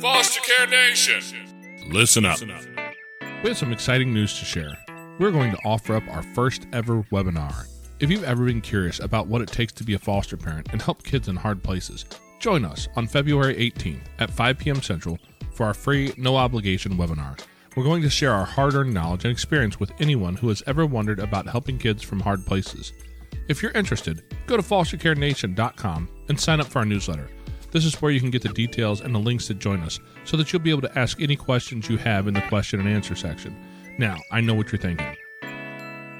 Foster 0.00 0.40
Care 0.40 0.68
Nation. 0.68 1.88
Listen 1.88 2.24
up. 2.24 2.38
We 3.42 3.48
have 3.48 3.58
some 3.58 3.72
exciting 3.72 4.14
news 4.14 4.38
to 4.38 4.44
share. 4.44 4.76
We're 5.18 5.32
going 5.32 5.50
to 5.50 5.58
offer 5.64 5.96
up 5.96 6.04
our 6.08 6.22
first 6.22 6.68
ever 6.72 7.02
webinar. 7.10 7.66
If 7.98 8.08
you've 8.08 8.22
ever 8.22 8.44
been 8.44 8.60
curious 8.60 9.00
about 9.00 9.26
what 9.26 9.42
it 9.42 9.48
takes 9.48 9.72
to 9.72 9.84
be 9.84 9.94
a 9.94 9.98
foster 9.98 10.36
parent 10.36 10.68
and 10.70 10.80
help 10.80 11.02
kids 11.02 11.26
in 11.26 11.34
hard 11.34 11.64
places, 11.64 12.04
join 12.38 12.64
us 12.64 12.86
on 12.94 13.08
February 13.08 13.56
18th 13.56 14.02
at 14.20 14.30
5 14.30 14.58
p.m. 14.58 14.80
Central 14.82 15.18
for 15.50 15.66
our 15.66 15.74
free, 15.74 16.14
no 16.16 16.36
obligation 16.36 16.92
webinar. 16.92 17.40
We're 17.74 17.82
going 17.82 18.02
to 18.02 18.10
share 18.10 18.32
our 18.32 18.44
hard 18.44 18.74
earned 18.74 18.94
knowledge 18.94 19.24
and 19.24 19.32
experience 19.32 19.80
with 19.80 19.90
anyone 20.00 20.36
who 20.36 20.48
has 20.48 20.62
ever 20.68 20.86
wondered 20.86 21.18
about 21.18 21.48
helping 21.48 21.76
kids 21.76 22.04
from 22.04 22.20
hard 22.20 22.46
places. 22.46 22.92
If 23.48 23.64
you're 23.64 23.72
interested, 23.72 24.22
go 24.46 24.56
to 24.56 24.62
fostercarenation.com 24.62 26.08
and 26.28 26.38
sign 26.38 26.60
up 26.60 26.68
for 26.68 26.78
our 26.78 26.84
newsletter. 26.84 27.28
This 27.70 27.84
is 27.84 28.00
where 28.00 28.10
you 28.10 28.20
can 28.20 28.30
get 28.30 28.42
the 28.42 28.48
details 28.48 29.00
and 29.00 29.14
the 29.14 29.18
links 29.18 29.46
to 29.48 29.54
join 29.54 29.80
us 29.80 30.00
so 30.24 30.36
that 30.36 30.52
you'll 30.52 30.62
be 30.62 30.70
able 30.70 30.82
to 30.82 30.98
ask 30.98 31.20
any 31.20 31.36
questions 31.36 31.88
you 31.88 31.98
have 31.98 32.26
in 32.26 32.34
the 32.34 32.40
question 32.42 32.80
and 32.80 32.88
answer 32.88 33.14
section. 33.14 33.56
Now, 33.98 34.16
I 34.30 34.40
know 34.40 34.54
what 34.54 34.72
you're 34.72 34.80
thinking. 34.80 35.16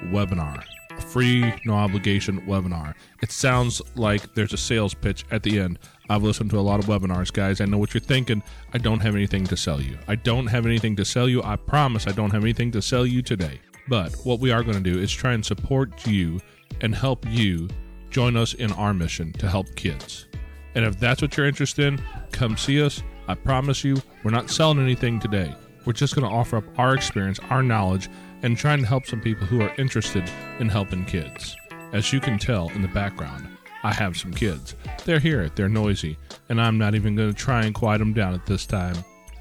Webinar. 0.05 0.63
A 0.91 1.01
free, 1.01 1.53
no 1.65 1.73
obligation 1.73 2.41
webinar. 2.41 2.93
It 3.21 3.31
sounds 3.31 3.81
like 3.95 4.33
there's 4.33 4.53
a 4.53 4.57
sales 4.57 4.93
pitch 4.93 5.25
at 5.31 5.43
the 5.43 5.59
end. 5.59 5.79
I've 6.09 6.23
listened 6.23 6.49
to 6.51 6.59
a 6.59 6.61
lot 6.61 6.79
of 6.79 6.85
webinars, 6.85 7.31
guys. 7.31 7.61
I 7.61 7.65
know 7.65 7.77
what 7.77 7.93
you're 7.93 8.01
thinking. 8.01 8.43
I 8.73 8.77
don't 8.77 8.99
have 8.99 9.15
anything 9.15 9.45
to 9.45 9.57
sell 9.57 9.81
you. 9.81 9.97
I 10.07 10.15
don't 10.15 10.47
have 10.47 10.65
anything 10.65 10.95
to 10.97 11.05
sell 11.05 11.29
you. 11.29 11.41
I 11.43 11.55
promise 11.55 12.05
I 12.05 12.11
don't 12.11 12.31
have 12.31 12.43
anything 12.43 12.71
to 12.71 12.81
sell 12.81 13.05
you 13.05 13.21
today. 13.21 13.61
But 13.87 14.13
what 14.23 14.39
we 14.39 14.51
are 14.51 14.61
going 14.61 14.81
to 14.81 14.91
do 14.91 14.99
is 14.99 15.11
try 15.11 15.33
and 15.33 15.45
support 15.45 16.05
you 16.05 16.39
and 16.81 16.93
help 16.93 17.25
you 17.27 17.69
join 18.09 18.35
us 18.35 18.53
in 18.53 18.71
our 18.73 18.93
mission 18.93 19.33
to 19.33 19.47
help 19.47 19.73
kids. 19.75 20.28
And 20.75 20.85
if 20.85 20.99
that's 20.99 21.21
what 21.21 21.35
you're 21.35 21.47
interested 21.47 21.85
in, 21.85 22.03
come 22.31 22.57
see 22.57 22.81
us. 22.81 23.01
I 23.27 23.35
promise 23.35 23.83
you, 23.83 23.97
we're 24.23 24.31
not 24.31 24.49
selling 24.49 24.79
anything 24.79 25.19
today. 25.19 25.53
We're 25.85 25.93
just 25.93 26.15
going 26.15 26.27
to 26.27 26.35
offer 26.35 26.57
up 26.57 26.79
our 26.79 26.93
experience, 26.93 27.39
our 27.49 27.63
knowledge, 27.63 28.09
and 28.43 28.57
trying 28.57 28.79
to 28.79 28.87
help 28.87 29.05
some 29.05 29.21
people 29.21 29.47
who 29.47 29.61
are 29.61 29.73
interested 29.77 30.29
in 30.59 30.69
helping 30.69 31.05
kids. 31.05 31.55
As 31.91 32.13
you 32.13 32.19
can 32.19 32.37
tell 32.37 32.69
in 32.69 32.81
the 32.81 32.87
background, 32.89 33.47
I 33.83 33.93
have 33.93 34.17
some 34.17 34.33
kids. 34.33 34.75
They're 35.05 35.19
here, 35.19 35.49
they're 35.55 35.69
noisy, 35.69 36.17
and 36.49 36.61
I'm 36.61 36.77
not 36.77 36.95
even 36.95 37.15
going 37.15 37.33
to 37.33 37.35
try 37.35 37.63
and 37.63 37.73
quiet 37.73 37.99
them 37.99 38.13
down 38.13 38.33
at 38.33 38.45
this 38.45 38.65
time. 38.65 38.95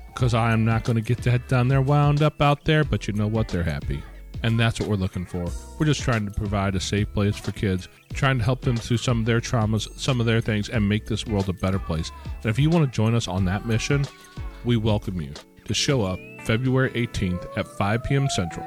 Because 0.07 0.35
I 0.35 0.53
am 0.53 0.65
not 0.65 0.85
going 0.85 0.97
to 0.97 1.03
get 1.03 1.19
that 1.25 1.49
down 1.49 1.69
there 1.69 1.83
wound 1.83 2.23
up 2.23 2.41
out 2.41 2.65
there, 2.65 2.85
but 2.85 3.07
you 3.07 3.15
know 3.15 3.29
what? 3.29 3.49
They're 3.49 3.63
happy. 3.63 4.03
And 4.43 4.59
that's 4.59 4.79
what 4.79 4.89
we're 4.89 4.97
looking 4.97 5.27
for. 5.27 5.47
We're 5.79 5.87
just 5.87 6.03
trying 6.03 6.25
to 6.27 6.31
provide 6.31 6.75
a 6.75 6.81
safe 6.81 7.13
place 7.13 7.37
for 7.37 7.53
kids, 7.53 7.89
trying 8.13 8.39
to 8.39 8.45
help 8.45 8.61
them 8.61 8.77
through 8.77 8.99
some 8.99 9.21
of 9.21 9.27
their 9.27 9.41
traumas, 9.41 9.89
some 9.99 10.21
of 10.21 10.27
their 10.27 10.41
things, 10.41 10.69
and 10.69 10.89
make 10.89 11.07
this 11.07 11.27
world 11.27 11.49
a 11.49 11.53
better 11.53 11.79
place. 11.79 12.11
And 12.43 12.47
if 12.47 12.59
you 12.59 12.71
want 12.71 12.85
to 12.85 12.91
join 12.95 13.15
us 13.15 13.29
on 13.29 13.45
that 13.47 13.67
mission, 13.67 14.05
we 14.65 14.77
welcome 14.77 15.21
you 15.21 15.33
to 15.65 15.75
show 15.75 16.03
up 16.03 16.19
February 16.45 16.91
18th 16.91 17.57
at 17.57 17.67
5 17.67 18.05
p.m. 18.05 18.29
Central. 18.29 18.67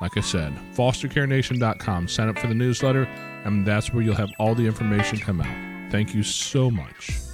Like 0.00 0.16
I 0.16 0.20
said, 0.20 0.54
fostercarenation.com. 0.74 2.08
Sign 2.08 2.28
up 2.28 2.38
for 2.38 2.46
the 2.46 2.54
newsletter, 2.54 3.04
and 3.44 3.66
that's 3.66 3.92
where 3.92 4.02
you'll 4.02 4.14
have 4.14 4.30
all 4.38 4.54
the 4.54 4.66
information 4.66 5.18
come 5.18 5.40
out. 5.40 5.90
Thank 5.90 6.14
you 6.14 6.22
so 6.22 6.70
much. 6.70 7.27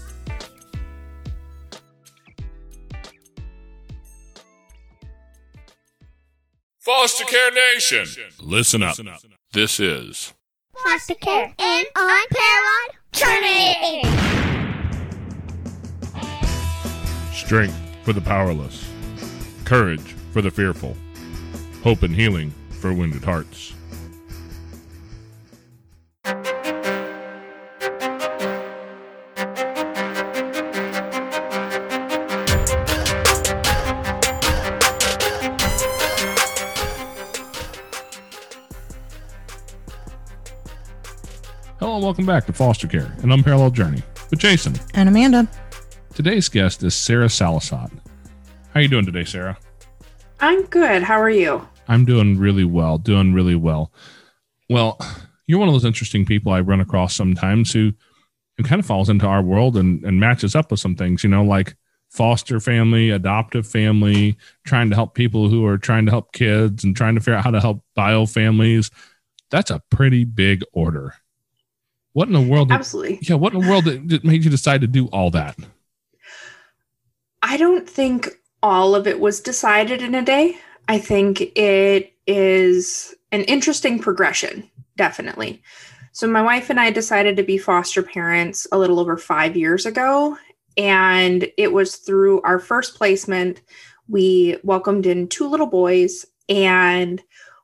Foster 6.85 7.25
Care 7.25 7.51
Nation. 7.51 8.05
Listen 8.41 8.83
up. 8.83 8.99
This 9.55 9.81
is 9.81 10.35
foster 10.83 11.15
care 11.15 11.51
and 11.59 11.87
unparalleled 11.97 12.91
journey. 13.11 14.03
Strength 17.33 17.81
for 18.03 18.13
the 18.13 18.21
powerless, 18.21 18.87
courage 19.65 20.15
for 20.33 20.43
the 20.43 20.51
fearful, 20.51 20.95
hope 21.83 22.03
and 22.03 22.15
healing 22.15 22.53
for 22.81 22.93
wounded 22.93 23.25
hearts. 23.25 23.74
Hello 41.85 41.97
and 41.97 42.05
welcome 42.05 42.25
back 42.25 42.47
to 42.47 42.53
Foster 42.55 42.89
Care, 42.89 43.15
an 43.19 43.31
unparalleled 43.31 43.75
journey 43.75 44.03
with 44.31 44.39
Jason. 44.39 44.75
And 44.95 45.07
Amanda. 45.07 45.47
Today's 46.15 46.49
guest 46.49 46.83
is 46.83 46.95
Sarah 46.95 47.27
Salasot. 47.27 47.91
How 47.93 48.01
are 48.77 48.81
you 48.81 48.89
doing 48.89 49.05
today, 49.05 49.25
Sarah? 49.25 49.59
I'm 50.41 50.65
good. 50.65 51.03
How 51.03 51.21
are 51.21 51.29
you? 51.29 51.69
I'm 51.87 52.07
doing 52.07 52.39
really 52.39 52.65
well, 52.65 52.97
doing 52.97 53.35
really 53.35 53.55
well. 53.55 53.93
Well, 54.71 54.99
you're 55.47 55.59
one 55.59 55.69
of 55.69 55.75
those 55.75 55.85
interesting 55.85 56.25
people 56.25 56.53
I 56.53 56.61
run 56.61 56.81
across 56.81 57.15
sometimes 57.15 57.75
who 57.75 57.93
who 58.57 58.65
kind 58.65 58.81
of 58.81 58.87
falls 58.87 59.11
into 59.11 59.27
our 59.27 59.43
world 59.43 59.77
and, 59.77 60.03
and 60.05 60.19
matches 60.19 60.57
up 60.57 60.71
with 60.71 60.81
some 60.81 60.95
things, 60.95 61.23
you 61.23 61.29
know, 61.29 61.45
like 61.45 61.77
foster 62.09 62.61
family, 62.61 63.11
adoptive 63.11 63.67
family, 63.67 64.39
trying 64.65 64.89
to 64.89 64.97
help 64.97 65.15
people 65.15 65.51
who 65.51 65.67
are 65.67 65.77
trying 65.77 66.07
to 66.07 66.13
help 66.13 66.33
kids 66.33 66.83
and 66.83 66.97
trying 66.97 67.15
to 67.15 67.21
figure 67.21 67.35
out 67.35 67.45
how 67.45 67.51
to 67.51 67.61
help 67.61 67.85
bio 67.95 68.25
families. 68.25 68.91
That's 69.51 69.71
a 69.71 69.83
pretty 69.91 70.25
big 70.25 70.63
order. 70.73 71.13
What 72.15 72.29
in 72.29 72.35
the 72.35 72.41
world? 72.41 72.69
Did, 72.69 72.75
Absolutely. 72.75 73.19
Yeah, 73.23 73.35
what 73.35 73.53
in 73.53 73.61
the 73.61 73.69
world 73.69 73.85
that, 73.85 74.09
that 74.09 74.25
made 74.25 74.45
you 74.45 74.51
decide 74.51 74.81
to 74.81 74.87
do 74.87 75.07
all 75.09 75.31
that? 75.33 75.57
I 77.43 77.57
don't 77.57 77.89
think 77.89 78.31
all 78.63 78.95
of 78.95 79.07
it 79.07 79.21
was 79.21 79.41
decided 79.41 80.01
in 80.01 80.15
a 80.15 80.23
day. 80.23 80.57
I 80.89 80.99
think 80.99 81.41
it 81.59 82.15
is 82.27 83.15
an 83.33 83.43
interesting 83.43 83.99
progression, 83.99 84.71
definitely. 84.97 85.63
So, 86.13 86.29
my 86.29 86.41
wife 86.41 86.71
and 86.71 86.79
I 86.79 86.91
decided 86.91 87.37
to 87.37 87.43
be 87.43 87.59
foster 87.59 88.03
parents 88.03 88.67
a 88.71 88.79
little 88.79 89.01
over 89.01 89.17
five 89.17 89.57
years 89.57 89.85
ago. 89.85 90.39
And 90.77 91.49
it 91.59 91.73
was 91.73 91.97
through 91.97 92.41
our 92.43 92.61
first 92.61 92.97
placement. 92.97 93.61
We 94.09 94.59
welcomed 94.63 95.07
in 95.07 95.29
two 95.29 95.49
little 95.49 95.67
boys, 95.67 96.25
and 96.49 97.21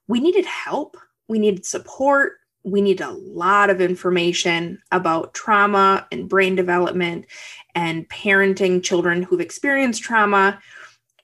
we 0.08 0.18
needed 0.18 0.44
help. 0.44 0.96
We 1.28 1.38
needed 1.38 1.64
support. 1.64 2.39
We 2.62 2.80
need 2.80 3.00
a 3.00 3.10
lot 3.10 3.70
of 3.70 3.80
information 3.80 4.80
about 4.92 5.34
trauma 5.34 6.06
and 6.12 6.28
brain 6.28 6.54
development 6.56 7.26
and 7.74 8.08
parenting 8.08 8.82
children 8.82 9.22
who've 9.22 9.40
experienced 9.40 10.02
trauma. 10.02 10.60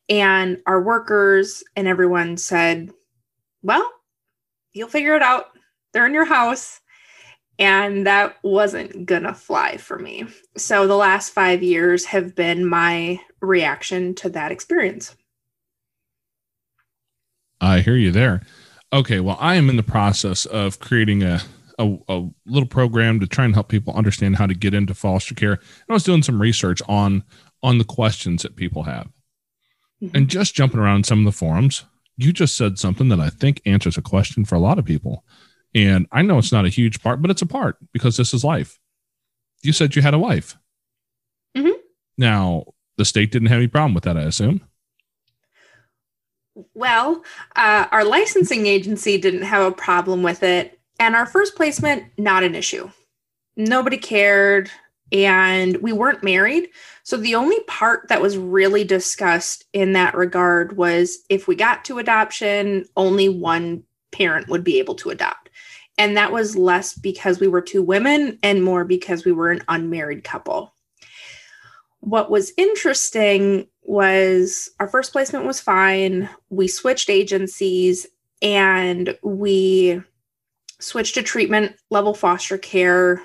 And 0.08 0.62
our 0.66 0.80
workers 0.82 1.62
and 1.74 1.86
everyone 1.86 2.36
said, 2.36 2.91
Well, 3.62 3.91
you'll 4.72 4.88
figure 4.88 5.16
it 5.16 5.22
out. 5.22 5.47
They're 5.92 6.06
in 6.06 6.14
your 6.14 6.24
house. 6.24 6.80
And 7.58 8.06
that 8.06 8.36
wasn't 8.42 9.06
gonna 9.06 9.34
fly 9.34 9.78
for 9.78 9.98
me. 9.98 10.26
So 10.56 10.86
the 10.86 10.97
last 10.97 11.30
five 11.30 11.62
years 11.62 12.04
have 12.06 12.34
been 12.34 12.66
my 12.66 13.20
reaction 13.41 14.14
to 14.16 14.28
that 14.30 14.53
experience. 14.53 15.16
I 17.60 17.80
hear 17.80 17.97
you 17.97 18.10
there. 18.10 18.42
Okay, 18.92 19.20
well, 19.20 19.36
I 19.41 19.56
am 19.56 19.69
in 19.69 19.76
the 19.76 19.82
process 19.82 20.47
of 20.47 20.78
creating 20.78 21.22
a, 21.22 21.41
a, 21.78 21.97
a 22.08 22.28
little 22.47 22.69
program 22.69 23.20
to 23.20 23.26
try 23.26 23.44
and 23.44 23.52
help 23.54 23.69
people 23.69 23.94
understand 23.94 24.36
how 24.36 24.47
to 24.47 24.54
get 24.54 24.74
into 24.74 24.94
foster 24.94 25.34
care. 25.34 25.52
And 25.52 25.60
I 25.91 25.92
was 25.94 26.04
doing 26.04 26.22
some 26.22 26.41
research 26.41 26.80
on 26.88 27.24
on 27.62 27.78
the 27.78 27.84
questions 27.84 28.42
that 28.42 28.56
people 28.56 28.84
have, 28.84 29.08
Mm-hmm. 30.02 30.14
and 30.14 30.28
just 30.28 30.54
jumping 30.54 30.78
around 30.78 31.06
some 31.06 31.20
of 31.20 31.24
the 31.24 31.36
forums. 31.38 31.84
You 32.19 32.30
just 32.32 32.54
said 32.54 32.78
something 32.78 33.08
that 33.08 33.19
I 33.19 33.30
think 33.30 33.62
answers 33.64 33.97
a 33.97 34.02
question 34.02 34.44
for 34.44 34.54
a 34.54 34.58
lot 34.60 34.78
of 34.78 34.84
people, 34.84 35.24
and 35.74 36.06
I 36.12 36.20
know 36.20 36.36
it's 36.38 36.53
not 36.53 36.66
a 36.66 36.70
huge 36.70 37.03
part, 37.03 37.22
but 37.22 37.30
it's 37.30 37.41
a 37.42 37.47
part 37.47 37.78
because 37.94 38.16
this 38.18 38.34
is 38.34 38.44
life. 38.44 38.78
You 39.62 39.72
said 39.72 39.97
you 39.97 40.03
had 40.03 40.12
a 40.14 40.18
wife. 40.18 40.58
Mhm. 41.56 41.72
Now 42.18 42.65
the 42.98 43.06
state 43.06 43.32
didn't 43.32 43.48
have 43.48 43.56
any 43.56 43.68
problem 43.68 43.94
with 43.94 44.04
that, 44.04 44.18
I 44.18 44.22
assume. 44.22 44.60
Well, 46.74 47.22
uh, 47.54 47.86
our 47.92 48.04
licensing 48.04 48.66
agency 48.66 49.18
didn't 49.18 49.42
have 49.42 49.66
a 49.66 49.74
problem 49.74 50.22
with 50.22 50.42
it. 50.42 50.78
And 50.98 51.14
our 51.14 51.26
first 51.26 51.54
placement, 51.54 52.04
not 52.16 52.42
an 52.42 52.54
issue. 52.54 52.91
Nobody 53.56 53.98
cared. 53.98 54.70
And 55.12 55.76
we 55.76 55.92
weren't 55.92 56.24
married. 56.24 56.70
So 57.04 57.16
the 57.16 57.36
only 57.36 57.60
part 57.68 58.08
that 58.08 58.20
was 58.20 58.36
really 58.36 58.82
discussed 58.82 59.64
in 59.72 59.92
that 59.92 60.16
regard 60.16 60.76
was 60.76 61.18
if 61.28 61.47
we 61.47 61.54
got 61.54 61.84
to 61.84 61.98
adoption, 61.98 62.86
only 62.97 63.28
one 63.28 63.84
parent 64.10 64.48
would 64.48 64.64
be 64.64 64.78
able 64.80 64.97
to 64.97 65.10
adopt. 65.10 65.50
And 65.98 66.16
that 66.16 66.32
was 66.32 66.56
less 66.56 66.94
because 66.94 67.38
we 67.38 67.48
were 67.48 67.60
two 67.60 67.82
women 67.82 68.38
and 68.42 68.62
more 68.62 68.84
because 68.84 69.24
we 69.24 69.32
were 69.32 69.50
an 69.50 69.62
unmarried 69.68 70.24
couple. 70.24 70.74
What 72.06 72.30
was 72.30 72.53
interesting 72.56 73.66
was 73.82 74.70
our 74.78 74.86
first 74.86 75.10
placement 75.10 75.44
was 75.44 75.58
fine. 75.58 76.28
We 76.50 76.68
switched 76.68 77.10
agencies 77.10 78.06
and 78.41 79.18
we 79.24 80.00
switched 80.78 81.14
to 81.14 81.24
treatment 81.24 81.74
level 81.91 82.14
foster 82.14 82.58
care 82.58 83.20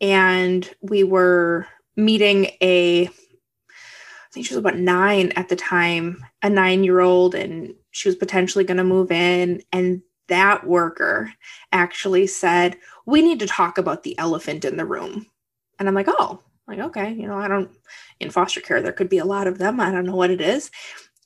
and 0.00 0.70
we 0.80 1.02
were 1.02 1.66
meeting 1.96 2.52
a, 2.62 3.08
I 3.08 3.10
think 4.32 4.46
she 4.46 4.54
was 4.54 4.60
about 4.60 4.78
nine 4.78 5.32
at 5.32 5.48
the 5.48 5.56
time, 5.56 6.24
a 6.40 6.48
nine 6.48 6.84
year 6.84 7.00
old, 7.00 7.34
and 7.34 7.74
she 7.90 8.08
was 8.08 8.14
potentially 8.14 8.62
going 8.62 8.76
to 8.76 8.84
move 8.84 9.10
in. 9.10 9.60
And 9.72 10.02
that 10.28 10.68
worker 10.68 11.32
actually 11.72 12.28
said, 12.28 12.76
We 13.06 13.22
need 13.22 13.40
to 13.40 13.48
talk 13.48 13.76
about 13.76 14.04
the 14.04 14.16
elephant 14.20 14.64
in 14.64 14.76
the 14.76 14.86
room. 14.86 15.26
And 15.80 15.88
I'm 15.88 15.96
like, 15.96 16.06
Oh, 16.08 16.40
like, 16.70 16.78
okay, 16.78 17.12
you 17.12 17.26
know, 17.26 17.36
I 17.36 17.48
don't, 17.48 17.68
in 18.20 18.30
foster 18.30 18.60
care, 18.60 18.80
there 18.80 18.92
could 18.92 19.08
be 19.08 19.18
a 19.18 19.24
lot 19.24 19.46
of 19.46 19.58
them. 19.58 19.80
I 19.80 19.90
don't 19.90 20.06
know 20.06 20.16
what 20.16 20.30
it 20.30 20.40
is. 20.40 20.70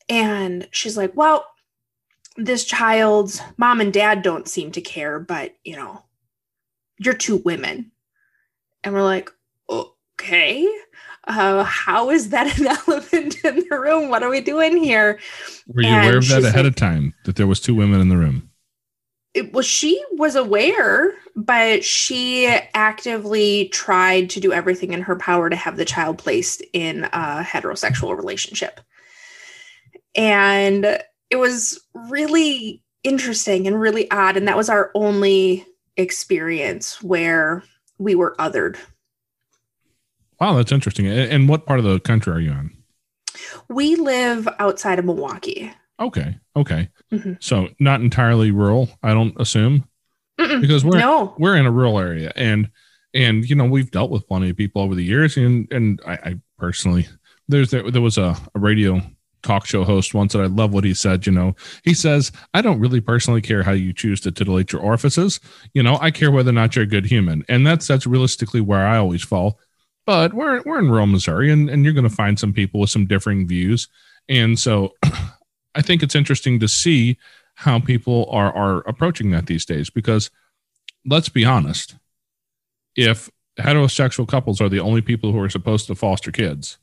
And 0.08 0.69
she's 0.70 0.96
like, 0.96 1.12
Well, 1.14 1.46
this 2.37 2.64
child's 2.64 3.41
mom 3.56 3.81
and 3.81 3.93
dad 3.93 4.23
don't 4.23 4.49
seem 4.49 4.73
to 4.73 4.81
care, 4.81 5.20
but, 5.20 5.55
you 5.64 5.76
know, 5.76 6.02
you're 6.99 7.14
two 7.14 7.37
women. 7.38 7.93
And 8.82 8.94
we're 8.94 9.02
like, 9.02 9.31
Okay 9.70 10.69
uh, 11.26 11.64
how 11.64 12.11
is 12.11 12.31
that 12.31 12.58
an 12.58 12.67
elephant 12.88 13.37
in 13.44 13.64
the 13.69 13.79
room? 13.79 14.08
What 14.08 14.23
are 14.23 14.31
we 14.31 14.40
doing 14.40 14.76
here? 14.76 15.19
Were 15.69 15.82
you 15.82 15.88
and 15.88 16.06
aware 16.06 16.19
of 16.19 16.29
that 16.29 16.44
ahead 16.44 16.64
like, 16.64 16.67
of 16.67 16.76
time 16.76 17.14
that 17.25 17.37
there 17.37 17.47
was 17.47 17.61
two 17.61 17.75
women 17.75 18.00
in 18.00 18.08
the 18.08 18.17
room? 18.17 18.50
It 19.32 19.52
well, 19.52 19.62
she 19.62 20.02
was 20.12 20.37
aware, 20.37 21.14
but 21.36 21.84
she 21.84 22.46
actively 22.75 23.69
tried 23.69 24.31
to 24.31 24.40
do 24.40 24.52
everything 24.52 24.92
in 24.92 25.02
her 25.02 25.16
power 25.16 25.50
to 25.50 25.56
have 25.56 25.76
the 25.76 25.84
child 25.84 26.19
placed 26.19 26.62
in 26.72 27.04
a 27.04 27.42
heterosexual 27.42 28.16
relationship. 28.16 28.81
And 30.14 30.84
it 31.31 31.36
was 31.36 31.81
really 31.94 32.82
interesting 33.02 33.66
and 33.66 33.81
really 33.81 34.10
odd. 34.10 34.36
And 34.36 34.46
that 34.48 34.56
was 34.56 34.69
our 34.69 34.90
only 34.94 35.66
experience 35.96 37.02
where 37.02 37.64
we 37.98 38.14
were 38.14 38.34
othered 38.38 38.76
Wow, 40.40 40.54
that's 40.54 40.72
interesting. 40.72 41.06
And 41.06 41.48
what 41.48 41.66
part 41.66 41.78
of 41.78 41.84
the 41.84 42.00
country 42.00 42.32
are 42.32 42.40
you 42.40 42.50
in? 42.50 42.76
We 43.69 43.96
live 43.96 44.48
outside 44.58 44.98
of 44.98 45.04
Milwaukee. 45.04 45.72
Okay. 46.00 46.38
Okay. 46.56 46.90
Mm-hmm. 47.12 47.34
So 47.40 47.69
not 47.78 48.00
entirely 48.00 48.50
rural, 48.50 48.90
I 49.02 49.14
don't 49.14 49.38
assume. 49.40 49.88
Mm-mm. 50.38 50.60
Because 50.60 50.84
we're 50.84 50.98
no. 50.98 51.34
we're 51.38 51.56
in 51.56 51.66
a 51.66 51.70
rural 51.70 51.98
area 51.98 52.32
and 52.36 52.70
and 53.12 53.48
you 53.48 53.54
know, 53.54 53.64
we've 53.64 53.90
dealt 53.90 54.10
with 54.10 54.26
plenty 54.26 54.50
of 54.50 54.56
people 54.56 54.82
over 54.82 54.94
the 54.94 55.04
years 55.04 55.36
and 55.36 55.70
and 55.72 56.00
I, 56.06 56.12
I 56.12 56.40
personally 56.58 57.06
there's 57.48 57.70
there, 57.70 57.90
there 57.90 58.02
was 58.02 58.19
a, 58.19 58.36
a 58.54 58.58
radio 58.58 59.00
talk 59.44 59.66
show 59.66 59.84
host 59.84 60.14
once 60.14 60.32
that 60.32 60.42
I 60.42 60.46
love 60.46 60.72
what 60.72 60.84
he 60.84 60.94
said. 60.94 61.26
You 61.26 61.32
know, 61.32 61.54
he 61.84 61.94
says, 61.94 62.32
I 62.54 62.62
don't 62.62 62.81
really 62.81 63.00
personally 63.00 63.42
care 63.42 63.62
how 63.62 63.72
you 63.72 63.92
choose 63.92 64.20
to 64.22 64.32
titillate 64.32 64.72
your 64.72 64.82
orifices. 64.82 65.38
You 65.75 65.82
know, 65.82 65.98
I 66.00 66.10
care 66.10 66.31
whether 66.31 66.50
or 66.50 66.54
not 66.54 66.75
you're 66.75 66.84
a 66.84 66.88
good 66.88 67.06
human. 67.06 67.44
And 67.48 67.66
that's 67.66 67.87
that's 67.87 68.06
realistically 68.06 68.60
where 68.60 68.87
I 68.87 68.96
always 68.96 69.22
fall. 69.22 69.60
But 70.06 70.34
we're 70.34 70.62
we're 70.62 70.80
in 70.80 70.90
rural 70.90 71.06
Missouri, 71.06 71.50
and, 71.50 71.70
and 71.70 71.84
you're 71.84 71.94
going 71.94 72.08
to 72.08 72.14
find 72.14 72.38
some 72.38 72.52
people 72.52 72.80
with 72.80 72.90
some 72.90 73.06
differing 73.06 73.46
views. 73.46 73.88
And 74.28 74.58
so, 74.58 74.94
I 75.75 75.82
think 75.82 76.02
it's 76.02 76.14
interesting 76.14 76.60
to 76.60 76.69
see 76.69 77.19
how 77.54 77.78
people 77.78 78.28
are 78.30 78.52
are 78.52 78.78
approaching 78.88 79.30
that 79.30 79.46
these 79.46 79.64
days. 79.64 79.90
Because 79.90 80.30
let's 81.06 81.28
be 81.28 81.44
honest, 81.44 81.96
if 82.96 83.30
heterosexual 83.58 84.26
couples 84.26 84.60
are 84.60 84.68
the 84.68 84.80
only 84.80 85.00
people 85.00 85.32
who 85.32 85.40
are 85.40 85.50
supposed 85.50 85.86
to 85.86 85.94
foster 85.94 86.32
kids, 86.32 86.78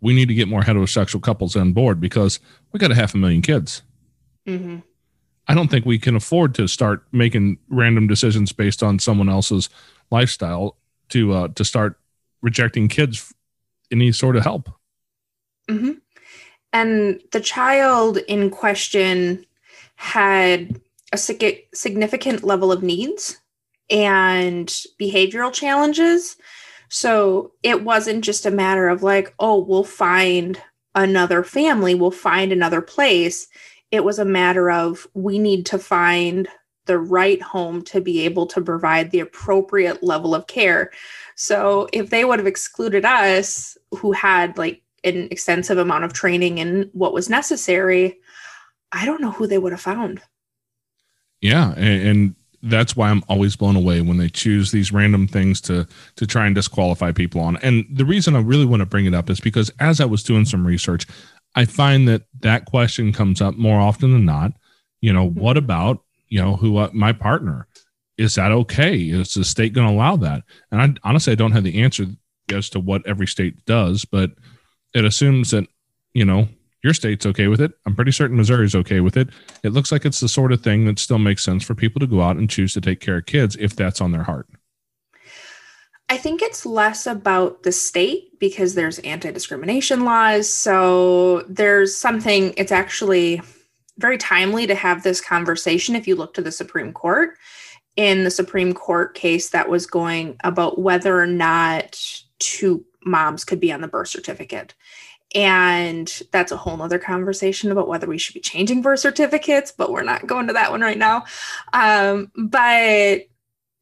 we 0.00 0.14
need 0.14 0.28
to 0.28 0.34
get 0.34 0.48
more 0.48 0.62
heterosexual 0.62 1.22
couples 1.22 1.56
on 1.56 1.72
board 1.72 2.00
because 2.00 2.40
we 2.72 2.78
got 2.78 2.90
a 2.90 2.94
half 2.94 3.14
a 3.14 3.18
million 3.18 3.42
kids. 3.42 3.82
Mm-hmm. 4.46 4.78
I 5.46 5.54
don't 5.54 5.68
think 5.68 5.84
we 5.84 5.98
can 5.98 6.16
afford 6.16 6.54
to 6.56 6.68
start 6.68 7.04
making 7.12 7.58
random 7.68 8.06
decisions 8.06 8.52
based 8.52 8.82
on 8.82 8.98
someone 8.98 9.28
else's 9.28 9.68
lifestyle 10.10 10.76
to 11.10 11.32
uh, 11.32 11.48
to 11.48 11.64
start 11.64 11.98
rejecting 12.40 12.88
kids 12.88 13.32
any 13.90 14.12
sort 14.12 14.36
of 14.36 14.44
help. 14.44 14.70
Mm-hmm. 15.68 15.92
And 16.72 17.20
the 17.32 17.40
child 17.40 18.18
in 18.28 18.50
question 18.50 19.44
had 20.00 20.80
a 21.12 21.18
significant 21.18 22.42
level 22.42 22.72
of 22.72 22.82
needs 22.82 23.38
and 23.90 24.66
behavioral 24.98 25.52
challenges. 25.52 26.38
So 26.88 27.52
it 27.62 27.84
wasn't 27.84 28.24
just 28.24 28.46
a 28.46 28.50
matter 28.50 28.88
of 28.88 29.02
like, 29.02 29.34
oh, 29.38 29.58
we'll 29.58 29.84
find 29.84 30.58
another 30.94 31.44
family, 31.44 31.94
we'll 31.94 32.10
find 32.10 32.50
another 32.50 32.80
place. 32.80 33.46
It 33.90 34.02
was 34.02 34.18
a 34.18 34.24
matter 34.24 34.70
of 34.70 35.06
we 35.12 35.38
need 35.38 35.66
to 35.66 35.78
find 35.78 36.48
the 36.86 36.98
right 36.98 37.42
home 37.42 37.82
to 37.82 38.00
be 38.00 38.24
able 38.24 38.46
to 38.46 38.62
provide 38.62 39.10
the 39.10 39.20
appropriate 39.20 40.02
level 40.02 40.34
of 40.34 40.46
care. 40.46 40.92
So 41.34 41.88
if 41.92 42.08
they 42.08 42.24
would 42.24 42.38
have 42.38 42.48
excluded 42.48 43.04
us, 43.04 43.76
who 43.90 44.12
had 44.12 44.56
like 44.56 44.82
an 45.04 45.28
extensive 45.30 45.76
amount 45.76 46.04
of 46.04 46.14
training 46.14 46.56
in 46.56 46.88
what 46.94 47.12
was 47.12 47.28
necessary, 47.28 48.18
I 48.92 49.04
don't 49.04 49.20
know 49.20 49.30
who 49.30 49.46
they 49.46 49.58
would 49.58 49.72
have 49.72 49.80
found. 49.80 50.20
Yeah, 51.40 51.72
and, 51.76 52.06
and 52.06 52.34
that's 52.62 52.94
why 52.94 53.08
I'm 53.08 53.22
always 53.28 53.56
blown 53.56 53.76
away 53.76 54.00
when 54.02 54.18
they 54.18 54.28
choose 54.28 54.70
these 54.70 54.92
random 54.92 55.26
things 55.26 55.60
to 55.62 55.86
to 56.16 56.26
try 56.26 56.46
and 56.46 56.54
disqualify 56.54 57.12
people 57.12 57.40
on. 57.40 57.56
And 57.58 57.86
the 57.90 58.04
reason 58.04 58.36
I 58.36 58.40
really 58.40 58.66
want 58.66 58.80
to 58.80 58.86
bring 58.86 59.06
it 59.06 59.14
up 59.14 59.30
is 59.30 59.40
because 59.40 59.70
as 59.80 60.00
I 60.00 60.04
was 60.04 60.22
doing 60.22 60.44
some 60.44 60.66
research, 60.66 61.06
I 61.54 61.64
find 61.64 62.06
that 62.08 62.22
that 62.40 62.66
question 62.66 63.12
comes 63.12 63.40
up 63.40 63.56
more 63.56 63.80
often 63.80 64.12
than 64.12 64.24
not. 64.24 64.52
You 65.00 65.12
know, 65.12 65.28
mm-hmm. 65.28 65.40
what 65.40 65.56
about 65.56 66.02
you 66.28 66.40
know 66.40 66.56
who 66.56 66.76
uh, 66.76 66.90
my 66.92 67.12
partner? 67.12 67.66
is 68.20 68.34
that 68.34 68.52
okay? 68.52 68.98
Is 68.98 69.32
the 69.32 69.44
state 69.44 69.72
going 69.72 69.88
to 69.88 69.94
allow 69.94 70.14
that? 70.16 70.42
And 70.70 70.82
I 70.82 71.08
honestly 71.08 71.32
I 71.32 71.36
don't 71.36 71.52
have 71.52 71.64
the 71.64 71.82
answer 71.82 72.04
as 72.52 72.68
to 72.70 72.78
what 72.78 73.06
every 73.06 73.26
state 73.26 73.64
does, 73.64 74.04
but 74.04 74.32
it 74.92 75.06
assumes 75.06 75.52
that 75.52 75.66
you 76.12 76.26
know 76.26 76.46
your 76.82 76.94
state's 76.94 77.26
okay 77.26 77.48
with 77.48 77.60
it. 77.60 77.72
I'm 77.86 77.94
pretty 77.94 78.12
certain 78.12 78.36
Missouri's 78.36 78.74
okay 78.74 79.00
with 79.00 79.16
it. 79.16 79.28
It 79.62 79.72
looks 79.72 79.92
like 79.92 80.04
it's 80.04 80.20
the 80.20 80.28
sort 80.28 80.52
of 80.52 80.62
thing 80.62 80.86
that 80.86 80.98
still 80.98 81.18
makes 81.18 81.44
sense 81.44 81.64
for 81.64 81.74
people 81.74 82.00
to 82.00 82.06
go 82.06 82.22
out 82.22 82.36
and 82.36 82.48
choose 82.48 82.72
to 82.74 82.80
take 82.80 83.00
care 83.00 83.18
of 83.18 83.26
kids 83.26 83.56
if 83.60 83.76
that's 83.76 84.00
on 84.00 84.12
their 84.12 84.22
heart. 84.22 84.48
I 86.08 86.16
think 86.16 86.42
it's 86.42 86.66
less 86.66 87.06
about 87.06 87.62
the 87.62 87.70
state 87.70 88.38
because 88.40 88.74
there's 88.74 88.98
anti 89.00 89.30
discrimination 89.30 90.04
laws. 90.04 90.48
So 90.48 91.44
there's 91.48 91.96
something, 91.96 92.52
it's 92.56 92.72
actually 92.72 93.40
very 93.98 94.18
timely 94.18 94.66
to 94.66 94.74
have 94.74 95.02
this 95.02 95.20
conversation 95.20 95.94
if 95.94 96.08
you 96.08 96.16
look 96.16 96.34
to 96.34 96.42
the 96.42 96.50
Supreme 96.50 96.92
Court 96.92 97.36
in 97.94 98.24
the 98.24 98.30
Supreme 98.30 98.72
Court 98.72 99.14
case 99.14 99.50
that 99.50 99.68
was 99.68 99.86
going 99.86 100.36
about 100.42 100.80
whether 100.80 101.20
or 101.20 101.26
not 101.26 102.00
two 102.38 102.84
moms 103.04 103.44
could 103.44 103.60
be 103.60 103.72
on 103.72 103.80
the 103.80 103.88
birth 103.88 104.08
certificate. 104.08 104.74
And 105.34 106.22
that's 106.32 106.52
a 106.52 106.56
whole 106.56 106.76
nother 106.76 106.98
conversation 106.98 107.70
about 107.70 107.88
whether 107.88 108.06
we 108.06 108.18
should 108.18 108.34
be 108.34 108.40
changing 108.40 108.82
birth 108.82 109.00
certificates, 109.00 109.70
but 109.70 109.92
we're 109.92 110.02
not 110.02 110.26
going 110.26 110.48
to 110.48 110.52
that 110.54 110.70
one 110.70 110.80
right 110.80 110.98
now. 110.98 111.24
Um, 111.72 112.32
but 112.36 113.28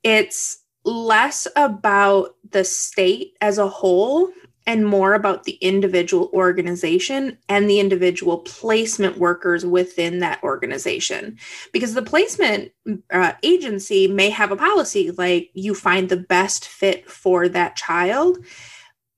it's 0.03 0.59
less 0.85 1.49
about 1.57 2.35
the 2.51 2.65
state 2.65 3.37
as 3.41 3.59
a 3.59 3.69
whole 3.69 4.31
and 4.67 4.87
more 4.87 5.15
about 5.15 5.45
the 5.45 5.53
individual 5.63 6.29
organization 6.35 7.39
and 7.49 7.71
the 7.71 7.81
individual 7.81 8.39
placement 8.41 9.17
workers 9.17 9.65
within 9.65 10.19
that 10.19 10.43
organization. 10.43 11.39
Because 11.73 11.95
the 11.95 12.03
placement 12.03 12.71
uh, 13.11 13.33
agency 13.43 14.07
may 14.07 14.29
have 14.29 14.53
a 14.53 14.57
policy 14.57 15.11
like 15.13 15.51
you 15.55 15.75
find 15.75 16.11
the 16.11 16.19
best 16.19 16.69
fit 16.69 17.11
for 17.11 17.49
that 17.49 17.77
child, 17.77 18.37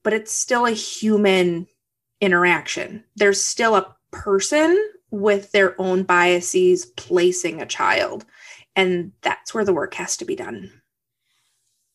but 0.05 0.13
it's 0.13 0.33
still 0.33 0.67
a 0.67 0.71
human 0.71 1.67
interaction. 2.21 3.05
There's 3.17 3.43
still 3.43 3.77
a 3.77 3.95
person 4.11 4.79
with 5.11 5.53
their 5.53 5.81
own 5.81 6.03
biases 6.05 6.87
placing 6.87 7.61
a 7.61 7.67
child. 7.67 8.25
And 8.77 9.13
that's 9.23 9.53
where 9.53 9.65
the 9.65 9.73
work 9.73 9.95
has 9.95 10.17
to 10.19 10.25
be 10.25 10.37
done. 10.37 10.71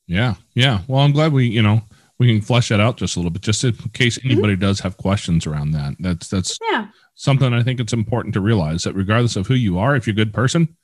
Yeah. 0.07 0.35
Yeah. 0.53 0.81
Well, 0.87 1.01
I'm 1.01 1.13
glad 1.13 1.33
we, 1.33 1.47
you 1.47 1.61
know, 1.61 1.81
we 2.19 2.27
can 2.27 2.41
flesh 2.41 2.69
that 2.69 2.79
out 2.79 2.97
just 2.97 3.15
a 3.15 3.19
little 3.19 3.31
bit, 3.31 3.41
just 3.41 3.63
in 3.63 3.73
case 3.93 4.17
mm-hmm. 4.17 4.31
anybody 4.31 4.53
mm-hmm. 4.53 4.61
does 4.61 4.79
have 4.81 4.97
questions 4.97 5.45
around 5.45 5.71
that. 5.71 5.95
That's 5.99 6.27
that's 6.27 6.57
yeah. 6.71 6.87
something 7.15 7.53
I 7.53 7.63
think 7.63 7.79
it's 7.79 7.93
important 7.93 8.33
to 8.35 8.41
realize 8.41 8.83
that 8.83 8.93
regardless 8.93 9.35
of 9.35 9.47
who 9.47 9.55
you 9.55 9.77
are, 9.79 9.95
if 9.95 10.07
you're 10.07 10.13
a 10.13 10.15
good 10.15 10.33
person 10.33 10.75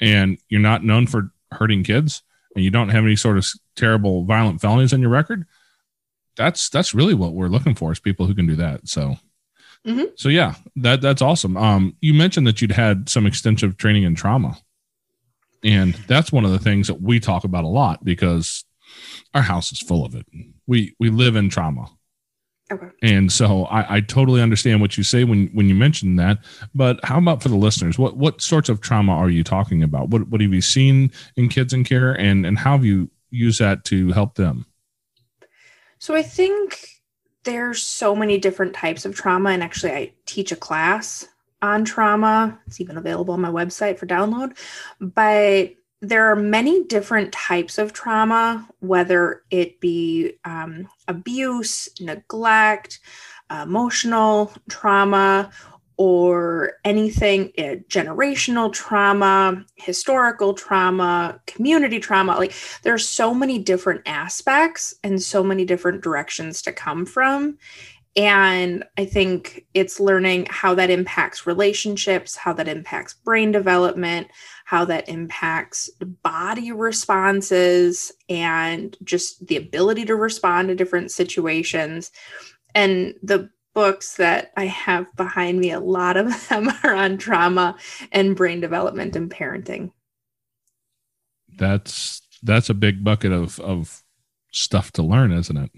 and 0.00 0.38
you're 0.48 0.60
not 0.60 0.84
known 0.84 1.06
for 1.06 1.30
hurting 1.52 1.84
kids 1.84 2.22
and 2.54 2.64
you 2.64 2.70
don't 2.70 2.90
have 2.90 3.04
any 3.04 3.16
sort 3.16 3.38
of 3.38 3.46
terrible 3.76 4.24
violent 4.24 4.60
felonies 4.60 4.92
on 4.92 5.00
your 5.00 5.10
record, 5.10 5.46
that's 6.36 6.68
that's 6.68 6.94
really 6.94 7.14
what 7.14 7.32
we're 7.32 7.48
looking 7.48 7.74
for 7.74 7.92
is 7.92 8.00
people 8.00 8.26
who 8.26 8.34
can 8.34 8.46
do 8.46 8.56
that. 8.56 8.88
So 8.88 9.16
mm-hmm. 9.86 10.04
so 10.16 10.28
yeah, 10.28 10.54
that 10.76 11.00
that's 11.00 11.22
awesome. 11.22 11.56
Um, 11.56 11.96
you 12.00 12.14
mentioned 12.14 12.46
that 12.46 12.60
you'd 12.60 12.72
had 12.72 13.08
some 13.08 13.26
extensive 13.26 13.76
training 13.76 14.04
in 14.04 14.14
trauma. 14.14 14.58
And 15.64 15.94
that's 16.06 16.30
one 16.30 16.44
of 16.44 16.50
the 16.50 16.58
things 16.58 16.88
that 16.88 17.00
we 17.00 17.20
talk 17.20 17.44
about 17.44 17.64
a 17.64 17.68
lot 17.68 18.04
because 18.04 18.64
our 19.32 19.42
house 19.42 19.72
is 19.72 19.80
full 19.80 20.04
of 20.04 20.14
it. 20.14 20.26
We 20.66 20.94
we 21.00 21.10
live 21.10 21.36
in 21.36 21.48
trauma. 21.48 21.86
Okay. 22.72 22.88
And 23.02 23.30
so 23.30 23.64
I, 23.64 23.96
I 23.96 24.00
totally 24.00 24.40
understand 24.40 24.80
what 24.80 24.96
you 24.96 25.04
say 25.04 25.24
when 25.24 25.48
when 25.48 25.68
you 25.68 25.74
mention 25.74 26.16
that. 26.16 26.38
But 26.74 27.02
how 27.04 27.18
about 27.18 27.42
for 27.42 27.48
the 27.48 27.56
listeners? 27.56 27.98
What 27.98 28.16
what 28.16 28.40
sorts 28.40 28.68
of 28.68 28.80
trauma 28.80 29.12
are 29.12 29.30
you 29.30 29.44
talking 29.44 29.82
about? 29.82 30.08
What 30.08 30.28
what 30.28 30.40
have 30.40 30.52
you 30.52 30.62
seen 30.62 31.12
in 31.36 31.48
kids 31.48 31.72
in 31.72 31.84
care 31.84 32.12
and 32.12 32.46
and 32.46 32.58
how 32.58 32.72
have 32.72 32.84
you 32.84 33.10
used 33.30 33.60
that 33.60 33.84
to 33.86 34.12
help 34.12 34.34
them? 34.34 34.66
So 36.04 36.14
I 36.14 36.20
think 36.20 37.00
there's 37.44 37.82
so 37.82 38.14
many 38.14 38.36
different 38.36 38.74
types 38.74 39.06
of 39.06 39.14
trauma. 39.14 39.48
And 39.48 39.62
actually, 39.62 39.92
I 39.92 40.12
teach 40.26 40.52
a 40.52 40.56
class 40.56 41.26
on 41.62 41.86
trauma. 41.86 42.60
It's 42.66 42.78
even 42.78 42.98
available 42.98 43.32
on 43.32 43.40
my 43.40 43.48
website 43.48 43.96
for 43.96 44.04
download. 44.04 44.54
But 45.00 45.76
there 46.02 46.30
are 46.30 46.36
many 46.36 46.84
different 46.84 47.32
types 47.32 47.78
of 47.78 47.94
trauma, 47.94 48.68
whether 48.80 49.44
it 49.50 49.80
be 49.80 50.34
um, 50.44 50.90
abuse, 51.08 51.88
neglect, 51.98 53.00
emotional 53.50 54.52
trauma, 54.68 55.50
or 55.96 56.72
anything 56.84 57.52
uh, 57.58 57.76
generational 57.88 58.72
trauma, 58.72 59.64
historical 59.76 60.54
trauma, 60.54 61.40
community 61.46 62.00
trauma. 62.00 62.36
Like 62.36 62.54
there's 62.82 63.08
so 63.08 63.32
many 63.32 63.58
different 63.58 64.02
aspects 64.06 64.94
and 65.04 65.22
so 65.22 65.42
many 65.42 65.64
different 65.64 66.02
directions 66.02 66.62
to 66.62 66.72
come 66.72 67.06
from. 67.06 67.58
And 68.16 68.84
I 68.96 69.04
think 69.06 69.66
it's 69.74 69.98
learning 69.98 70.46
how 70.48 70.74
that 70.76 70.90
impacts 70.90 71.46
relationships, 71.46 72.36
how 72.36 72.52
that 72.52 72.68
impacts 72.68 73.14
brain 73.14 73.50
development, 73.50 74.28
how 74.64 74.84
that 74.84 75.08
impacts 75.08 75.90
body 76.22 76.70
responses, 76.70 78.12
and 78.28 78.96
just 79.02 79.44
the 79.48 79.56
ability 79.56 80.04
to 80.04 80.14
respond 80.14 80.68
to 80.68 80.76
different 80.76 81.10
situations. 81.10 82.12
And 82.76 83.14
the 83.22 83.50
books 83.74 84.16
that 84.16 84.52
I 84.56 84.66
have 84.66 85.14
behind 85.16 85.58
me, 85.58 85.72
a 85.72 85.80
lot 85.80 86.16
of 86.16 86.26
them 86.48 86.70
are 86.82 86.94
on 86.94 87.18
trauma 87.18 87.76
and 88.12 88.36
brain 88.36 88.60
development 88.60 89.16
and 89.16 89.30
parenting. 89.30 89.92
That's 91.56 92.22
that's 92.42 92.70
a 92.70 92.74
big 92.74 93.04
bucket 93.04 93.32
of 93.32 93.60
of 93.60 94.02
stuff 94.52 94.92
to 94.92 95.02
learn, 95.02 95.32
isn't 95.32 95.56
it? 95.56 95.70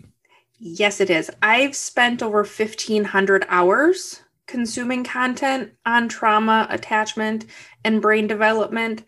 Yes, 0.58 1.00
it 1.00 1.10
is. 1.10 1.30
I've 1.42 1.76
spent 1.76 2.22
over 2.22 2.38
1500 2.38 3.44
hours 3.48 4.22
consuming 4.46 5.04
content 5.04 5.72
on 5.84 6.08
trauma, 6.08 6.66
attachment, 6.70 7.46
and 7.84 8.00
brain 8.00 8.26
development, 8.26 9.04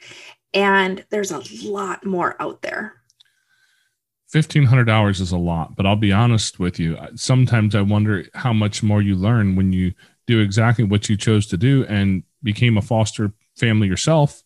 and 0.52 1.04
there's 1.11 1.30
a 1.30 1.42
lot 1.64 2.04
more 2.04 2.37
out 2.40 2.62
there. 2.62 2.97
1500 4.30 4.90
hours 4.90 5.20
is 5.20 5.32
a 5.32 5.38
lot 5.38 5.75
but 5.75 5.87
i'll 5.87 5.97
be 5.97 6.12
honest 6.12 6.58
with 6.58 6.78
you. 6.78 6.99
Sometimes 7.14 7.75
i 7.75 7.80
wonder 7.80 8.26
how 8.35 8.52
much 8.52 8.82
more 8.82 9.00
you 9.00 9.14
learn 9.14 9.56
when 9.56 9.73
you 9.73 9.92
do 10.26 10.40
exactly 10.40 10.85
what 10.85 11.08
you 11.08 11.16
chose 11.16 11.47
to 11.47 11.56
do 11.56 11.85
and 11.87 12.23
became 12.42 12.76
a 12.76 12.82
foster 12.82 13.32
family 13.56 13.88
yourself 13.88 14.42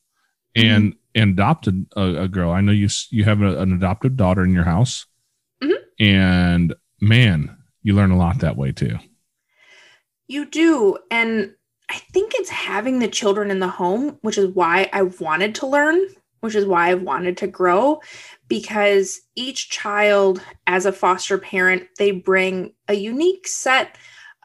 and 0.55 0.93
mm-hmm. 0.93 1.21
and 1.21 1.31
adopted 1.33 1.87
a, 1.97 2.23
a, 2.23 2.29
girl. 2.29 2.53
I 2.53 2.61
know 2.61 2.73
you 2.73 2.89
you 3.11 3.25
have 3.25 3.43
a, 3.43 3.59
an 3.59 3.73
adopted 3.73 4.17
daughter 4.17 4.45
in 4.45 4.53
your 4.53 4.65
house. 4.65 5.07
Mm-hmm. 5.63 6.05
and 6.05 6.75
man 7.01 7.57
you 7.85 7.95
learn 7.95 8.11
a 8.11 8.17
lot 8.17 8.41
that 8.41 8.57
way 8.57 8.73
too. 8.73 8.99
You 10.27 10.45
do. 10.47 10.99
And 11.11 11.55
i 11.89 11.97
think 12.13 12.33
it's 12.35 12.51
having 12.51 12.99
the 12.99 13.09
children 13.09 13.51
in 13.51 13.59
the 13.59 13.69
home 13.69 14.19
which 14.23 14.39
is 14.39 14.49
why 14.55 14.89
i 14.93 15.03
wanted 15.03 15.55
to 15.57 15.67
learn 15.67 16.01
which 16.43 16.55
is 16.55 16.67
why 16.67 16.91
i've 16.91 17.03
wanted 17.03 17.37
to 17.37 17.47
grow 17.47 18.01
because 18.53 19.23
each 19.35 19.71
child, 19.71 20.43
as 20.67 20.85
a 20.85 20.93
foster 20.93 21.39
parent, 21.39 21.85
they 21.97 22.11
bring 22.11 22.75
a 22.87 22.93
unique 22.93 23.49
set 23.49 23.97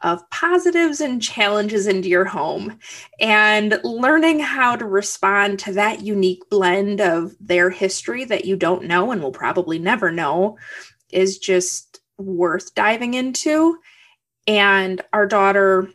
of 0.02 0.22
positives 0.30 1.02
and 1.02 1.20
challenges 1.20 1.86
into 1.86 2.08
your 2.08 2.24
home. 2.24 2.78
And 3.20 3.78
learning 3.84 4.38
how 4.38 4.76
to 4.76 4.86
respond 4.86 5.58
to 5.58 5.74
that 5.74 6.00
unique 6.00 6.48
blend 6.48 7.02
of 7.02 7.36
their 7.38 7.68
history 7.68 8.24
that 8.24 8.46
you 8.46 8.56
don't 8.56 8.84
know 8.84 9.10
and 9.10 9.22
will 9.22 9.30
probably 9.30 9.78
never 9.78 10.10
know 10.10 10.56
is 11.12 11.36
just 11.38 12.00
worth 12.16 12.74
diving 12.74 13.12
into. 13.12 13.76
And 14.46 15.02
our 15.12 15.26
daughter, 15.26 15.86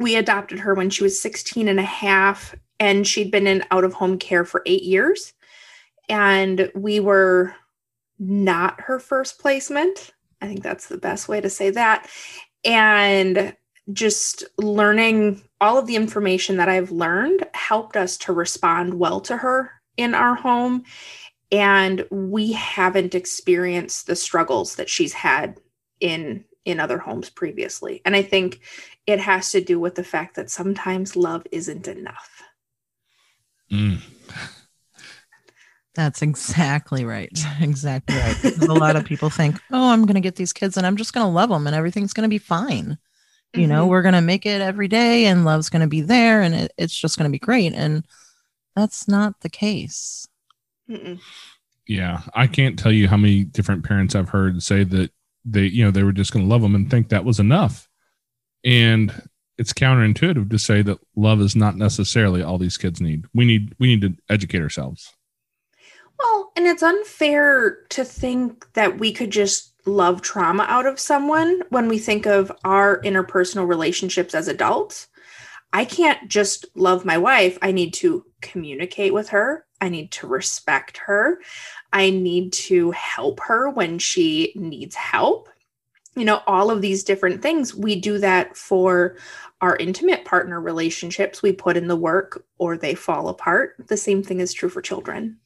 we 0.00 0.16
adopted 0.16 0.58
her 0.58 0.74
when 0.74 0.90
she 0.90 1.04
was 1.04 1.22
16 1.22 1.68
and 1.68 1.78
a 1.78 1.84
half, 1.84 2.52
and 2.80 3.06
she'd 3.06 3.30
been 3.30 3.46
in 3.46 3.62
out 3.70 3.84
of 3.84 3.92
home 3.92 4.18
care 4.18 4.44
for 4.44 4.64
eight 4.66 4.82
years 4.82 5.33
and 6.08 6.70
we 6.74 7.00
were 7.00 7.54
not 8.18 8.80
her 8.80 8.98
first 8.98 9.38
placement. 9.38 10.12
I 10.40 10.46
think 10.46 10.62
that's 10.62 10.88
the 10.88 10.98
best 10.98 11.28
way 11.28 11.40
to 11.40 11.50
say 11.50 11.70
that. 11.70 12.08
And 12.64 13.56
just 13.92 14.44
learning 14.58 15.42
all 15.60 15.78
of 15.78 15.86
the 15.86 15.96
information 15.96 16.56
that 16.56 16.68
I've 16.68 16.90
learned 16.90 17.46
helped 17.54 17.96
us 17.96 18.16
to 18.18 18.32
respond 18.32 18.94
well 18.94 19.20
to 19.22 19.36
her 19.36 19.70
in 19.96 20.14
our 20.14 20.34
home. 20.34 20.84
And 21.52 22.06
we 22.10 22.52
haven't 22.52 23.14
experienced 23.14 24.06
the 24.06 24.16
struggles 24.16 24.76
that 24.76 24.88
she's 24.88 25.12
had 25.12 25.60
in 26.00 26.44
in 26.64 26.80
other 26.80 26.98
homes 26.98 27.28
previously. 27.28 28.00
And 28.06 28.16
I 28.16 28.22
think 28.22 28.60
it 29.06 29.20
has 29.20 29.50
to 29.52 29.60
do 29.60 29.78
with 29.78 29.96
the 29.96 30.04
fact 30.04 30.36
that 30.36 30.50
sometimes 30.50 31.14
love 31.14 31.46
isn't 31.52 31.86
enough. 31.86 32.42
Mm. 33.70 34.00
That's 35.94 36.22
exactly 36.22 37.04
right. 37.04 37.30
Exactly 37.60 38.16
right. 38.16 38.58
a 38.68 38.74
lot 38.74 38.96
of 38.96 39.04
people 39.04 39.30
think, 39.30 39.56
oh, 39.70 39.90
I'm 39.90 40.06
going 40.06 40.16
to 40.16 40.20
get 40.20 40.36
these 40.36 40.52
kids 40.52 40.76
and 40.76 40.86
I'm 40.86 40.96
just 40.96 41.12
going 41.12 41.24
to 41.24 41.32
love 41.32 41.50
them 41.50 41.66
and 41.66 41.74
everything's 41.74 42.12
going 42.12 42.28
to 42.28 42.34
be 42.34 42.38
fine. 42.38 42.98
Mm-hmm. 43.54 43.60
You 43.60 43.66
know, 43.66 43.82
mm-hmm. 43.82 43.90
we're 43.90 44.02
going 44.02 44.14
to 44.14 44.20
make 44.20 44.44
it 44.44 44.60
every 44.60 44.88
day 44.88 45.26
and 45.26 45.44
love's 45.44 45.70
going 45.70 45.82
to 45.82 45.88
be 45.88 46.00
there 46.00 46.42
and 46.42 46.54
it, 46.54 46.72
it's 46.76 46.98
just 46.98 47.16
going 47.16 47.30
to 47.30 47.32
be 47.32 47.38
great. 47.38 47.72
And 47.72 48.04
that's 48.74 49.06
not 49.06 49.40
the 49.40 49.48
case. 49.48 50.26
Mm-mm. 50.90 51.20
Yeah. 51.86 52.22
I 52.34 52.48
can't 52.48 52.78
tell 52.78 52.92
you 52.92 53.08
how 53.08 53.16
many 53.16 53.44
different 53.44 53.84
parents 53.84 54.14
I've 54.14 54.30
heard 54.30 54.62
say 54.62 54.84
that 54.84 55.10
they, 55.44 55.66
you 55.66 55.84
know, 55.84 55.90
they 55.90 56.02
were 56.02 56.12
just 56.12 56.32
going 56.32 56.44
to 56.44 56.50
love 56.50 56.62
them 56.62 56.74
and 56.74 56.90
think 56.90 57.08
that 57.08 57.24
was 57.24 57.38
enough. 57.38 57.88
And 58.64 59.12
it's 59.58 59.72
counterintuitive 59.72 60.50
to 60.50 60.58
say 60.58 60.82
that 60.82 60.98
love 61.14 61.40
is 61.40 61.54
not 61.54 61.76
necessarily 61.76 62.42
all 62.42 62.58
these 62.58 62.76
kids 62.76 63.00
need. 63.00 63.26
We 63.32 63.44
need, 63.44 63.74
we 63.78 63.86
need 63.86 64.00
to 64.00 64.16
educate 64.28 64.62
ourselves. 64.62 65.14
Well, 66.24 66.52
and 66.56 66.66
it's 66.66 66.82
unfair 66.82 67.84
to 67.90 68.02
think 68.02 68.72
that 68.72 68.98
we 68.98 69.12
could 69.12 69.30
just 69.30 69.74
love 69.86 70.22
trauma 70.22 70.64
out 70.68 70.86
of 70.86 70.98
someone 70.98 71.62
when 71.68 71.86
we 71.86 71.98
think 71.98 72.24
of 72.24 72.50
our 72.64 73.02
interpersonal 73.02 73.68
relationships 73.68 74.34
as 74.34 74.48
adults. 74.48 75.08
I 75.74 75.84
can't 75.84 76.26
just 76.28 76.64
love 76.74 77.04
my 77.04 77.18
wife. 77.18 77.58
I 77.60 77.72
need 77.72 77.92
to 77.94 78.24
communicate 78.40 79.12
with 79.12 79.28
her. 79.30 79.66
I 79.82 79.90
need 79.90 80.12
to 80.12 80.26
respect 80.26 80.96
her. 80.98 81.40
I 81.92 82.08
need 82.08 82.54
to 82.54 82.92
help 82.92 83.40
her 83.40 83.68
when 83.68 83.98
she 83.98 84.54
needs 84.56 84.94
help. 84.94 85.50
You 86.16 86.24
know, 86.24 86.40
all 86.46 86.70
of 86.70 86.80
these 86.80 87.04
different 87.04 87.42
things. 87.42 87.74
We 87.74 88.00
do 88.00 88.16
that 88.18 88.56
for 88.56 89.16
our 89.60 89.76
intimate 89.76 90.24
partner 90.24 90.58
relationships. 90.58 91.42
We 91.42 91.52
put 91.52 91.76
in 91.76 91.88
the 91.88 91.96
work 91.96 92.46
or 92.56 92.78
they 92.78 92.94
fall 92.94 93.28
apart. 93.28 93.74
The 93.88 93.96
same 93.98 94.22
thing 94.22 94.40
is 94.40 94.54
true 94.54 94.70
for 94.70 94.80
children. 94.80 95.38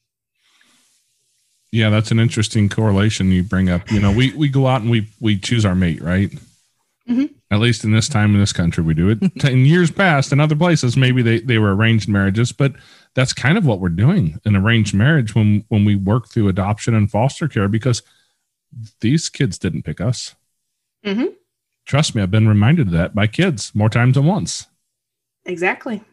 Yeah, 1.71 1.89
that's 1.89 2.11
an 2.11 2.19
interesting 2.19 2.67
correlation 2.67 3.31
you 3.31 3.43
bring 3.43 3.69
up. 3.69 3.91
You 3.91 3.99
know, 3.99 4.11
we 4.11 4.33
we 4.33 4.49
go 4.49 4.67
out 4.67 4.81
and 4.81 4.89
we 4.89 5.07
we 5.19 5.37
choose 5.37 5.65
our 5.65 5.75
mate, 5.75 6.01
right? 6.01 6.31
Mm-hmm. 7.07 7.25
At 7.51 7.59
least 7.59 7.83
in 7.83 7.91
this 7.91 8.07
time 8.07 8.33
in 8.33 8.39
this 8.39 8.53
country, 8.53 8.83
we 8.83 8.93
do 8.93 9.09
it. 9.09 9.21
in 9.43 9.65
years 9.65 9.91
past, 9.91 10.31
in 10.31 10.39
other 10.39 10.55
places, 10.55 10.97
maybe 10.97 11.21
they 11.21 11.39
they 11.39 11.57
were 11.57 11.75
arranged 11.75 12.09
marriages, 12.09 12.51
but 12.51 12.73
that's 13.15 13.33
kind 13.33 13.57
of 13.57 13.65
what 13.65 13.79
we're 13.79 13.89
doing 13.89 14.39
an 14.45 14.55
arranged 14.55 14.93
marriage 14.93 15.35
when 15.35 15.63
when 15.69 15.85
we 15.85 15.95
work 15.95 16.27
through 16.27 16.47
adoption 16.47 16.95
and 16.95 17.11
foster 17.11 17.47
care 17.47 17.67
because 17.67 18.01
these 19.01 19.29
kids 19.29 19.57
didn't 19.57 19.83
pick 19.83 20.01
us. 20.01 20.35
Mm-hmm. 21.05 21.27
Trust 21.85 22.15
me, 22.15 22.21
I've 22.21 22.31
been 22.31 22.47
reminded 22.47 22.87
of 22.87 22.93
that 22.93 23.15
by 23.15 23.27
kids 23.27 23.73
more 23.73 23.89
times 23.89 24.15
than 24.15 24.25
once. 24.25 24.67
Exactly. 25.45 26.03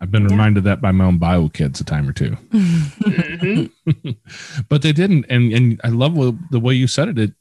I've 0.00 0.10
been 0.10 0.22
yeah. 0.22 0.30
reminded 0.30 0.64
that 0.64 0.80
by 0.80 0.92
my 0.92 1.04
own 1.04 1.18
bio 1.18 1.48
kids 1.48 1.80
a 1.80 1.84
time 1.84 2.08
or 2.08 2.12
2 2.12 2.30
mm-hmm. 2.30 3.90
but 4.74 4.82
they 4.82 4.92
didn't. 4.92 5.24
And 5.28 5.52
and 5.52 5.80
I 5.84 5.88
love 5.90 6.16
the 6.50 6.58
way 6.58 6.74
you 6.74 6.88
said 6.88 7.06
it. 7.06 7.16
It 7.16 7.32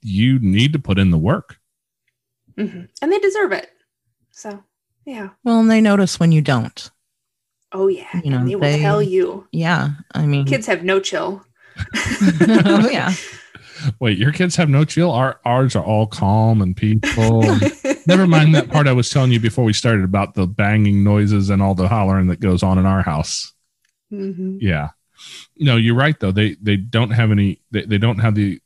you 0.00 0.38
need 0.38 0.72
to 0.72 0.78
put 0.78 0.98
in 0.98 1.10
the 1.10 1.18
work, 1.18 1.58
mm-hmm. 2.56 2.84
and 3.02 3.12
they 3.12 3.18
deserve 3.18 3.52
it. 3.52 3.70
So 4.30 4.64
yeah. 5.04 5.28
Well, 5.44 5.60
and 5.60 5.70
they 5.70 5.82
notice 5.82 6.18
when 6.18 6.32
you 6.32 6.40
don't. 6.40 6.90
Oh 7.72 7.88
yeah, 7.88 8.22
you 8.24 8.30
know 8.30 8.38
and 8.38 8.48
they 8.48 8.54
will 8.54 8.62
they, 8.62 8.80
tell 8.80 9.02
you. 9.02 9.46
Yeah, 9.52 9.90
I 10.14 10.24
mean, 10.24 10.46
kids 10.46 10.66
have 10.66 10.82
no 10.82 10.98
chill. 10.98 11.44
oh 11.94 12.88
yeah. 12.90 13.12
Wait, 14.00 14.16
your 14.16 14.32
kids 14.32 14.56
have 14.56 14.70
no 14.70 14.86
chill? 14.86 15.10
Our 15.10 15.40
ours 15.44 15.76
are 15.76 15.84
all 15.84 16.06
calm 16.06 16.62
and 16.62 16.74
peaceful. 16.74 17.42
Never 18.06 18.26
mind 18.26 18.54
that 18.54 18.70
part 18.70 18.88
I 18.88 18.94
was 18.94 19.10
telling 19.10 19.30
you 19.30 19.40
before 19.40 19.64
we 19.64 19.74
started 19.74 20.04
about 20.04 20.32
the 20.32 20.46
banging 20.46 21.04
noises 21.04 21.50
and 21.50 21.60
all 21.60 21.74
the 21.74 21.88
hollering 21.88 22.28
that 22.28 22.40
goes 22.40 22.62
on 22.62 22.78
in 22.78 22.86
our 22.86 23.02
house. 23.02 23.52
Mm-hmm. 24.10 24.56
Yeah. 24.62 24.88
No, 25.58 25.76
you're 25.76 25.94
right 25.94 26.18
though. 26.18 26.32
They 26.32 26.56
they 26.62 26.76
don't 26.76 27.10
have 27.10 27.30
any 27.30 27.60
they, 27.70 27.84
they 27.84 27.98
don't 27.98 28.18
have 28.18 28.34
the 28.34 28.60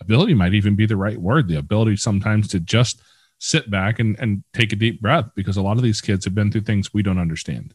ability 0.00 0.34
might 0.34 0.54
even 0.54 0.74
be 0.74 0.86
the 0.86 0.96
right 0.96 1.18
word, 1.18 1.48
the 1.48 1.58
ability 1.58 1.96
sometimes 1.96 2.48
to 2.48 2.60
just 2.60 3.00
sit 3.38 3.70
back 3.70 3.98
and, 3.98 4.18
and 4.18 4.42
take 4.52 4.72
a 4.72 4.76
deep 4.76 5.00
breath 5.00 5.26
because 5.34 5.56
a 5.56 5.62
lot 5.62 5.76
of 5.76 5.82
these 5.82 6.00
kids 6.00 6.24
have 6.24 6.34
been 6.34 6.50
through 6.50 6.62
things 6.62 6.94
we 6.94 7.02
don't 7.02 7.18
understand. 7.18 7.74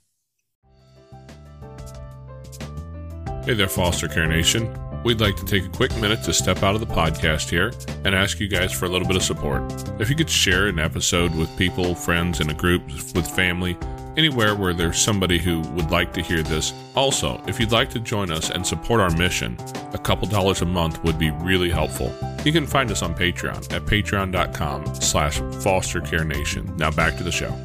Hey 3.45 3.53
there, 3.55 3.67
Foster 3.67 4.07
Care 4.07 4.27
Nation. 4.27 4.71
We'd 5.03 5.21
like 5.21 5.37
to 5.37 5.45
take 5.45 5.63
a 5.63 5.69
quick 5.69 5.95
minute 5.97 6.23
to 6.23 6.33
step 6.33 6.61
out 6.61 6.75
of 6.75 6.81
the 6.81 6.93
podcast 6.93 7.49
here 7.49 7.71
and 8.03 8.13
ask 8.13 8.39
you 8.39 8.47
guys 8.47 8.73
for 8.73 8.85
a 8.85 8.89
little 8.89 9.07
bit 9.07 9.15
of 9.15 9.23
support. 9.23 9.63
If 9.99 10.09
you 10.09 10.15
could 10.15 10.29
share 10.29 10.67
an 10.67 10.77
episode 10.77 11.33
with 11.35 11.55
people, 11.57 11.95
friends, 11.95 12.41
in 12.41 12.49
a 12.49 12.53
group, 12.53 12.85
with 13.15 13.27
family, 13.27 13.77
anywhere 14.17 14.55
where 14.55 14.73
there's 14.73 14.99
somebody 14.99 15.37
who 15.37 15.61
would 15.71 15.91
like 15.91 16.13
to 16.13 16.21
hear 16.21 16.43
this. 16.43 16.73
Also, 16.95 17.41
if 17.47 17.59
you'd 17.59 17.71
like 17.71 17.89
to 17.91 17.99
join 17.99 18.31
us 18.31 18.49
and 18.49 18.65
support 18.65 19.01
our 19.01 19.09
mission, 19.11 19.57
a 19.93 19.97
couple 19.97 20.27
dollars 20.27 20.61
a 20.61 20.65
month 20.65 21.03
would 21.03 21.17
be 21.17 21.31
really 21.31 21.69
helpful. 21.69 22.13
You 22.45 22.51
can 22.51 22.65
find 22.65 22.89
us 22.91 23.01
on 23.01 23.15
Patreon 23.15 23.71
at 23.73 23.83
patreon.com 23.83 24.95
slash 24.95 25.39
fostercarenation. 25.39 26.77
Now 26.77 26.91
back 26.91 27.17
to 27.17 27.23
the 27.23 27.31
show. 27.31 27.55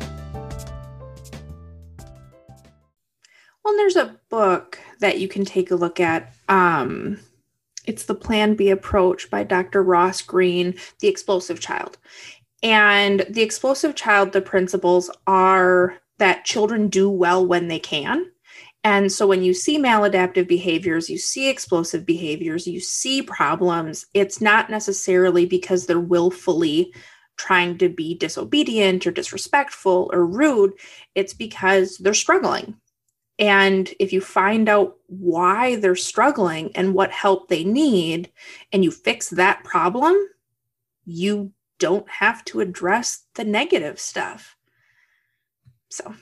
Well, 3.65 3.77
there's 3.77 3.97
a 3.97 4.19
book 4.29 4.79
that 5.01 5.19
you 5.19 5.29
can 5.29 5.45
take 5.45 5.71
a 5.71 5.77
look 5.77 6.01
at. 6.01 6.33
Um, 6.49 7.21
it's 7.87 8.05
the 8.05 8.15
Plan 8.15 8.55
B 8.55 8.71
approach 8.71 9.31
by 9.31 9.45
Dr. 9.45 9.83
Ross 9.83 10.23
Greene, 10.23 10.75
The 11.01 11.09
Explosive 11.09 11.61
Child. 11.61 11.99
And 12.63 13.27
the 13.29 13.43
explosive 13.43 13.95
child, 13.95 14.33
the 14.33 14.41
principles 14.41 15.11
are 15.27 15.99
that 16.19 16.45
children 16.45 16.89
do 16.89 17.11
well 17.11 17.45
when 17.45 17.69
they 17.69 17.79
can. 17.79 18.31
And 18.85 19.11
so 19.11 19.27
when 19.27 19.43
you 19.43 19.55
see 19.55 19.79
maladaptive 19.79 20.47
behaviors, 20.47 21.09
you 21.09 21.17
see 21.17 21.49
explosive 21.49 22.05
behaviors, 22.05 22.67
you 22.67 22.81
see 22.81 23.23
problems, 23.23 24.07
it's 24.13 24.41
not 24.43 24.69
necessarily 24.69 25.47
because 25.47 25.87
they're 25.87 25.99
willfully 25.99 26.93
trying 27.37 27.79
to 27.79 27.89
be 27.89 28.15
disobedient 28.15 29.07
or 29.07 29.11
disrespectful 29.11 30.11
or 30.13 30.27
rude. 30.27 30.73
It's 31.15 31.35
because 31.35 31.97
they're 31.99 32.15
struggling. 32.15 32.77
And 33.39 33.93
if 33.99 34.13
you 34.13 34.21
find 34.21 34.69
out 34.69 34.97
why 35.07 35.77
they're 35.77 35.97
struggling 35.97 36.71
and 36.77 36.95
what 36.95 37.11
help 37.11 37.49
they 37.49 37.65
need, 37.65 38.31
and 38.73 38.85
you 38.85 38.93
fix 38.93 39.31
that 39.31 39.65
problem, 39.65 40.15
you 41.05 41.53
don't 41.79 42.09
have 42.09 42.45
to 42.45 42.61
address 42.61 43.25
the 43.35 43.45
negative 43.45 43.99
stuff. 43.99 44.57
So 45.95 46.13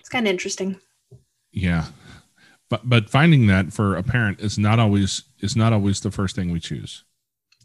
it's 0.00 0.08
kind 0.08 0.26
of 0.26 0.30
interesting. 0.32 0.80
Yeah. 1.52 1.86
But 2.68 2.88
but 2.88 3.08
finding 3.08 3.46
that 3.46 3.72
for 3.72 3.96
a 3.96 4.02
parent 4.02 4.40
is 4.40 4.58
not 4.58 4.80
always 4.80 5.22
is 5.38 5.54
not 5.54 5.72
always 5.72 6.00
the 6.00 6.10
first 6.10 6.34
thing 6.34 6.50
we 6.50 6.58
choose. 6.58 7.04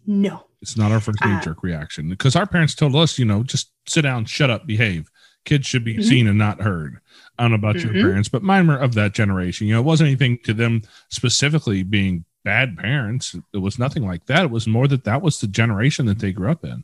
No. 0.05 0.46
It's 0.62 0.77
not 0.77 0.91
our 0.91 1.00
first 1.00 1.24
knee 1.25 1.39
jerk 1.41 1.58
uh, 1.58 1.62
reaction 1.63 2.10
because 2.10 2.36
our 2.36 2.46
parents 2.46 2.75
told 2.75 2.96
us, 2.96 3.17
you 3.17 3.25
know, 3.25 3.41
just 3.41 3.72
sit 3.88 4.03
down, 4.03 4.25
shut 4.25 4.51
up, 4.51 4.67
behave. 4.67 5.10
Kids 5.46 5.65
should 5.65 5.84
be 5.84 5.94
mm-hmm. 5.94 6.03
seen 6.03 6.27
and 6.27 6.38
not 6.38 6.62
heard. 6.62 7.00
I 7.39 7.44
don't 7.44 7.51
know 7.51 7.55
about 7.55 7.77
mm-hmm. 7.77 7.96
your 7.96 8.03
parents, 8.05 8.29
but 8.29 8.44
mine 8.44 8.67
were 8.67 8.77
of 8.77 8.94
that 8.94 9.13
generation. 9.13 9.65
You 9.65 9.74
know, 9.74 9.79
it 9.79 9.86
wasn't 9.86 10.10
anything 10.10 10.38
to 10.44 10.53
them 10.53 10.84
specifically 11.10 11.82
being 11.82 12.25
bad 12.44 12.77
parents. 12.77 13.36
It 13.51 13.58
was 13.58 13.79
nothing 13.79 14.05
like 14.05 14.27
that. 14.27 14.46
It 14.46 14.51
was 14.51 14.67
more 14.67 14.88
that 14.88 15.05
that 15.05 15.24
was 15.24 15.39
the 15.39 15.48
generation 15.48 16.05
that 16.05 16.20
they 16.20 16.32
grew 16.32 16.51
up 16.51 16.63
in. 16.63 16.84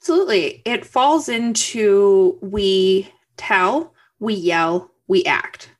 Absolutely. 0.00 0.62
It 0.64 0.86
falls 0.86 1.28
into 1.28 2.38
we 2.40 3.12
tell, 3.36 3.92
we 4.18 4.32
yell, 4.32 4.90
we 5.08 5.24
act. 5.24 5.70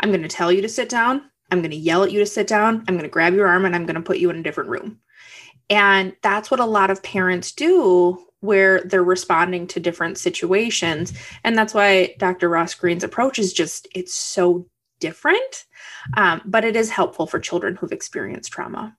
I'm 0.00 0.10
going 0.10 0.22
to 0.22 0.28
tell 0.28 0.52
you 0.52 0.60
to 0.60 0.68
sit 0.68 0.90
down. 0.90 1.22
I'm 1.50 1.60
going 1.60 1.70
to 1.70 1.76
yell 1.76 2.04
at 2.04 2.12
you 2.12 2.18
to 2.18 2.26
sit 2.26 2.46
down. 2.46 2.84
I'm 2.86 2.94
going 2.94 3.02
to 3.02 3.08
grab 3.08 3.32
your 3.32 3.48
arm 3.48 3.64
and 3.64 3.74
I'm 3.74 3.86
going 3.86 3.94
to 3.94 4.02
put 4.02 4.18
you 4.18 4.28
in 4.28 4.36
a 4.36 4.42
different 4.42 4.68
room. 4.68 4.98
And 5.70 6.14
that's 6.22 6.50
what 6.50 6.60
a 6.60 6.66
lot 6.66 6.90
of 6.90 7.02
parents 7.02 7.52
do 7.52 8.22
where 8.40 8.82
they're 8.82 9.02
responding 9.02 9.66
to 9.68 9.80
different 9.80 10.18
situations. 10.18 11.14
And 11.42 11.56
that's 11.56 11.72
why 11.72 12.14
Dr. 12.18 12.50
Ross 12.50 12.74
Greene's 12.74 13.04
approach 13.04 13.38
is 13.38 13.54
just, 13.54 13.88
it's 13.94 14.12
so 14.12 14.66
different. 15.00 15.64
Um, 16.18 16.42
but 16.44 16.64
it 16.64 16.76
is 16.76 16.90
helpful 16.90 17.26
for 17.26 17.38
children 17.38 17.76
who've 17.76 17.92
experienced 17.92 18.52
trauma. 18.52 18.96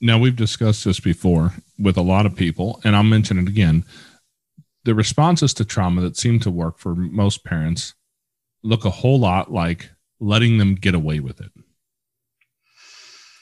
Now, 0.00 0.18
we've 0.18 0.36
discussed 0.36 0.84
this 0.84 1.00
before 1.00 1.52
with 1.78 1.96
a 1.96 2.02
lot 2.02 2.26
of 2.26 2.36
people, 2.36 2.80
and 2.84 2.94
I'll 2.94 3.02
mention 3.02 3.38
it 3.38 3.48
again. 3.48 3.84
The 4.84 4.94
responses 4.94 5.52
to 5.54 5.64
trauma 5.64 6.02
that 6.02 6.16
seem 6.16 6.38
to 6.40 6.50
work 6.50 6.78
for 6.78 6.94
most 6.94 7.44
parents 7.44 7.94
look 8.62 8.84
a 8.84 8.90
whole 8.90 9.18
lot 9.18 9.52
like 9.52 9.90
letting 10.20 10.58
them 10.58 10.74
get 10.74 10.94
away 10.94 11.20
with 11.20 11.40
it. 11.40 11.50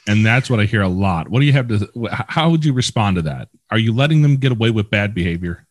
And 0.09 0.24
that's 0.24 0.48
what 0.48 0.61
I 0.61 0.64
hear 0.64 0.83
a 0.83 0.88
lot. 0.88 1.28
What 1.28 1.40
do 1.40 1.46
you 1.46 1.52
have 1.52 1.68
to, 1.68 1.90
how 2.11 2.50
would 2.50 2.64
you 2.64 2.72
respond 2.72 3.16
to 3.16 3.22
that? 3.22 3.48
Are 3.70 3.78
you 3.78 3.92
letting 3.92 4.22
them 4.22 4.37
get 4.37 4.52
away 4.52 4.70
with 4.70 4.88
bad 4.90 5.14
behavior? 5.14 5.66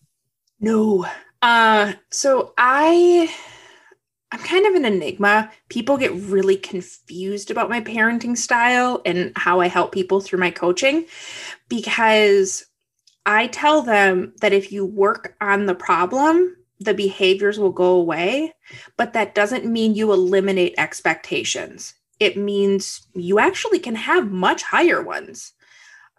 No. 0.60 1.06
Uh, 1.42 1.94
so 2.12 2.54
I, 2.58 3.34
I'm 4.32 4.40
kind 4.40 4.66
of 4.66 4.76
an 4.76 4.86
enigma. 4.86 5.52
People 5.70 5.98
get 5.98 6.14
really 6.14 6.58
confused 6.58 7.52
about 7.52 7.70
my 7.70 7.82
parenting 7.82 8.38
style 8.38 9.02
and 9.06 9.32
how 9.36 9.60
I 9.60 9.68
help 9.68 9.92
people 9.92 10.20
through 10.20 10.40
my 10.40 10.52
coaching 10.52 11.06
because 11.70 12.66
I 13.26 13.48
tell 13.48 13.82
them 13.82 14.34
that 14.42 14.54
if 14.54 14.72
you 14.72 14.86
work 14.86 15.36
on 15.42 15.66
the 15.66 15.76
problem, 15.76 16.56
the 16.80 16.94
behaviors 16.94 17.60
will 17.60 17.72
go 17.72 17.92
away, 17.96 18.54
but 18.98 19.14
that 19.14 19.36
doesn't 19.36 19.66
mean 19.66 19.96
you 19.96 20.12
eliminate 20.12 20.76
expectations. 20.78 21.94
It 22.20 22.38
means 22.38 23.08
you 23.14 23.40
actually 23.40 23.80
can 23.80 23.96
have 23.96 24.32
much 24.32 24.64
higher 24.64 25.02
ones. 25.02 25.54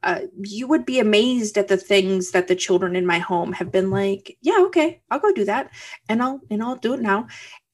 Uh, 0.03 0.21
you 0.41 0.69
would 0.69 0.85
be 0.85 1.01
amazed 1.01 1.59
at 1.59 1.69
the 1.69 1.77
things 1.77 2.31
that 2.31 2.49
the 2.49 2.55
children 2.55 2.95
in 2.97 3.07
my 3.07 3.19
home 3.19 3.53
have 3.53 3.73
been 3.73 3.91
like, 3.91 4.37
yeah, 4.41 4.59
okay, 4.61 5.01
I'll 5.11 5.19
go 5.19 5.33
do 5.33 5.45
that, 5.47 5.71
and 6.09 6.23
I'll 6.23 6.41
and 6.51 6.63
I'll 6.63 6.77
do 6.77 6.95
it 6.95 7.01
now. 7.01 7.27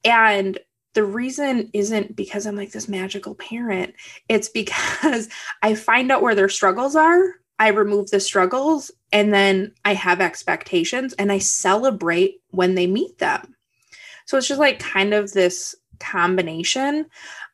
And 0.05 0.59
the 0.95 1.05
reason 1.05 1.71
isn't 1.73 2.17
because 2.17 2.47
I'm 2.47 2.57
like 2.57 2.73
this 2.73 2.88
magical 2.88 3.35
parent. 3.35 3.95
It's 4.29 4.49
because 4.49 5.29
I 5.62 5.75
find 5.75 6.11
out 6.11 6.23
where 6.23 6.35
their 6.35 6.49
struggles 6.49 6.97
are. 6.97 7.23
I 7.59 7.69
remove 7.69 8.11
the 8.11 8.21
struggles 8.21 8.91
and 9.12 9.33
then 9.33 9.73
I 9.85 9.95
have 9.95 10.21
expectations 10.21 11.12
and 11.15 11.31
I 11.31 11.38
celebrate 11.38 12.41
when 12.51 12.75
they 12.75 12.87
meet 12.87 13.19
them. 13.19 13.55
So 14.27 14.37
it's 14.37 14.49
just 14.49 14.61
like 14.61 14.81
kind 14.81 15.15
of 15.15 15.33
this 15.33 15.75
combination. 16.01 17.07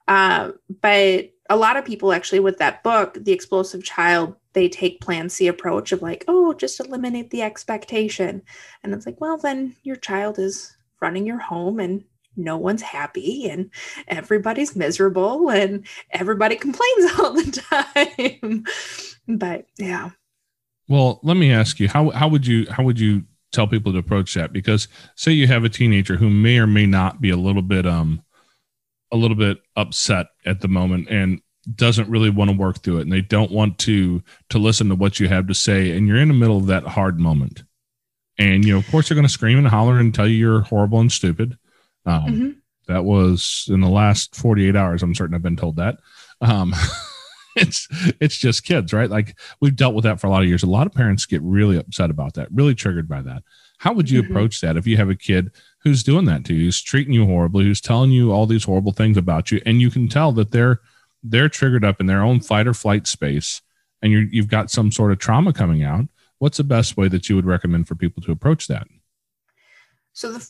Uh, 0.06 0.52
but 0.80 1.30
a 1.50 1.56
lot 1.56 1.76
of 1.76 1.84
people 1.84 2.12
actually 2.12 2.40
with 2.40 2.58
that 2.58 2.82
book, 2.82 3.18
The 3.20 3.32
Explosive 3.32 3.84
Child, 3.84 4.34
they 4.54 4.68
take 4.68 5.00
plan 5.00 5.28
C 5.28 5.46
approach 5.46 5.92
of 5.92 6.02
like, 6.02 6.24
oh, 6.26 6.54
just 6.54 6.80
eliminate 6.80 7.30
the 7.30 7.42
expectation. 7.42 8.42
And 8.82 8.94
it's 8.94 9.06
like, 9.06 9.20
well, 9.20 9.36
then 9.36 9.76
your 9.82 9.96
child 9.96 10.38
is 10.38 10.74
running 11.00 11.26
your 11.26 11.38
home 11.38 11.80
and 11.80 12.02
no 12.38 12.56
one's 12.56 12.82
happy 12.82 13.48
and 13.48 13.70
everybody's 14.06 14.76
miserable 14.76 15.50
and 15.50 15.86
everybody 16.10 16.56
complains 16.56 17.12
all 17.18 17.32
the 17.32 17.62
time. 17.70 18.64
but 19.28 19.66
yeah. 19.78 20.10
Well, 20.88 21.20
let 21.22 21.36
me 21.36 21.52
ask 21.52 21.78
you, 21.78 21.88
how 21.88 22.10
how 22.10 22.28
would 22.28 22.46
you 22.46 22.66
how 22.70 22.82
would 22.84 22.98
you 22.98 23.24
tell 23.52 23.66
people 23.66 23.92
to 23.92 23.98
approach 23.98 24.34
that? 24.34 24.52
Because 24.52 24.88
say 25.16 25.32
you 25.32 25.46
have 25.46 25.64
a 25.64 25.68
teenager 25.68 26.16
who 26.16 26.30
may 26.30 26.58
or 26.58 26.66
may 26.66 26.86
not 26.86 27.20
be 27.20 27.30
a 27.30 27.36
little 27.36 27.62
bit 27.62 27.86
um 27.86 28.22
a 29.10 29.16
little 29.16 29.36
bit 29.36 29.58
upset 29.76 30.26
at 30.44 30.60
the 30.60 30.68
moment 30.68 31.08
and 31.08 31.40
doesn't 31.74 32.08
really 32.08 32.30
want 32.30 32.50
to 32.50 32.56
work 32.56 32.82
through 32.82 32.98
it 32.98 33.02
and 33.02 33.12
they 33.12 33.20
don't 33.20 33.50
want 33.50 33.78
to 33.78 34.22
to 34.48 34.58
listen 34.58 34.88
to 34.88 34.94
what 34.94 35.20
you 35.20 35.28
have 35.28 35.46
to 35.46 35.54
say 35.54 35.90
and 35.90 36.08
you're 36.08 36.16
in 36.16 36.28
the 36.28 36.34
middle 36.34 36.56
of 36.56 36.66
that 36.66 36.84
hard 36.84 37.20
moment 37.20 37.64
and 38.38 38.64
you 38.64 38.72
know 38.72 38.78
of 38.78 38.90
course 38.90 39.08
they're 39.08 39.16
going 39.16 39.26
to 39.26 39.32
scream 39.32 39.58
and 39.58 39.66
holler 39.66 39.98
and 39.98 40.14
tell 40.14 40.26
you 40.26 40.36
you're 40.36 40.60
horrible 40.62 41.00
and 41.00 41.12
stupid 41.12 41.58
um, 42.08 42.24
mm-hmm. 42.24 42.50
That 42.86 43.04
was 43.04 43.66
in 43.68 43.80
the 43.82 43.88
last 43.88 44.34
48 44.34 44.74
hours. 44.74 45.02
I'm 45.02 45.14
certain 45.14 45.34
I've 45.34 45.42
been 45.42 45.56
told 45.56 45.76
that. 45.76 45.98
Um, 46.40 46.74
it's 47.56 47.86
it's 48.18 48.36
just 48.36 48.64
kids, 48.64 48.94
right? 48.94 49.10
Like 49.10 49.38
we've 49.60 49.76
dealt 49.76 49.94
with 49.94 50.04
that 50.04 50.18
for 50.18 50.26
a 50.26 50.30
lot 50.30 50.42
of 50.42 50.48
years. 50.48 50.62
A 50.62 50.70
lot 50.70 50.86
of 50.86 50.94
parents 50.94 51.26
get 51.26 51.42
really 51.42 51.76
upset 51.76 52.08
about 52.08 52.34
that, 52.34 52.48
really 52.50 52.74
triggered 52.74 53.06
by 53.08 53.20
that. 53.22 53.42
How 53.76 53.92
would 53.92 54.10
you 54.10 54.22
mm-hmm. 54.22 54.32
approach 54.32 54.62
that 54.62 54.78
if 54.78 54.86
you 54.86 54.96
have 54.96 55.10
a 55.10 55.14
kid 55.14 55.50
who's 55.80 56.02
doing 56.02 56.24
that 56.24 56.44
to 56.46 56.54
you, 56.54 56.64
who's 56.64 56.80
treating 56.80 57.12
you 57.12 57.26
horribly, 57.26 57.64
who's 57.64 57.80
telling 57.80 58.10
you 58.10 58.32
all 58.32 58.46
these 58.46 58.64
horrible 58.64 58.92
things 58.92 59.18
about 59.18 59.50
you, 59.50 59.60
and 59.66 59.82
you 59.82 59.90
can 59.90 60.08
tell 60.08 60.32
that 60.32 60.50
they're 60.50 60.80
they're 61.22 61.50
triggered 61.50 61.84
up 61.84 62.00
in 62.00 62.06
their 62.06 62.22
own 62.22 62.40
fight 62.40 62.66
or 62.66 62.74
flight 62.74 63.06
space, 63.06 63.60
and 64.00 64.12
you 64.12 64.20
you've 64.30 64.48
got 64.48 64.70
some 64.70 64.90
sort 64.90 65.12
of 65.12 65.18
trauma 65.18 65.52
coming 65.52 65.82
out. 65.82 66.06
What's 66.38 66.56
the 66.56 66.64
best 66.64 66.96
way 66.96 67.08
that 67.08 67.28
you 67.28 67.36
would 67.36 67.44
recommend 67.44 67.86
for 67.86 67.96
people 67.96 68.22
to 68.22 68.32
approach 68.32 68.66
that? 68.68 68.86
So 70.14 70.32
the 70.32 70.48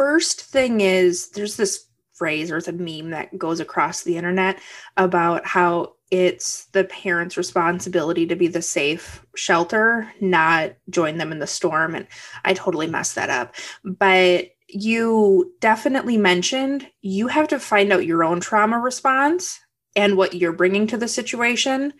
first 0.00 0.40
thing 0.40 0.80
is 0.80 1.28
there's 1.32 1.58
this 1.58 1.84
phrase 2.14 2.50
or 2.50 2.56
it's 2.56 2.68
a 2.68 2.72
meme 2.72 3.10
that 3.10 3.36
goes 3.36 3.60
across 3.60 4.02
the 4.02 4.16
internet 4.16 4.58
about 4.96 5.44
how 5.46 5.92
it's 6.10 6.64
the 6.72 6.84
parents' 6.84 7.36
responsibility 7.36 8.26
to 8.26 8.34
be 8.34 8.46
the 8.46 8.62
safe 8.62 9.22
shelter, 9.36 10.10
not 10.22 10.72
join 10.88 11.18
them 11.18 11.32
in 11.32 11.38
the 11.38 11.46
storm. 11.46 11.94
And 11.94 12.06
I 12.46 12.54
totally 12.54 12.86
messed 12.86 13.14
that 13.16 13.28
up. 13.28 13.54
But 13.84 14.52
you 14.68 15.52
definitely 15.60 16.16
mentioned 16.16 16.88
you 17.02 17.28
have 17.28 17.48
to 17.48 17.60
find 17.60 17.92
out 17.92 18.06
your 18.06 18.24
own 18.24 18.40
trauma 18.40 18.78
response 18.78 19.60
and 19.96 20.16
what 20.16 20.34
you're 20.34 20.52
bringing 20.52 20.86
to 20.88 20.96
the 20.96 21.08
situation. 21.08 21.92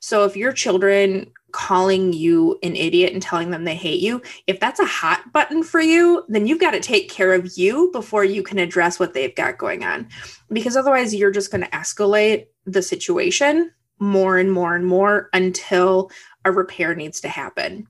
So 0.00 0.24
if 0.24 0.36
your 0.36 0.52
children 0.52 1.32
calling 1.52 2.12
you 2.12 2.58
an 2.62 2.76
idiot 2.76 3.12
and 3.12 3.22
telling 3.22 3.50
them 3.50 3.64
they 3.64 3.74
hate 3.74 4.00
you, 4.00 4.20
if 4.46 4.60
that's 4.60 4.80
a 4.80 4.86
hot 4.86 5.32
button 5.32 5.62
for 5.62 5.80
you, 5.80 6.24
then 6.28 6.46
you've 6.46 6.60
got 6.60 6.72
to 6.72 6.80
take 6.80 7.08
care 7.08 7.32
of 7.32 7.56
you 7.56 7.90
before 7.92 8.24
you 8.24 8.42
can 8.42 8.58
address 8.58 9.00
what 9.00 9.14
they've 9.14 9.34
got 9.34 9.56
going 9.58 9.82
on. 9.82 10.08
Because 10.50 10.76
otherwise, 10.76 11.14
you're 11.14 11.30
just 11.30 11.50
going 11.50 11.62
to 11.62 11.70
escalate 11.70 12.46
the 12.66 12.82
situation 12.82 13.72
more 13.98 14.38
and 14.38 14.52
more 14.52 14.76
and 14.76 14.86
more 14.86 15.28
until 15.32 16.10
a 16.44 16.52
repair 16.52 16.94
needs 16.94 17.20
to 17.22 17.28
happen. 17.28 17.86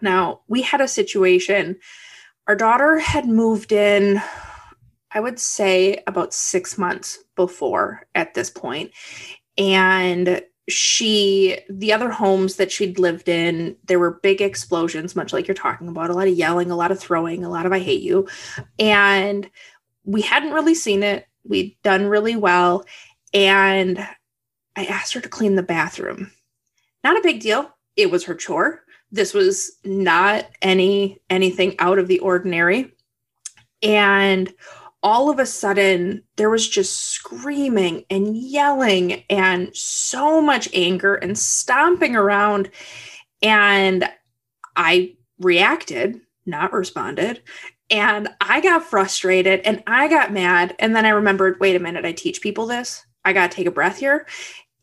Now, 0.00 0.40
we 0.48 0.62
had 0.62 0.80
a 0.80 0.88
situation, 0.88 1.76
our 2.48 2.56
daughter 2.56 2.98
had 2.98 3.26
moved 3.26 3.72
in, 3.72 4.20
I 5.12 5.20
would 5.20 5.38
say 5.38 6.02
about 6.06 6.32
six 6.32 6.78
months 6.78 7.18
before 7.46 8.06
at 8.14 8.34
this 8.34 8.50
point, 8.50 8.92
And 9.56 10.42
she, 10.68 11.58
the 11.68 11.92
other 11.92 12.10
homes 12.10 12.56
that 12.56 12.72
she'd 12.72 12.98
lived 12.98 13.28
in, 13.28 13.76
there 13.84 13.98
were 13.98 14.20
big 14.22 14.40
explosions, 14.40 15.16
much 15.16 15.32
like 15.32 15.46
you're 15.46 15.54
talking 15.54 15.88
about, 15.88 16.10
a 16.10 16.14
lot 16.14 16.28
of 16.28 16.34
yelling, 16.34 16.70
a 16.70 16.76
lot 16.76 16.92
of 16.92 16.98
throwing, 16.98 17.44
a 17.44 17.50
lot 17.50 17.66
of 17.66 17.72
I 17.72 17.80
hate 17.80 18.02
you. 18.02 18.28
And 18.78 19.50
we 20.04 20.22
hadn't 20.22 20.52
really 20.52 20.74
seen 20.74 21.02
it. 21.02 21.26
We'd 21.44 21.76
done 21.82 22.06
really 22.06 22.36
well. 22.36 22.84
And 23.34 23.98
I 24.76 24.84
asked 24.86 25.12
her 25.14 25.20
to 25.20 25.28
clean 25.28 25.56
the 25.56 25.62
bathroom. 25.62 26.30
Not 27.04 27.18
a 27.18 27.22
big 27.22 27.40
deal. 27.40 27.76
It 27.96 28.10
was 28.10 28.24
her 28.24 28.34
chore. 28.34 28.82
This 29.12 29.34
was 29.34 29.72
not 29.84 30.46
any 30.62 31.20
anything 31.28 31.74
out 31.80 31.98
of 31.98 32.06
the 32.06 32.20
ordinary. 32.20 32.94
And 33.82 34.52
all 35.02 35.30
of 35.30 35.38
a 35.38 35.46
sudden 35.46 36.22
there 36.36 36.50
was 36.50 36.68
just 36.68 36.96
screaming 36.96 38.04
and 38.10 38.36
yelling 38.36 39.24
and 39.30 39.74
so 39.74 40.40
much 40.42 40.68
anger 40.74 41.14
and 41.14 41.38
stomping 41.38 42.14
around 42.14 42.70
and 43.42 44.08
I 44.76 45.16
reacted, 45.38 46.20
not 46.46 46.72
responded. 46.72 47.42
And 47.90 48.28
I 48.40 48.60
got 48.60 48.84
frustrated 48.84 49.60
and 49.60 49.82
I 49.86 50.08
got 50.08 50.32
mad. 50.32 50.76
And 50.78 50.94
then 50.94 51.06
I 51.06 51.10
remembered 51.10 51.58
wait 51.60 51.76
a 51.76 51.80
minute, 51.80 52.04
I 52.04 52.12
teach 52.12 52.40
people 52.40 52.66
this. 52.66 53.04
I 53.24 53.32
got 53.32 53.50
to 53.50 53.56
take 53.56 53.66
a 53.66 53.72
breath 53.72 53.98
here. 53.98 54.26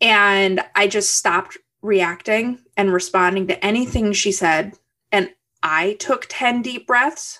And 0.02 0.62
I 0.76 0.88
just 0.88 1.16
stopped 1.16 1.58
reacting 1.82 2.60
and 2.76 2.92
responding 2.92 3.48
to 3.48 3.66
anything 3.66 4.14
she 4.14 4.32
said. 4.32 4.74
And 5.12 5.30
I 5.64 5.94
took 6.00 6.26
10 6.30 6.62
deep 6.62 6.86
breaths 6.86 7.40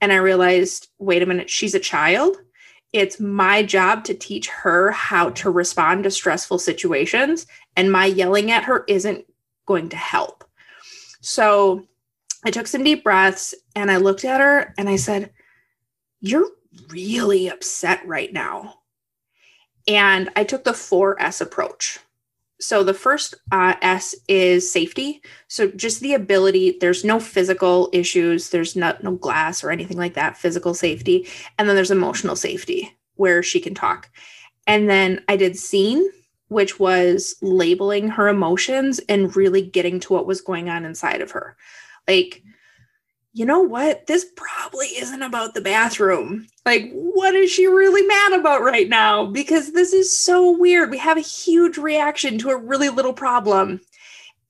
and 0.00 0.12
I 0.12 0.16
realized 0.16 0.88
wait 0.98 1.22
a 1.22 1.26
minute, 1.26 1.50
she's 1.50 1.74
a 1.74 1.80
child. 1.80 2.36
It's 2.92 3.20
my 3.20 3.62
job 3.62 4.04
to 4.04 4.14
teach 4.14 4.48
her 4.48 4.90
how 4.90 5.30
to 5.30 5.50
respond 5.50 6.04
to 6.04 6.10
stressful 6.10 6.58
situations. 6.58 7.46
And 7.76 7.92
my 7.92 8.06
yelling 8.06 8.50
at 8.50 8.64
her 8.64 8.84
isn't 8.88 9.24
going 9.66 9.88
to 9.90 9.96
help. 9.96 10.44
So 11.20 11.86
I 12.44 12.50
took 12.50 12.66
some 12.66 12.82
deep 12.82 13.04
breaths 13.04 13.54
and 13.76 13.90
I 13.90 13.98
looked 13.98 14.24
at 14.24 14.40
her 14.40 14.74
and 14.76 14.88
I 14.88 14.96
said, 14.96 15.30
You're 16.20 16.48
really 16.88 17.48
upset 17.48 18.06
right 18.06 18.32
now. 18.32 18.76
And 19.86 20.30
I 20.36 20.44
took 20.44 20.64
the 20.64 20.72
4S 20.72 21.40
approach. 21.40 22.00
So 22.60 22.84
the 22.84 22.94
first 22.94 23.34
uh, 23.52 23.74
S 23.80 24.14
is 24.28 24.70
safety. 24.70 25.22
So 25.48 25.68
just 25.68 26.00
the 26.00 26.14
ability, 26.14 26.76
there's 26.80 27.04
no 27.04 27.18
physical 27.18 27.88
issues, 27.92 28.50
there's 28.50 28.76
not 28.76 29.02
no 29.02 29.12
glass 29.12 29.64
or 29.64 29.70
anything 29.70 29.96
like 29.96 30.14
that, 30.14 30.36
physical 30.36 30.74
safety. 30.74 31.26
And 31.58 31.68
then 31.68 31.74
there's 31.74 31.90
emotional 31.90 32.36
safety 32.36 32.94
where 33.14 33.42
she 33.42 33.60
can 33.60 33.74
talk. 33.74 34.10
And 34.66 34.88
then 34.88 35.24
I 35.28 35.36
did 35.36 35.56
seen, 35.56 36.06
which 36.48 36.78
was 36.78 37.34
labeling 37.40 38.08
her 38.08 38.28
emotions 38.28 39.00
and 39.08 39.34
really 39.34 39.62
getting 39.62 39.98
to 40.00 40.12
what 40.12 40.26
was 40.26 40.40
going 40.40 40.68
on 40.68 40.84
inside 40.84 41.22
of 41.22 41.30
her. 41.30 41.56
Like, 42.06 42.42
you 43.32 43.46
know 43.46 43.60
what? 43.60 44.06
This 44.06 44.26
probably 44.36 44.86
isn't 44.88 45.22
about 45.22 45.54
the 45.54 45.60
bathroom. 45.60 46.48
Like, 46.66 46.90
what 46.92 47.34
is 47.34 47.50
she 47.50 47.66
really 47.66 48.02
mad 48.06 48.32
about 48.32 48.62
right 48.62 48.88
now? 48.88 49.26
Because 49.26 49.72
this 49.72 49.92
is 49.92 50.16
so 50.16 50.56
weird. 50.56 50.90
We 50.90 50.98
have 50.98 51.16
a 51.16 51.22
huge 51.22 51.78
reaction 51.78 52.38
to 52.38 52.50
a 52.50 52.56
really 52.56 52.88
little 52.88 53.12
problem. 53.12 53.80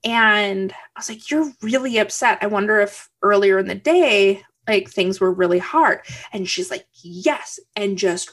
And 0.03 0.73
I 0.73 0.77
was 0.99 1.11
like, 1.11 1.31
You're 1.31 1.53
really 1.61 1.99
upset. 1.99 2.39
I 2.41 2.47
wonder 2.47 2.81
if 2.81 3.11
earlier 3.23 3.59
in 3.59 3.67
the 3.67 3.75
day, 3.75 4.43
like 4.67 4.89
things 4.89 5.21
were 5.21 5.33
really 5.33 5.59
hard. 5.59 6.01
And 6.33 6.49
she's 6.49 6.71
like, 6.71 6.87
Yes. 7.03 7.61
And 7.77 7.99
just 7.99 8.33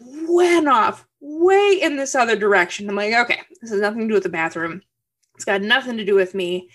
went 0.00 0.68
off 0.68 1.06
way 1.20 1.80
in 1.80 1.96
this 1.96 2.14
other 2.14 2.36
direction. 2.36 2.90
I'm 2.90 2.96
like, 2.96 3.14
Okay, 3.14 3.40
this 3.62 3.70
has 3.70 3.80
nothing 3.80 4.02
to 4.02 4.08
do 4.08 4.14
with 4.14 4.22
the 4.24 4.28
bathroom. 4.28 4.82
It's 5.34 5.46
got 5.46 5.62
nothing 5.62 5.96
to 5.96 6.04
do 6.04 6.14
with 6.14 6.34
me. 6.34 6.68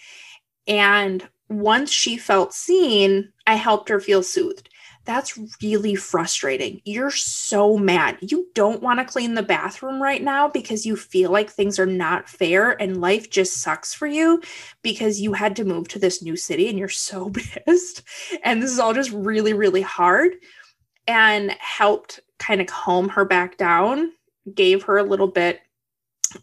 And 0.67 1.27
once 1.51 1.91
she 1.91 2.17
felt 2.17 2.53
seen, 2.53 3.31
I 3.45 3.55
helped 3.55 3.89
her 3.89 3.99
feel 3.99 4.23
soothed. 4.23 4.69
That's 5.03 5.37
really 5.61 5.95
frustrating. 5.95 6.79
You're 6.85 7.11
so 7.11 7.75
mad. 7.75 8.17
You 8.21 8.47
don't 8.53 8.83
want 8.83 8.99
to 8.99 9.05
clean 9.05 9.33
the 9.33 9.41
bathroom 9.41 10.01
right 10.01 10.21
now 10.21 10.47
because 10.47 10.85
you 10.85 10.95
feel 10.95 11.31
like 11.31 11.49
things 11.49 11.79
are 11.79 11.87
not 11.87 12.29
fair 12.29 12.79
and 12.79 13.01
life 13.01 13.29
just 13.31 13.57
sucks 13.61 13.93
for 13.93 14.05
you 14.05 14.41
because 14.83 15.19
you 15.19 15.33
had 15.33 15.55
to 15.55 15.65
move 15.65 15.87
to 15.89 15.99
this 15.99 16.21
new 16.21 16.35
city 16.35 16.69
and 16.69 16.77
you're 16.77 16.87
so 16.87 17.29
pissed. 17.65 18.03
And 18.43 18.61
this 18.61 18.71
is 18.71 18.79
all 18.79 18.93
just 18.93 19.11
really, 19.11 19.53
really 19.53 19.81
hard. 19.81 20.33
And 21.07 21.51
helped 21.59 22.19
kind 22.37 22.61
of 22.61 22.67
calm 22.67 23.09
her 23.09 23.25
back 23.25 23.57
down, 23.57 24.11
gave 24.53 24.83
her 24.83 24.97
a 24.97 25.03
little 25.03 25.27
bit 25.27 25.61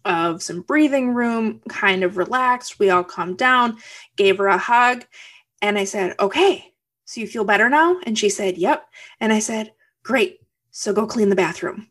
of 0.05 0.42
some 0.42 0.62
breathing 0.62 1.14
room, 1.14 1.61
kind 1.68 2.05
of 2.05 2.16
relaxed. 2.16 2.79
We 2.79 2.90
all 2.90 3.05
calmed 3.05 3.38
down, 3.38 3.79
gave 4.16 4.38
her 4.38 4.46
a 4.46 4.59
hug, 4.59 5.05
and 5.62 5.79
I 5.79 5.85
said, 5.85 6.14
Okay, 6.20 6.72
so 7.05 7.20
you 7.20 7.27
feel 7.27 7.44
better 7.44 7.68
now? 7.68 7.98
And 8.05 8.18
she 8.18 8.29
said, 8.29 8.59
Yep. 8.59 8.87
And 9.20 9.33
I 9.33 9.38
said, 9.38 9.72
Great. 10.03 10.40
So 10.70 10.92
go 10.92 11.07
clean 11.07 11.29
the 11.29 11.37
bathroom. 11.37 11.88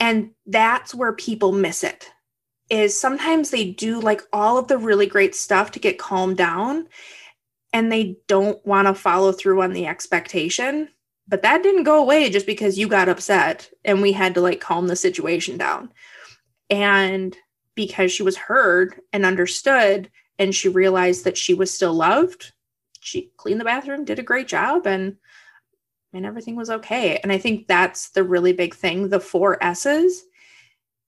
And 0.00 0.30
that's 0.46 0.94
where 0.94 1.12
people 1.12 1.52
miss 1.52 1.82
it. 1.82 2.10
Is 2.70 2.98
sometimes 2.98 3.50
they 3.50 3.70
do 3.70 4.00
like 4.00 4.22
all 4.32 4.58
of 4.58 4.68
the 4.68 4.78
really 4.78 5.06
great 5.06 5.34
stuff 5.34 5.72
to 5.72 5.78
get 5.78 5.98
calmed 5.98 6.36
down 6.36 6.88
and 7.72 7.90
they 7.90 8.16
don't 8.26 8.64
want 8.66 8.88
to 8.88 8.94
follow 8.94 9.32
through 9.32 9.62
on 9.62 9.72
the 9.72 9.86
expectation. 9.86 10.88
But 11.26 11.42
that 11.42 11.62
didn't 11.62 11.82
go 11.82 12.00
away 12.00 12.30
just 12.30 12.46
because 12.46 12.78
you 12.78 12.88
got 12.88 13.08
upset 13.08 13.70
and 13.84 14.00
we 14.00 14.12
had 14.12 14.34
to 14.34 14.40
like 14.40 14.60
calm 14.60 14.86
the 14.86 14.96
situation 14.96 15.58
down. 15.58 15.90
And 16.70 17.36
because 17.74 18.12
she 18.12 18.22
was 18.22 18.36
heard 18.36 19.00
and 19.12 19.24
understood, 19.24 20.10
and 20.38 20.54
she 20.54 20.68
realized 20.68 21.24
that 21.24 21.38
she 21.38 21.54
was 21.54 21.72
still 21.72 21.94
loved, 21.94 22.52
she 23.00 23.30
cleaned 23.36 23.60
the 23.60 23.64
bathroom, 23.64 24.04
did 24.04 24.18
a 24.18 24.24
great 24.24 24.48
job, 24.48 24.86
and 24.86 25.16
and 26.12 26.24
everything 26.24 26.56
was 26.56 26.70
okay. 26.70 27.18
And 27.18 27.30
I 27.30 27.38
think 27.38 27.66
that's 27.66 28.10
the 28.10 28.24
really 28.24 28.52
big 28.52 28.74
thing, 28.74 29.08
the 29.08 29.20
four 29.20 29.62
S's, 29.62 30.24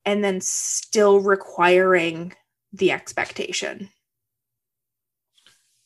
and 0.05 0.23
then 0.23 0.41
still 0.41 1.21
requiring 1.21 2.35
the 2.73 2.93
expectation. 2.93 3.89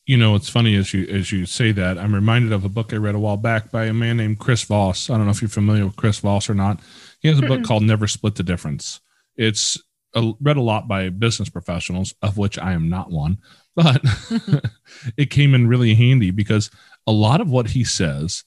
You 0.05 0.17
know, 0.17 0.35
it's 0.35 0.49
funny 0.49 0.75
as 0.75 0.93
you 0.93 1.07
as 1.07 1.31
you 1.31 1.45
say 1.47 1.71
that. 1.71 1.97
I'm 1.97 2.13
reminded 2.13 2.51
of 2.51 2.63
a 2.63 2.69
book 2.69 2.93
I 2.93 2.97
read 2.97 3.15
a 3.15 3.19
while 3.19 3.37
back 3.37 3.71
by 3.71 3.85
a 3.85 3.93
man 3.93 4.17
named 4.17 4.37
Chris 4.37 4.63
Voss. 4.63 5.09
I 5.09 5.17
don't 5.17 5.25
know 5.25 5.31
if 5.31 5.41
you're 5.41 5.49
familiar 5.49 5.85
with 5.85 5.95
Chris 5.95 6.19
Voss 6.19 6.47
or 6.47 6.53
not. 6.53 6.79
He 7.19 7.27
has 7.27 7.39
a 7.39 7.47
book 7.47 7.63
called 7.63 7.81
Never 7.81 8.05
Split 8.05 8.35
the 8.35 8.43
Difference. 8.43 8.99
It's 9.37 9.81
a, 10.13 10.33
read 10.39 10.57
a 10.57 10.61
lot 10.61 10.87
by 10.87 11.09
business 11.09 11.49
professionals, 11.49 12.13
of 12.21 12.37
which 12.37 12.57
I 12.57 12.73
am 12.73 12.89
not 12.89 13.11
one, 13.11 13.39
but 13.75 14.01
it 15.17 15.29
came 15.29 15.53
in 15.53 15.67
really 15.67 15.95
handy 15.95 16.31
because 16.31 16.71
a 17.07 17.11
lot 17.11 17.41
of 17.41 17.49
what 17.49 17.69
he 17.69 17.83
says 17.83 18.43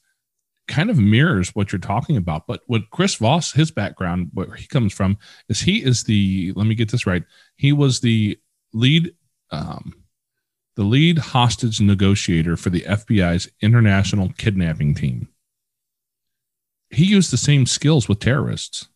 kind 0.69 0.89
of 0.89 0.99
mirrors 0.99 1.55
what 1.55 1.71
you're 1.71 1.79
talking 1.79 2.15
about. 2.15 2.47
But 2.47 2.61
what 2.67 2.89
Chris 2.91 3.15
Voss, 3.15 3.51
his 3.51 3.71
background, 3.71 4.29
where 4.33 4.53
he 4.53 4.67
comes 4.67 4.93
from, 4.93 5.17
is 5.49 5.59
he 5.59 5.83
is 5.83 6.03
the 6.03 6.53
let 6.55 6.67
me 6.67 6.75
get 6.75 6.91
this 6.91 7.07
right. 7.07 7.23
He 7.55 7.73
was 7.73 7.99
the 7.99 8.39
lead, 8.71 9.13
um, 9.51 9.93
the 10.75 10.83
lead 10.83 11.17
hostage 11.17 11.81
negotiator 11.81 12.55
for 12.55 12.69
the 12.69 12.81
FBI's 12.81 13.49
international 13.61 14.31
kidnapping 14.37 14.93
team. 14.93 15.27
He 16.91 17.05
used 17.05 17.31
the 17.31 17.37
same 17.37 17.65
skills 17.65 18.07
with 18.07 18.19
terrorists 18.19 18.87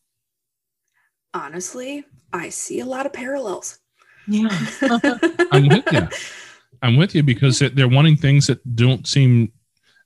honestly, 1.34 2.06
I 2.32 2.50
see 2.50 2.80
a 2.80 2.86
lot 2.86 3.06
of 3.06 3.14
parallels. 3.14 3.80
Yeah. 4.28 4.50
I'm 5.52 5.68
with 5.68 5.92
you. 5.92 6.08
I'm 6.82 6.98
with 6.98 7.16
you 7.16 7.24
because 7.24 7.60
they're 7.60 7.88
wanting 7.88 8.18
things 8.18 8.48
that 8.48 8.76
don't 8.76 9.08
seem 9.08 9.52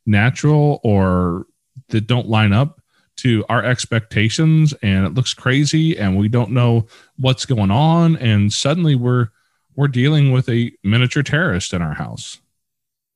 natural 0.05 0.79
or 0.83 1.45
that 1.89 2.07
don't 2.07 2.27
line 2.27 2.53
up 2.53 2.81
to 3.17 3.43
our 3.49 3.63
expectations 3.63 4.73
and 4.81 5.05
it 5.05 5.13
looks 5.13 5.33
crazy 5.33 5.97
and 5.97 6.17
we 6.17 6.27
don't 6.27 6.51
know 6.51 6.85
what's 7.17 7.45
going 7.45 7.71
on 7.71 8.15
and 8.17 8.53
suddenly 8.53 8.95
we're 8.95 9.29
we're 9.75 9.87
dealing 9.87 10.31
with 10.31 10.47
a 10.49 10.71
miniature 10.83 11.23
terrorist 11.23 11.73
in 11.73 11.81
our 11.81 11.95
house 11.95 12.39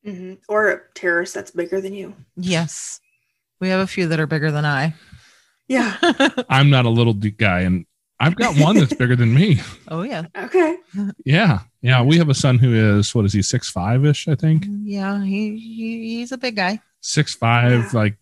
mm-hmm. 0.04 0.34
or 0.48 0.70
a 0.70 0.80
terrorist 0.94 1.34
that's 1.34 1.52
bigger 1.52 1.80
than 1.80 1.94
you 1.94 2.14
yes 2.36 3.00
we 3.60 3.68
have 3.68 3.80
a 3.80 3.86
few 3.86 4.08
that 4.08 4.18
are 4.18 4.26
bigger 4.26 4.50
than 4.50 4.64
i 4.64 4.92
yeah 5.68 5.96
i'm 6.48 6.68
not 6.68 6.84
a 6.84 6.90
little 6.90 7.14
guy 7.14 7.60
and 7.60 7.86
I've 8.22 8.36
got 8.36 8.56
one 8.58 8.76
that's 8.76 8.94
bigger 8.94 9.16
than 9.16 9.34
me. 9.34 9.60
Oh 9.88 10.02
yeah. 10.02 10.24
Okay. 10.38 10.76
Yeah. 11.24 11.60
Yeah. 11.82 12.02
We 12.02 12.16
have 12.16 12.30
a 12.30 12.34
son 12.34 12.58
who 12.58 12.72
is 12.98 13.14
what 13.14 13.26
is 13.26 13.32
he, 13.34 13.42
six 13.42 13.68
five 13.68 14.06
ish, 14.06 14.26
I 14.28 14.34
think? 14.34 14.64
Yeah, 14.84 15.22
he, 15.22 15.58
he 15.58 16.16
he's 16.16 16.32
a 16.32 16.38
big 16.38 16.56
guy. 16.56 16.80
Six 17.02 17.34
five, 17.34 17.72
Yeah. 17.72 17.88
like 17.92 18.16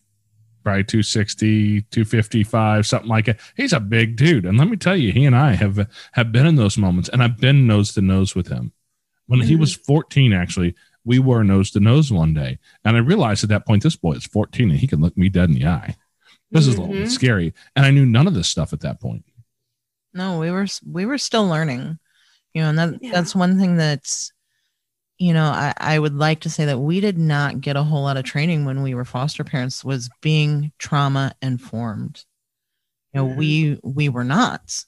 probably 0.65 0.83
260, 0.85 1.83
255, 1.83 2.87
something 2.87 3.09
like 3.09 3.29
it. 3.29 3.39
He's 3.57 3.73
a 3.73 3.79
big 3.81 4.17
dude. 4.17 4.45
And 4.47 4.59
let 4.59 4.69
me 4.69 4.77
tell 4.77 4.97
you, 4.97 5.13
he 5.13 5.25
and 5.27 5.37
I 5.37 5.53
have 5.53 5.89
have 6.13 6.33
been 6.33 6.47
in 6.47 6.57
those 6.57 6.77
moments 6.77 7.09
and 7.09 7.23
I've 7.23 7.39
been 7.39 7.67
nose 7.69 7.95
to 7.95 8.01
nose 8.01 8.35
with 8.35 8.49
him. 8.49 8.73
When 9.27 9.41
he 9.43 9.55
was 9.55 9.75
14, 9.77 10.33
actually, 10.33 10.75
we 11.05 11.19
were 11.21 11.45
nose 11.45 11.71
to 11.73 11.81
nose 11.81 12.11
one 12.13 12.35
day. 12.35 12.59
And 12.85 12.97
I 12.97 13.01
realized 13.01 13.45
at 13.45 13.51
that 13.51 13.65
point, 13.67 13.85
this 13.85 13.97
boy 13.97 14.15
is 14.15 14.27
14 14.27 14.71
and 14.71 14.79
he 14.81 14.89
can 14.89 15.01
look 15.01 15.17
me 15.17 15.29
dead 15.29 15.51
in 15.51 15.55
the 15.55 15.67
eye. 15.67 15.95
This 16.51 16.67
is 16.67 16.75
a 16.75 16.81
little 16.81 16.95
bit 16.97 17.07
Mhm. 17.07 17.11
scary. 17.11 17.55
And 17.77 17.87
I 17.87 17.91
knew 17.93 18.05
none 18.05 18.27
of 18.27 18.35
this 18.35 18.49
stuff 18.49 18.73
at 18.73 18.81
that 18.81 19.01
point. 19.01 19.25
No, 20.13 20.39
we 20.39 20.51
were 20.51 20.67
we 20.91 21.07
were 21.07 21.19
still 21.19 21.47
learning. 21.47 21.99
You 22.55 22.63
know, 22.63 22.69
and 22.71 22.79
that 22.79 22.99
Yeah. 23.03 23.13
that's 23.13 23.35
one 23.35 23.59
thing 23.59 23.77
that's 23.77 24.33
you 25.19 25.35
know, 25.35 25.45
I, 25.45 25.75
I 25.77 25.99
would 25.99 26.15
like 26.15 26.41
to 26.41 26.51
say 26.51 26.65
that 26.65 26.79
we 26.79 26.99
did 27.01 27.19
not 27.19 27.61
get 27.61 27.77
a 27.77 27.83
whole 27.83 28.03
lot 28.05 28.17
of 28.17 28.25
training 28.25 28.65
when 28.65 28.83
we 28.83 28.95
were 28.95 29.05
foster 29.05 29.45
parents 29.45 29.85
was 29.85 30.09
being 30.23 30.73
trauma 30.79 31.35
informed. 31.43 32.25
You 33.13 33.21
know, 33.21 33.29
Mhm. 33.29 33.37
we 33.37 33.81
we 33.85 34.09
were 34.09 34.25
not. 34.25 34.85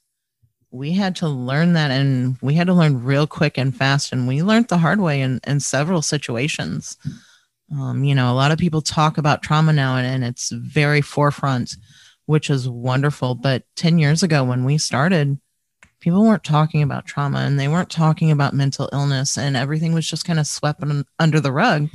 We 0.70 0.92
had 0.92 1.16
to 1.16 1.28
learn 1.28 1.74
that 1.74 1.90
and 1.90 2.36
we 2.40 2.54
had 2.54 2.66
to 2.68 2.74
learn 2.74 3.04
real 3.04 3.26
quick 3.26 3.58
and 3.58 3.76
fast. 3.76 4.12
And 4.12 4.26
we 4.26 4.42
learned 4.42 4.68
the 4.68 4.78
hard 4.78 5.00
way 5.00 5.20
in, 5.20 5.38
in 5.46 5.60
several 5.60 6.00
situations. 6.02 6.96
Um, 7.70 8.04
you 8.04 8.14
know, 8.14 8.30
a 8.32 8.34
lot 8.34 8.52
of 8.52 8.58
people 8.58 8.80
talk 8.82 9.18
about 9.18 9.42
trauma 9.42 9.72
now 9.72 9.96
and, 9.96 10.06
and 10.06 10.24
it's 10.24 10.50
very 10.50 11.00
forefront, 11.02 11.76
which 12.32 12.48
is 12.48 12.66
wonderful. 12.66 13.34
But 13.34 13.64
10 13.76 13.98
years 13.98 14.22
ago 14.22 14.42
when 14.42 14.64
we 14.64 14.78
started, 14.78 15.38
people 16.00 16.22
weren't 16.22 16.42
talking 16.42 16.82
about 16.82 17.04
trauma 17.04 17.40
and 17.40 17.60
they 17.60 17.68
weren't 17.68 17.90
talking 17.90 18.30
about 18.30 18.54
mental 18.54 18.88
illness 18.90 19.36
and 19.36 19.54
everything 19.54 19.92
was 19.92 20.08
just 20.08 20.24
kind 20.24 20.38
of 20.38 20.46
swept 20.46 20.82
under 21.18 21.40
the 21.40 21.52
rug. 21.52 21.90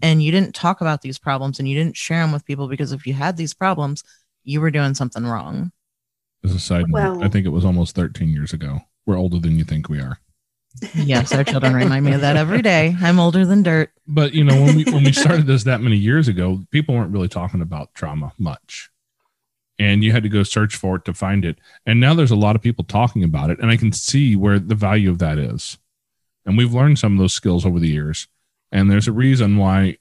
And 0.00 0.22
you 0.22 0.32
didn't 0.32 0.54
talk 0.54 0.80
about 0.80 1.02
these 1.02 1.18
problems 1.18 1.58
and 1.58 1.68
you 1.68 1.76
didn't 1.76 1.98
share 1.98 2.22
them 2.22 2.32
with 2.32 2.46
people 2.46 2.68
because 2.68 2.92
if 2.92 3.06
you 3.06 3.12
had 3.12 3.36
these 3.36 3.52
problems, 3.52 4.02
you 4.44 4.62
were 4.62 4.70
doing 4.70 4.94
something 4.94 5.26
wrong. 5.26 5.72
As 6.42 6.54
a 6.54 6.58
side 6.58 6.86
note, 6.88 6.94
Well- 6.94 7.22
I 7.24 7.28
think 7.28 7.44
it 7.44 7.50
was 7.50 7.66
almost 7.66 7.94
13 7.94 8.30
years 8.30 8.54
ago. 8.54 8.80
We're 9.04 9.18
older 9.18 9.38
than 9.38 9.58
you 9.58 9.64
think 9.64 9.90
we 9.90 10.00
are. 10.00 10.18
Yes, 10.94 11.34
our 11.34 11.44
children 11.44 11.74
remind 11.74 12.06
me 12.06 12.14
of 12.14 12.22
that 12.22 12.38
every 12.38 12.62
day. 12.62 12.96
I'm 12.98 13.20
older 13.20 13.44
than 13.44 13.62
dirt. 13.62 13.90
But 14.08 14.32
you 14.32 14.42
know, 14.42 14.58
when 14.58 14.74
we 14.74 14.84
when 14.84 15.04
we 15.04 15.12
started 15.12 15.46
this 15.46 15.64
that 15.64 15.82
many 15.82 15.96
years 15.96 16.28
ago, 16.28 16.64
people 16.70 16.94
weren't 16.94 17.12
really 17.12 17.28
talking 17.28 17.60
about 17.60 17.92
trauma 17.92 18.32
much. 18.38 18.88
And 19.78 20.04
you 20.04 20.12
had 20.12 20.22
to 20.22 20.28
go 20.28 20.42
search 20.42 20.76
for 20.76 20.96
it 20.96 21.04
to 21.06 21.14
find 21.14 21.44
it. 21.44 21.58
And 21.86 21.98
now 21.98 22.14
there's 22.14 22.30
a 22.30 22.36
lot 22.36 22.56
of 22.56 22.62
people 22.62 22.84
talking 22.84 23.24
about 23.24 23.50
it. 23.50 23.58
And 23.58 23.70
I 23.70 23.76
can 23.76 23.92
see 23.92 24.36
where 24.36 24.58
the 24.58 24.74
value 24.74 25.10
of 25.10 25.18
that 25.18 25.38
is. 25.38 25.78
And 26.44 26.56
we've 26.56 26.74
learned 26.74 26.98
some 26.98 27.14
of 27.14 27.18
those 27.18 27.32
skills 27.32 27.64
over 27.64 27.78
the 27.78 27.88
years. 27.88 28.28
And 28.70 28.90
there's 28.90 29.08
a 29.08 29.12
reason 29.12 29.56
why 29.56 29.98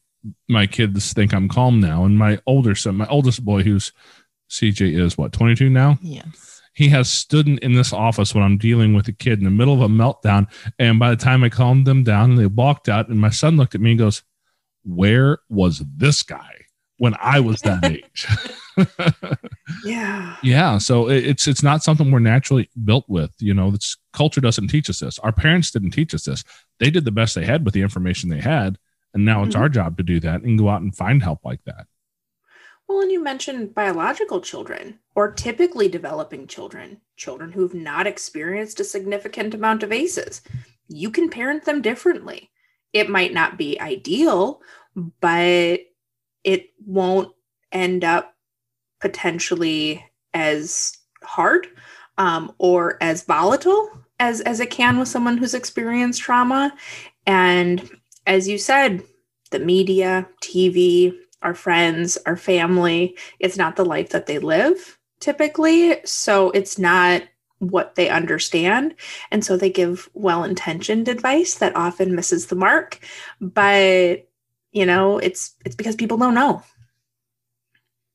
my 0.48 0.68
kids 0.68 1.14
think 1.14 1.34
I'm 1.34 1.50
calm 1.50 1.80
now. 1.80 2.04
And 2.06 2.18
my 2.18 2.40
older 2.46 2.76
son, 2.76 2.98
my 2.98 3.08
oldest 3.08 3.44
boy, 3.44 3.64
who's 3.64 3.92
CJ 4.50 5.00
is 5.00 5.18
what, 5.18 5.32
22 5.34 5.70
now? 5.70 5.98
Yes. 6.02 6.62
he 6.74 6.90
has 6.90 7.10
stood 7.10 7.48
in, 7.48 7.58
in 7.60 7.74
this 7.74 7.94
office 7.94 8.34
when 8.34 8.44
I'm 8.44 8.58
dealing 8.58 8.94
with 8.94 9.08
a 9.08 9.14
kid 9.14 9.40
in 9.40 9.46
the 9.46 9.52
middle 9.52 9.74
of 9.74 9.82
a 9.82 9.88
meltdown. 9.88 10.48
And 10.80 11.00
by 11.00 11.10
the 11.10 11.16
time 11.16 11.44
I 11.44 11.50
calmed 11.50 11.86
them 11.86 12.04
down, 12.04 12.36
they 12.36 12.46
walked 12.46 12.90
out, 12.90 13.10
and 13.10 13.20
my 13.20 13.30
son 13.30 13.58
looked 13.58 13.76
at 13.76 13.82
me 13.82 13.92
and 13.92 14.00
goes, 14.00 14.24
Where 14.84 15.40
was 15.50 15.84
this 15.96 16.24
guy 16.24 16.61
when 17.02 17.16
I 17.20 17.40
was 17.40 17.62
that 17.62 17.84
age? 17.84 18.28
Yeah. 19.84 20.36
yeah. 20.44 20.78
So 20.78 21.10
it's 21.10 21.48
it's 21.48 21.64
not 21.64 21.84
something 21.84 22.12
we're 22.12 22.20
naturally 22.20 22.70
built 22.86 23.06
with. 23.08 23.32
You 23.40 23.54
know, 23.54 23.70
it's 23.70 23.98
culture 24.14 24.42
doesn't 24.42 24.68
teach 24.68 24.90
us 24.90 25.00
this. 25.00 25.18
Our 25.20 25.32
parents 25.32 25.72
didn't 25.72 25.92
teach 25.92 26.14
us 26.14 26.26
this. 26.26 26.44
They 26.80 26.90
did 26.92 27.06
the 27.06 27.12
best 27.12 27.34
they 27.36 27.46
had 27.46 27.66
with 27.66 27.74
the 27.74 27.82
information 27.82 28.30
they 28.30 28.40
had. 28.42 28.78
And 29.14 29.26
now 29.26 29.44
it's 29.44 29.56
Mhm. 29.56 29.60
our 29.60 29.70
job 29.70 29.98
to 29.98 30.04
do 30.04 30.20
that 30.20 30.42
and 30.44 30.58
go 30.60 30.70
out 30.70 30.82
and 30.82 30.96
find 30.96 31.24
help 31.24 31.40
like 31.44 31.64
that. 31.66 31.88
Well, 32.88 33.02
and 33.02 33.12
you 33.12 33.24
mentioned 33.24 33.74
biological 33.74 34.42
children 34.42 35.00
or 35.16 35.32
typically 35.32 35.88
developing 35.88 36.46
children, 36.48 37.02
children 37.18 37.52
who've 37.54 37.74
not 37.74 38.06
experienced 38.08 38.80
a 38.80 38.84
significant 38.84 39.54
amount 39.54 39.84
of 39.84 39.92
ACEs. 39.92 40.42
You 40.88 41.10
can 41.12 41.30
parent 41.30 41.66
them 41.66 41.82
differently. 41.82 42.52
It 42.94 43.10
might 43.10 43.34
not 43.34 43.58
be 43.58 43.80
ideal, 43.80 44.62
but 44.96 45.80
it 46.44 46.70
won't 46.86 47.34
end 47.72 48.04
up 48.04 48.36
potentially 49.00 50.06
as 50.34 50.98
hard 51.24 51.68
um, 52.18 52.54
or 52.58 52.98
as 53.02 53.24
volatile 53.24 53.90
as 54.20 54.42
as 54.42 54.60
it 54.60 54.70
can 54.70 55.00
with 55.00 55.08
someone 55.08 55.38
who's 55.38 55.54
experienced 55.54 56.22
trauma. 56.22 56.74
And 57.26 57.90
as 58.28 58.48
you 58.48 58.58
said, 58.58 59.04
the 59.50 59.60
media, 59.60 60.28
TV, 60.44 61.14
our 61.42 61.56
friends, 61.56 62.18
our 62.26 62.38
family, 62.38 63.18
it's 63.40 63.58
not 63.58 63.76
the 63.76 63.86
life 63.86 64.10
that 64.10 64.28
they 64.28 64.40
live 64.40 64.98
typically. 65.20 65.98
So 66.06 66.52
it's 66.52 66.78
not 66.78 67.24
what 67.60 67.96
they 67.96 68.10
understand. 68.10 68.96
And 69.30 69.46
so 69.46 69.56
they 69.56 69.70
give 69.70 70.10
well 70.14 70.44
intentioned 70.44 71.08
advice 71.08 71.56
that 71.56 71.76
often 71.76 72.16
misses 72.16 72.48
the 72.48 72.56
mark. 72.56 73.00
But 73.40 74.28
you 74.72 74.86
know, 74.86 75.18
it's 75.18 75.56
it's 75.66 75.76
because 75.76 75.96
people 75.96 76.18
don't 76.18 76.36
know. 76.36 76.64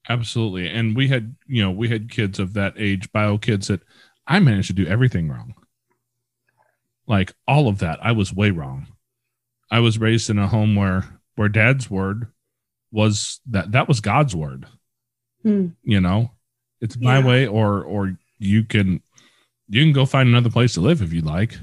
Absolutely. 0.08 0.68
And 0.68 0.94
we 0.96 1.08
had, 1.08 1.34
you 1.46 1.62
know, 1.62 1.70
we 1.70 1.88
had 1.88 2.10
kids 2.10 2.38
of 2.38 2.54
that 2.54 2.74
age, 2.76 3.10
bio 3.12 3.38
kids 3.38 3.66
that 3.68 3.80
I 4.26 4.38
managed 4.38 4.68
to 4.68 4.72
do 4.72 4.86
everything 4.86 5.28
wrong. 5.28 5.54
Like 7.06 7.32
all 7.46 7.68
of 7.68 7.78
that, 7.80 7.98
I 8.02 8.12
was 8.12 8.32
way 8.32 8.50
wrong. 8.50 8.86
I 9.70 9.80
was 9.80 9.98
raised 9.98 10.30
in 10.30 10.38
a 10.38 10.48
home 10.48 10.76
where 10.76 11.20
where 11.34 11.48
dad's 11.48 11.90
word 11.90 12.28
was 12.92 13.40
that 13.46 13.72
that 13.72 13.88
was 13.88 14.00
God's 14.00 14.34
word. 14.34 14.66
Hmm. 15.42 15.68
You 15.82 16.00
know, 16.00 16.32
it's 16.80 16.96
my 16.98 17.18
Yeah. 17.18 17.26
way 17.26 17.46
or 17.46 17.82
or 17.82 18.16
you 18.38 18.64
can 18.64 19.02
you 19.68 19.82
can 19.82 19.92
go 19.92 20.06
find 20.06 20.28
another 20.28 20.50
place 20.50 20.74
to 20.74 20.80
live 20.80 21.02
if 21.02 21.12
you 21.12 21.20
like. 21.20 21.58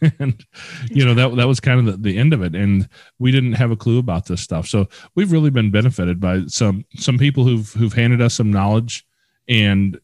and 0.18 0.44
you 0.90 1.04
know 1.04 1.14
that 1.14 1.34
that 1.36 1.48
was 1.48 1.60
kind 1.60 1.80
of 1.80 1.86
the, 1.86 2.10
the 2.10 2.18
end 2.18 2.32
of 2.32 2.42
it. 2.42 2.54
And 2.54 2.88
we 3.18 3.30
didn't 3.30 3.54
have 3.54 3.70
a 3.70 3.76
clue 3.76 3.98
about 3.98 4.26
this 4.26 4.40
stuff. 4.40 4.66
So 4.66 4.88
we've 5.14 5.32
really 5.32 5.50
been 5.50 5.70
benefited 5.70 6.20
by 6.20 6.44
some 6.46 6.84
some 6.96 7.18
people 7.18 7.44
who've 7.44 7.72
who've 7.72 7.92
handed 7.92 8.20
us 8.20 8.34
some 8.34 8.50
knowledge 8.50 9.06
and 9.48 9.98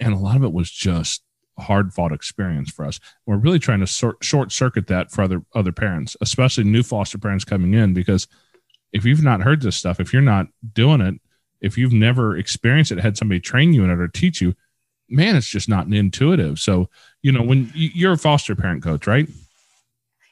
and 0.00 0.14
a 0.14 0.18
lot 0.18 0.36
of 0.36 0.44
it 0.44 0.52
was 0.52 0.70
just 0.70 1.22
hard 1.58 1.92
fought 1.92 2.12
experience 2.12 2.70
for 2.70 2.84
us. 2.84 3.00
We're 3.24 3.38
really 3.38 3.58
trying 3.58 3.80
to 3.80 3.86
sort, 3.86 4.22
short 4.22 4.52
circuit 4.52 4.86
that 4.88 5.10
for 5.10 5.22
other 5.22 5.42
other 5.54 5.72
parents 5.72 6.16
especially 6.20 6.64
new 6.64 6.82
foster 6.82 7.18
parents 7.18 7.44
coming 7.44 7.74
in 7.74 7.94
because 7.94 8.26
if 8.92 9.04
you've 9.04 9.22
not 9.22 9.42
heard 9.42 9.62
this 9.62 9.76
stuff 9.76 10.00
if 10.00 10.12
you're 10.12 10.22
not 10.22 10.46
doing 10.72 11.00
it 11.00 11.14
if 11.60 11.76
you've 11.76 11.92
never 11.92 12.36
experienced 12.36 12.92
it 12.92 12.98
had 12.98 13.16
somebody 13.16 13.40
train 13.40 13.72
you 13.72 13.84
in 13.84 13.90
it 13.90 13.98
or 13.98 14.08
teach 14.08 14.40
you 14.40 14.54
man 15.08 15.36
it's 15.36 15.46
just 15.48 15.68
not 15.68 15.86
intuitive 15.92 16.58
so 16.58 16.88
you 17.22 17.30
know 17.32 17.42
when 17.42 17.70
you- 17.74 17.90
you're 17.94 18.12
a 18.12 18.18
foster 18.18 18.54
parent 18.56 18.82
coach 18.82 19.06
right 19.06 19.28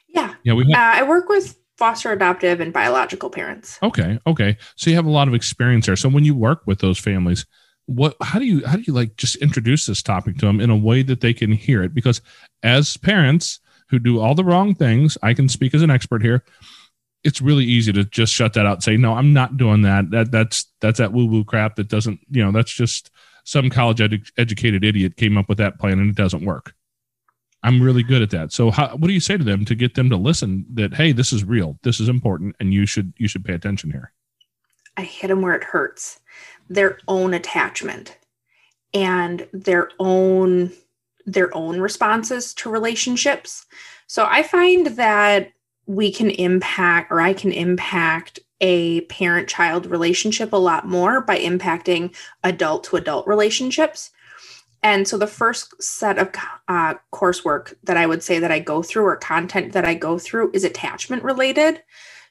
Yeah. 0.09 0.33
yeah 0.43 0.53
we 0.53 0.63
Uh, 0.73 0.77
I 0.77 1.03
work 1.03 1.29
with 1.29 1.57
foster 1.77 2.11
adoptive 2.11 2.61
and 2.61 2.71
biological 2.71 3.29
parents. 3.29 3.77
Okay, 3.83 4.17
okay. 4.25 4.55
So 4.77 4.89
you 4.89 4.95
have 4.95 5.05
a 5.05 5.09
lot 5.09 5.27
of 5.27 5.33
experience 5.33 5.87
there. 5.87 5.97
So 5.97 6.07
when 6.07 6.23
you 6.23 6.33
work 6.33 6.61
with 6.65 6.79
those 6.79 6.97
families, 6.97 7.45
what 7.85 8.15
how 8.21 8.39
do 8.39 8.45
you 8.45 8.65
how 8.65 8.77
do 8.77 8.83
you 8.87 8.93
like 8.93 9.17
just 9.17 9.35
introduce 9.37 9.85
this 9.85 10.01
topic 10.01 10.37
to 10.37 10.45
them 10.45 10.61
in 10.61 10.69
a 10.69 10.77
way 10.77 11.03
that 11.03 11.19
they 11.19 11.33
can 11.33 11.51
hear 11.51 11.83
it? 11.83 11.93
Because 11.93 12.21
as 12.63 12.95
parents 12.97 13.59
who 13.89 13.99
do 13.99 14.19
all 14.21 14.33
the 14.35 14.43
wrong 14.43 14.73
things, 14.73 15.17
I 15.21 15.33
can 15.33 15.49
speak 15.49 15.73
as 15.75 15.81
an 15.81 15.91
expert 15.91 16.21
here. 16.23 16.43
It's 17.25 17.41
really 17.41 17.65
easy 17.65 17.91
to 17.91 18.05
just 18.05 18.33
shut 18.33 18.53
that 18.53 18.65
out 18.65 18.75
and 18.77 18.83
say, 18.83 18.97
"No, 18.97 19.13
I'm 19.13 19.33
not 19.33 19.57
doing 19.57 19.81
that. 19.81 20.09
That 20.11 20.31
that's 20.31 20.71
that's 20.79 20.99
that 20.99 21.11
woo 21.11 21.25
woo 21.25 21.43
crap 21.43 21.75
that 21.75 21.89
doesn't, 21.89 22.19
you 22.31 22.41
know, 22.43 22.51
that's 22.53 22.71
just 22.73 23.11
some 23.45 23.69
college 23.69 23.99
edu- 23.99 24.29
educated 24.37 24.83
idiot 24.83 25.15
came 25.15 25.37
up 25.37 25.47
with 25.47 25.57
that 25.59 25.79
plan 25.79 25.99
and 25.99 26.09
it 26.09 26.15
doesn't 26.15 26.45
work." 26.45 26.73
I'm 27.65 27.81
really 27.81 28.03
good 28.03 28.21
at 28.21 28.29
that. 28.29 28.53
So 28.53 28.69
how, 28.69 28.89
what 28.89 29.07
do 29.07 29.13
you 29.13 29.19
say 29.19 29.37
to 29.37 29.43
them 29.43 29.65
to 29.65 29.73
get 29.73 29.95
them 29.95 30.07
to 30.11 30.17
listen 30.17 30.67
that 30.75 30.93
hey, 30.93 31.11
this 31.11 31.33
is 31.33 31.43
real, 31.43 31.79
this 31.81 31.99
is 31.99 32.07
important, 32.07 32.55
and 32.59 32.73
you 32.73 32.85
should 32.85 33.11
you 33.17 33.27
should 33.27 33.43
pay 33.43 33.53
attention 33.53 33.89
here. 33.89 34.13
I 34.97 35.01
hit 35.01 35.27
them 35.29 35.41
where 35.41 35.55
it 35.55 35.63
hurts 35.63 36.19
their 36.69 36.99
own 37.07 37.33
attachment 37.33 38.17
and 38.93 39.47
their 39.51 39.89
own 39.99 40.71
their 41.25 41.55
own 41.57 41.79
responses 41.79 42.53
to 42.53 42.69
relationships. 42.69 43.65
So 44.05 44.27
I 44.29 44.43
find 44.43 44.87
that 44.97 45.51
we 45.87 46.11
can 46.11 46.29
impact 46.29 47.11
or 47.11 47.19
I 47.19 47.33
can 47.33 47.51
impact 47.51 48.39
a 48.61 49.01
parent 49.01 49.47
child 49.47 49.85
relationship 49.85 50.53
a 50.53 50.57
lot 50.57 50.87
more 50.87 51.21
by 51.21 51.37
impacting 51.37 52.15
adult 52.43 52.83
to 52.85 52.95
adult 52.95 53.27
relationships. 53.27 54.11
And 54.83 55.07
so 55.07 55.17
the 55.17 55.27
first 55.27 55.81
set 55.81 56.19
of 56.19 56.29
uh, 56.67 56.93
coursework 57.11 57.73
that 57.83 57.97
I 57.97 58.05
would 58.05 58.21
say 58.21 58.39
that 58.39 58.51
I 58.51 58.59
go 58.59 58.83
through 58.83 59.05
or 59.05 59.15
content 59.15 59.73
that 59.73 59.83
I 59.83 59.95
go 59.95 60.19
through 60.19 60.51
is 60.53 60.63
attachment 60.63 61.23
related. 61.23 61.81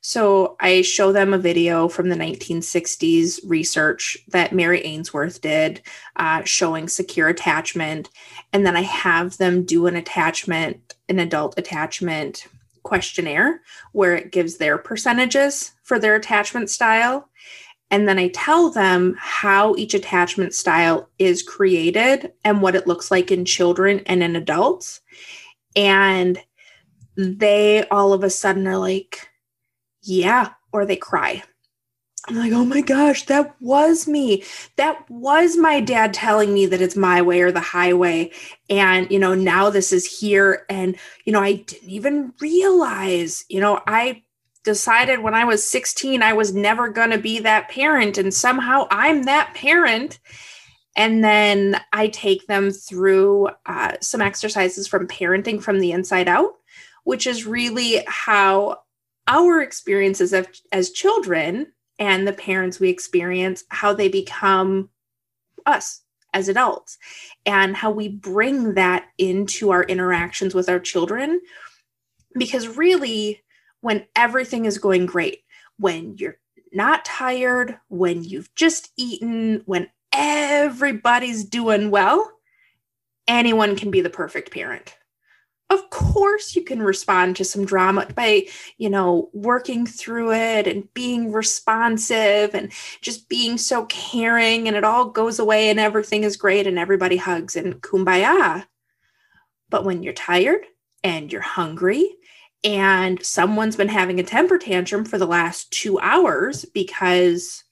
So 0.03 0.55
I 0.61 0.83
show 0.83 1.13
them 1.13 1.33
a 1.33 1.39
video 1.39 1.89
from 1.89 2.11
the 2.11 2.15
1960s 2.15 3.41
research 3.45 4.19
that 4.29 4.53
Mary 4.53 4.85
Ainsworth 4.85 5.41
did 5.41 5.81
uh, 6.17 6.45
showing 6.45 6.89
secure 6.89 7.29
attachment. 7.29 8.11
And 8.53 8.67
then 8.67 8.77
I 8.77 8.83
have 8.83 9.39
them 9.39 9.65
do 9.65 9.87
an 9.87 9.97
attachment, 9.97 10.95
an 11.09 11.19
adult 11.19 11.59
attachment 11.59 12.47
questionnaire 12.85 13.61
where 13.93 14.15
it 14.15 14.31
gives 14.31 14.57
their 14.57 14.79
percentages 14.79 15.73
for 15.83 15.99
their 15.99 16.15
attachment 16.15 16.71
style. 16.71 17.29
And 17.91 18.09
then 18.09 18.19
I 18.19 18.29
tell 18.29 18.71
them 18.71 19.17
how 19.19 19.75
each 19.77 19.95
attachment 19.95 20.55
style 20.55 21.11
is 21.19 21.43
created 21.43 22.33
and 22.45 22.63
what 22.63 22.75
it 22.75 22.87
looks 22.87 23.11
like 23.11 23.31
in 23.31 23.45
children 23.45 24.01
and 24.07 24.23
in 24.23 24.37
adults. 24.37 25.01
And 25.77 26.39
they 27.17 27.87
all 27.89 28.13
of 28.13 28.25
a 28.25 28.31
sudden 28.31 28.67
are 28.67 28.79
like, 28.79 29.29
yeah, 30.03 30.51
or 30.73 30.87
they 30.87 30.97
cry. 30.97 31.43
I'm 32.27 32.37
like, 32.37 32.53
oh 32.53 32.65
my 32.65 32.81
gosh, 32.81 33.27
that 33.27 33.55
was 33.61 34.09
me. 34.09 34.45
That 34.77 35.05
was 35.11 35.59
my 35.59 35.81
dad 35.81 36.15
telling 36.15 36.55
me 36.55 36.65
that 36.67 36.81
it's 36.81 36.97
my 36.97 37.21
way 37.21 37.43
or 37.43 37.53
the 37.53 37.61
highway. 37.61 38.31
And, 38.71 39.11
you 39.11 39.19
know, 39.19 39.35
now 39.35 39.69
this 39.69 39.93
is 39.93 40.21
here. 40.21 40.65
And, 40.71 40.97
you 41.27 41.33
know, 41.35 41.43
I 41.43 41.55
didn't 41.55 41.89
even 41.89 42.33
realize, 42.41 43.45
you 43.51 43.61
know, 43.61 43.79
I 43.87 44.23
decided 44.65 45.21
when 45.21 45.35
I 45.35 45.45
was 45.45 45.69
16, 45.69 46.23
I 46.23 46.33
was 46.33 46.55
never 46.55 46.89
going 46.89 47.11
to 47.11 47.19
be 47.19 47.41
that 47.41 47.69
parent. 47.69 48.17
And 48.17 48.33
somehow 48.33 48.87
I'm 48.91 49.25
that 49.25 49.53
parent. 49.55 50.19
And 50.97 51.23
then 51.23 51.79
I 51.93 52.09
take 52.09 52.47
them 52.47 52.71
through 52.71 53.51
uh, 53.67 53.97
some 54.01 54.23
exercises 54.23 54.89
from 54.89 55.09
parenting 55.09 55.63
from 55.63 55.79
the 55.79 55.93
inside 55.93 56.29
out, 56.29 56.53
which 57.03 57.27
is 57.27 57.47
really 57.47 58.03
how 58.07 58.79
our 59.27 59.61
experiences 59.61 60.33
of, 60.33 60.49
as 60.73 60.91
children 60.91 61.67
and 61.99 62.27
the 62.27 62.33
parents 62.33 62.81
we 62.81 62.89
experience, 62.89 63.65
how 63.69 63.93
they 63.93 64.09
become 64.09 64.91
us 65.67 66.03
as 66.33 66.49
adults, 66.49 66.99
and 67.47 67.77
how 67.77 67.91
we 67.91 68.09
bring 68.09 68.75
that 68.75 69.07
into 69.19 69.71
our 69.71 69.85
interactions 69.85 70.55
with 70.55 70.69
our 70.69 70.81
children. 70.81 71.41
Because 72.37 72.67
really, 72.77 73.43
when 73.81 74.05
everything 74.17 74.65
is 74.65 74.79
going 74.79 75.07
great, 75.07 75.41
when 75.79 76.17
you're 76.19 76.39
not 76.73 77.05
tired, 77.05 77.79
when 77.89 78.25
you've 78.25 78.53
just 78.55 78.91
eaten, 78.97 79.63
when 79.67 79.89
everybody's 80.13 81.45
doing 81.45 81.91
well, 81.91 82.33
anyone 83.29 83.77
can 83.77 83.91
be 83.91 84.01
the 84.01 84.11
perfect 84.11 84.51
parent 84.51 84.97
of 85.71 85.91
course 85.91 86.55
you 86.55 86.63
can 86.63 86.83
respond 86.83 87.37
to 87.37 87.45
some 87.45 87.65
drama 87.65 88.07
by 88.15 88.47
you 88.77 88.91
know 88.91 89.31
working 89.33 89.87
through 89.87 90.33
it 90.33 90.67
and 90.67 90.93
being 90.95 91.33
responsive 91.33 92.55
and 92.55 92.71
just 93.01 93.29
being 93.29 93.57
so 93.57 93.87
caring 93.87 94.69
and 94.69 94.77
it 94.77 94.85
all 94.85 95.07
goes 95.07 95.39
away 95.39 95.71
and 95.71 95.81
everything 95.81 96.23
is 96.23 96.37
great 96.37 96.67
and 96.67 96.79
everybody 96.79 97.17
hugs 97.17 97.57
and 97.57 97.81
kumbaya. 97.83 98.65
But 99.71 99.85
when 99.85 100.03
you're 100.03 100.13
tired 100.13 100.65
and 101.03 101.33
you're 101.33 101.43
hungry 101.43 102.15
and 102.63 103.25
someone's 103.25 103.77
been 103.77 103.89
having 103.89 104.21
a 104.21 104.25
temper 104.25 104.59
tantrum 104.59 105.05
for 105.05 105.19
the 105.19 105.27
last 105.27 105.71
2 105.73 105.99
hours 105.99 106.65
because 106.65 107.65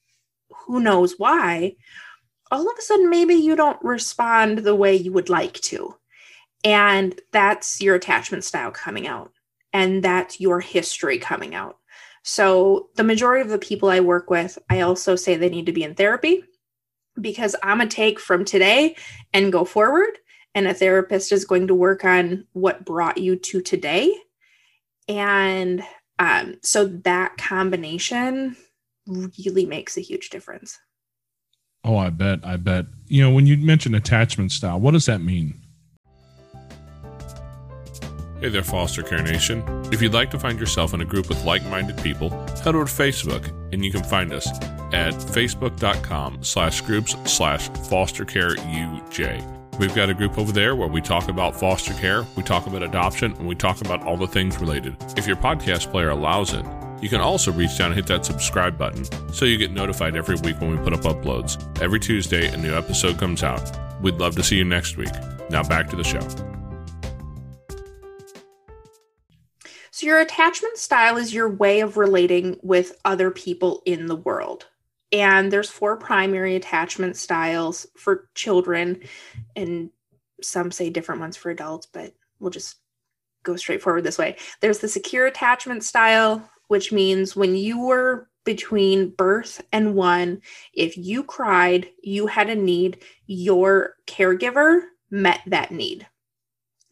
who 0.66 0.80
knows 0.80 1.14
why 1.18 1.76
all 2.50 2.68
of 2.68 2.78
a 2.78 2.82
sudden 2.82 3.08
maybe 3.08 3.34
you 3.34 3.56
don't 3.56 3.82
respond 3.82 4.58
the 4.58 4.74
way 4.74 4.94
you 4.94 5.12
would 5.12 5.30
like 5.30 5.54
to 5.60 5.94
and 6.64 7.18
that's 7.32 7.80
your 7.80 7.94
attachment 7.94 8.44
style 8.44 8.70
coming 8.70 9.06
out. 9.06 9.32
And 9.72 10.02
that's 10.02 10.40
your 10.40 10.60
history 10.60 11.18
coming 11.18 11.54
out. 11.54 11.78
So, 12.24 12.88
the 12.94 13.04
majority 13.04 13.42
of 13.42 13.48
the 13.48 13.58
people 13.58 13.88
I 13.88 14.00
work 14.00 14.30
with, 14.30 14.58
I 14.70 14.82
also 14.82 15.16
say 15.16 15.34
they 15.34 15.48
need 15.48 15.66
to 15.66 15.72
be 15.72 15.82
in 15.82 15.94
therapy 15.94 16.44
because 17.20 17.56
I'm 17.62 17.80
to 17.80 17.86
take 17.86 18.20
from 18.20 18.44
today 18.44 18.96
and 19.32 19.52
go 19.52 19.64
forward. 19.64 20.18
And 20.54 20.68
a 20.68 20.74
therapist 20.74 21.32
is 21.32 21.44
going 21.44 21.66
to 21.68 21.74
work 21.74 22.04
on 22.04 22.46
what 22.52 22.84
brought 22.84 23.18
you 23.18 23.36
to 23.36 23.62
today. 23.62 24.14
And 25.08 25.82
um, 26.18 26.56
so 26.62 26.86
that 26.86 27.38
combination 27.38 28.56
really 29.06 29.66
makes 29.66 29.96
a 29.96 30.02
huge 30.02 30.30
difference. 30.30 30.78
Oh, 31.84 31.96
I 31.96 32.10
bet. 32.10 32.40
I 32.44 32.56
bet. 32.56 32.86
You 33.08 33.22
know, 33.22 33.30
when 33.30 33.46
you 33.46 33.56
mention 33.56 33.94
attachment 33.94 34.52
style, 34.52 34.78
what 34.78 34.92
does 34.92 35.06
that 35.06 35.20
mean? 35.20 35.61
Hey 38.42 38.48
there, 38.48 38.64
Foster 38.64 39.04
Care 39.04 39.22
Nation. 39.22 39.62
If 39.92 40.02
you'd 40.02 40.14
like 40.14 40.32
to 40.32 40.38
find 40.38 40.58
yourself 40.58 40.94
in 40.94 41.00
a 41.00 41.04
group 41.04 41.28
with 41.28 41.44
like-minded 41.44 41.96
people, 41.98 42.30
head 42.64 42.74
over 42.74 42.86
to 42.86 42.90
Facebook 42.90 43.48
and 43.72 43.84
you 43.84 43.92
can 43.92 44.02
find 44.02 44.32
us 44.32 44.48
at 44.92 45.14
facebook.com 45.14 46.42
slash 46.42 46.80
groups 46.80 47.14
slash 47.24 47.68
foster 47.88 48.24
care 48.24 48.56
UJ. 48.56 49.78
We've 49.78 49.94
got 49.94 50.10
a 50.10 50.14
group 50.14 50.38
over 50.38 50.50
there 50.50 50.74
where 50.74 50.88
we 50.88 51.00
talk 51.00 51.28
about 51.28 51.54
foster 51.54 51.94
care, 51.94 52.26
we 52.36 52.42
talk 52.42 52.66
about 52.66 52.82
adoption, 52.82 53.30
and 53.34 53.46
we 53.46 53.54
talk 53.54 53.80
about 53.80 54.02
all 54.02 54.16
the 54.16 54.26
things 54.26 54.58
related. 54.58 54.96
If 55.16 55.28
your 55.28 55.36
podcast 55.36 55.92
player 55.92 56.10
allows 56.10 56.52
it, 56.52 56.66
you 57.00 57.08
can 57.08 57.20
also 57.20 57.52
reach 57.52 57.78
down 57.78 57.92
and 57.92 57.94
hit 57.94 58.08
that 58.08 58.26
subscribe 58.26 58.76
button 58.76 59.04
so 59.32 59.44
you 59.44 59.56
get 59.56 59.70
notified 59.70 60.16
every 60.16 60.34
week 60.34 60.60
when 60.60 60.76
we 60.76 60.82
put 60.82 60.92
up 60.92 61.02
uploads. 61.02 61.62
Every 61.80 62.00
Tuesday, 62.00 62.48
a 62.48 62.56
new 62.56 62.74
episode 62.74 63.18
comes 63.18 63.44
out. 63.44 63.70
We'd 64.02 64.16
love 64.16 64.34
to 64.34 64.42
see 64.42 64.56
you 64.56 64.64
next 64.64 64.96
week. 64.96 65.14
Now 65.48 65.62
back 65.62 65.88
to 65.90 65.96
the 65.96 66.02
show. 66.02 66.61
So, 70.02 70.08
your 70.08 70.18
attachment 70.18 70.78
style 70.78 71.16
is 71.16 71.32
your 71.32 71.48
way 71.48 71.78
of 71.78 71.96
relating 71.96 72.58
with 72.60 72.98
other 73.04 73.30
people 73.30 73.82
in 73.86 74.06
the 74.06 74.16
world. 74.16 74.66
And 75.12 75.52
there's 75.52 75.70
four 75.70 75.96
primary 75.96 76.56
attachment 76.56 77.16
styles 77.16 77.86
for 77.96 78.28
children, 78.34 79.00
and 79.54 79.90
some 80.42 80.72
say 80.72 80.90
different 80.90 81.20
ones 81.20 81.36
for 81.36 81.50
adults, 81.50 81.86
but 81.86 82.14
we'll 82.40 82.50
just 82.50 82.78
go 83.44 83.54
straight 83.54 83.80
forward 83.80 84.02
this 84.02 84.18
way. 84.18 84.38
There's 84.60 84.80
the 84.80 84.88
secure 84.88 85.26
attachment 85.26 85.84
style, 85.84 86.50
which 86.66 86.90
means 86.90 87.36
when 87.36 87.54
you 87.54 87.86
were 87.86 88.28
between 88.42 89.10
birth 89.10 89.62
and 89.70 89.94
one, 89.94 90.42
if 90.74 90.98
you 90.98 91.22
cried, 91.22 91.88
you 92.02 92.26
had 92.26 92.50
a 92.50 92.56
need, 92.56 93.04
your 93.26 93.94
caregiver 94.08 94.80
met 95.12 95.42
that 95.46 95.70
need 95.70 96.08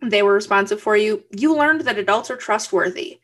they 0.02 0.22
were 0.22 0.34
responsive 0.34 0.80
for 0.80 0.96
you, 0.96 1.24
you 1.30 1.54
learned 1.54 1.82
that 1.82 1.98
adults 1.98 2.30
are 2.30 2.36
trustworthy. 2.36 3.20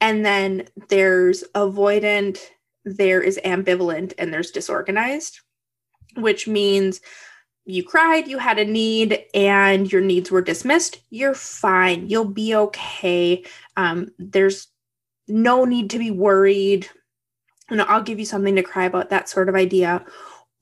And 0.00 0.24
then 0.24 0.66
there's 0.88 1.44
avoidant, 1.54 2.38
there 2.84 3.20
is 3.20 3.38
ambivalent, 3.44 4.14
and 4.18 4.32
there's 4.32 4.50
disorganized, 4.50 5.40
which 6.16 6.48
means 6.48 7.00
you 7.66 7.84
cried, 7.84 8.26
you 8.26 8.38
had 8.38 8.58
a 8.58 8.64
need, 8.64 9.22
and 9.34 9.90
your 9.92 10.00
needs 10.00 10.30
were 10.30 10.40
dismissed. 10.40 11.00
You're 11.10 11.34
fine. 11.34 12.08
You'll 12.08 12.24
be 12.24 12.54
okay. 12.54 13.44
Um, 13.76 14.08
there's 14.18 14.68
no 15.28 15.64
need 15.64 15.90
to 15.90 15.98
be 15.98 16.10
worried. 16.10 16.88
And 17.68 17.82
I'll 17.82 18.02
give 18.02 18.18
you 18.18 18.24
something 18.24 18.56
to 18.56 18.62
cry 18.62 18.86
about, 18.86 19.10
that 19.10 19.28
sort 19.28 19.48
of 19.48 19.54
idea. 19.54 20.04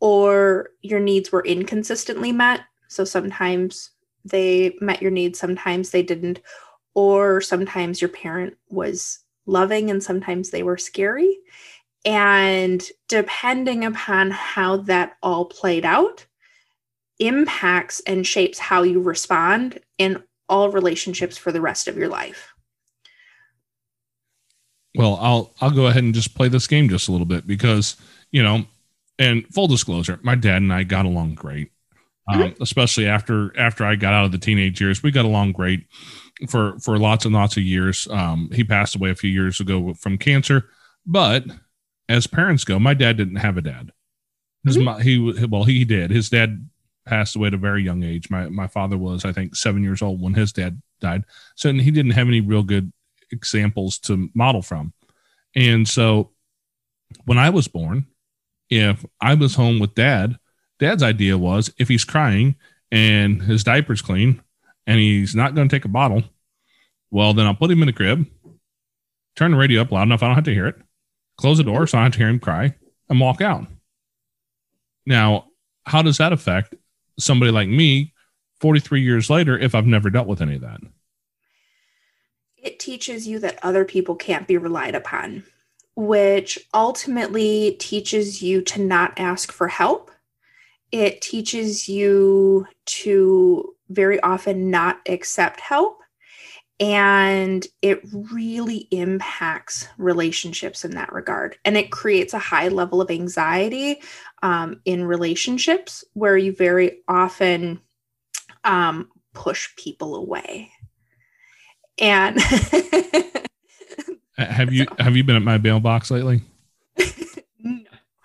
Or 0.00 0.70
your 0.82 1.00
needs 1.00 1.32
were 1.32 1.44
inconsistently 1.44 2.32
met. 2.32 2.62
So 2.88 3.04
sometimes 3.04 3.90
they 4.24 4.76
met 4.81 5.02
your 5.02 5.11
needs, 5.11 5.38
sometimes 5.38 5.90
they 5.90 6.02
didn't, 6.02 6.40
or 6.94 7.40
sometimes 7.40 8.00
your 8.00 8.09
parent 8.09 8.57
was 8.68 9.20
loving 9.46 9.90
and 9.90 10.02
sometimes 10.02 10.50
they 10.50 10.62
were 10.62 10.78
scary. 10.78 11.38
And 12.04 12.83
depending 13.09 13.85
upon 13.85 14.31
how 14.31 14.78
that 14.78 15.16
all 15.22 15.46
played 15.46 15.85
out, 15.85 16.26
impacts 17.18 18.00
and 18.07 18.26
shapes 18.26 18.59
how 18.59 18.83
you 18.83 19.00
respond 19.00 19.81
in 19.98 20.22
all 20.48 20.70
relationships 20.70 21.37
for 21.37 21.52
the 21.52 21.61
rest 21.61 21.88
of 21.88 21.96
your 21.96 22.09
life. 22.09 22.54
Well, 24.94 25.18
I'll 25.20 25.54
I'll 25.61 25.70
go 25.70 25.87
ahead 25.87 26.02
and 26.02 26.14
just 26.14 26.35
play 26.35 26.48
this 26.48 26.66
game 26.66 26.88
just 26.88 27.09
a 27.09 27.12
little 27.12 27.26
bit 27.26 27.46
because, 27.46 27.96
you 28.31 28.42
know, 28.42 28.64
and 29.18 29.46
full 29.52 29.66
disclosure, 29.66 30.18
my 30.22 30.35
dad 30.35 30.62
and 30.62 30.72
I 30.72 30.85
got 30.85 31.07
along 31.07 31.35
great 31.35 31.70
um, 32.28 32.40
mm-hmm. 32.40 32.62
especially 32.62 33.06
after 33.06 33.58
after 33.58 33.84
I 33.84 33.96
got 33.96 34.12
out 34.12 34.26
of 34.26 34.32
the 34.32 34.38
teenage 34.38 34.80
years. 34.80 35.02
We 35.02 35.10
got 35.10 35.24
along 35.24 35.52
great 35.52 35.86
for 36.48 36.78
for 36.78 36.98
lots 36.98 37.24
and 37.24 37.34
lots 37.34 37.56
of 37.56 37.62
years. 37.62 38.06
Um, 38.10 38.50
he 38.52 38.64
passed 38.64 38.94
away 38.94 39.10
a 39.10 39.14
few 39.14 39.30
years 39.30 39.60
ago 39.60 39.94
from 39.94 40.18
cancer, 40.18 40.68
but 41.06 41.44
as 42.08 42.26
parents 42.26 42.64
go, 42.64 42.78
my 42.78 42.94
dad 42.94 43.16
didn't 43.16 43.36
have 43.36 43.56
a 43.56 43.62
dad. 43.62 43.92
His 44.64 44.76
mm-hmm. 44.76 45.00
he 45.00 45.46
well 45.46 45.64
he 45.64 45.84
did. 45.84 46.10
His 46.10 46.30
dad 46.30 46.68
passed 47.06 47.36
away 47.36 47.48
at 47.48 47.54
a 47.54 47.58
very 47.58 47.82
young 47.82 48.02
age. 48.02 48.30
My 48.30 48.48
my 48.48 48.66
father 48.66 48.98
was 48.98 49.24
I 49.24 49.32
think 49.32 49.57
seven 49.57 49.82
years 49.82 50.03
old 50.03 50.20
when 50.20 50.34
his 50.34 50.53
dad 50.53 50.82
died, 51.00 51.24
so 51.55 51.72
he 51.72 51.90
didn't 51.90 52.12
have 52.12 52.28
any 52.28 52.40
real 52.40 52.62
good 52.62 52.92
examples 53.30 53.98
to 53.98 54.28
model 54.34 54.62
from. 54.62 54.92
And 55.55 55.88
so 55.88 56.32
when 57.24 57.38
I 57.38 57.50
was 57.50 57.68
born, 57.68 58.07
if 58.68 59.05
I 59.20 59.34
was 59.34 59.55
home 59.55 59.78
with 59.78 59.94
dad, 59.94 60.38
Dad's 60.79 61.03
idea 61.03 61.37
was 61.37 61.72
if 61.79 61.89
he's 61.89 62.05
crying 62.05 62.57
and 62.91 63.43
his 63.43 63.64
diaper's 63.64 64.03
clean 64.03 64.43
and 64.87 64.99
he's 64.99 65.35
not 65.35 65.55
going 65.55 65.68
to 65.68 65.74
take 65.74 65.85
a 65.85 65.89
bottle, 65.89 66.22
well, 67.11 67.35
then 67.35 67.47
I'll 67.47 67.55
put 67.55 67.70
him 67.70 67.83
in 67.83 67.87
the 67.87 67.93
crib, 67.93 68.26
turn 69.37 69.53
the 69.53 69.57
radio 69.57 69.83
up 69.83 69.93
loud 69.93 70.05
enough 70.05 70.22
I 70.22 70.26
don't 70.26 70.35
have 70.37 70.45
to 70.45 70.55
hear 70.55 70.66
it, 70.66 70.76
close 71.37 71.59
the 71.59 71.64
door 71.64 71.87
so 71.87 71.99
I 71.99 72.03
don't 72.03 72.07
have 72.07 72.12
to 72.12 72.18
hear 72.18 72.29
him 72.29 72.41
cry, 72.41 72.74
and 73.09 73.20
walk 73.20 73.41
out. 73.41 73.66
Now, 75.07 75.47
how 75.85 76.03
does 76.03 76.18
that 76.18 76.33
affect 76.33 76.74
somebody 77.18 77.51
like 77.51 77.68
me 77.68 78.12
43 78.61 79.03
years 79.03 79.31
later 79.31 79.59
if 79.59 79.74
I've 79.74 79.87
never 79.87 80.11
dealt 80.11 80.29
with 80.29 80.43
any 80.43 80.57
of 80.57 80.61
that? 80.61 80.81
It 82.57 82.79
teaches 82.79 83.26
you 83.26 83.39
that 83.39 83.59
other 83.62 83.85
people 83.85 84.16
can't 84.16 84.47
be 84.47 84.59
relied 84.59 84.95
upon 84.95 85.45
which 85.99 86.61
ultimately 86.72 87.74
teaches 87.81 88.41
you 88.41 88.62
to 88.62 88.81
not 88.81 89.12
ask 89.16 89.51
for 89.51 89.66
help. 89.66 90.12
It 90.93 91.20
teaches 91.20 91.89
you 91.89 92.66
to 92.86 93.74
very 93.91 94.20
often 94.20 94.70
not 94.70 95.01
accept 95.09 95.61
help. 95.61 95.99
And 96.80 97.66
it 97.82 98.01
really 98.12 98.86
impacts 98.93 99.89
relationships 99.99 100.84
in 100.84 100.93
that 100.93 101.12
regard. 101.12 101.57
And 101.64 101.76
it 101.76 101.91
creates 101.91 102.34
a 102.34 102.39
high 102.39 102.68
level 102.68 103.01
of 103.01 103.11
anxiety 103.11 104.01
um, 104.43 104.80
in 104.84 105.05
relationships 105.05 106.05
where 106.12 106.36
you 106.36 106.55
very 106.55 107.01
often 107.09 107.80
um, 108.62 109.09
push 109.34 109.74
people 109.76 110.14
away. 110.14 110.70
And 111.99 112.41
have 114.39 114.72
you 114.72 114.86
have 115.01 115.16
you 115.16 115.24
been 115.24 115.34
at 115.34 115.43
my 115.43 115.59
mailbox 115.59 116.12
lately? 116.12 116.43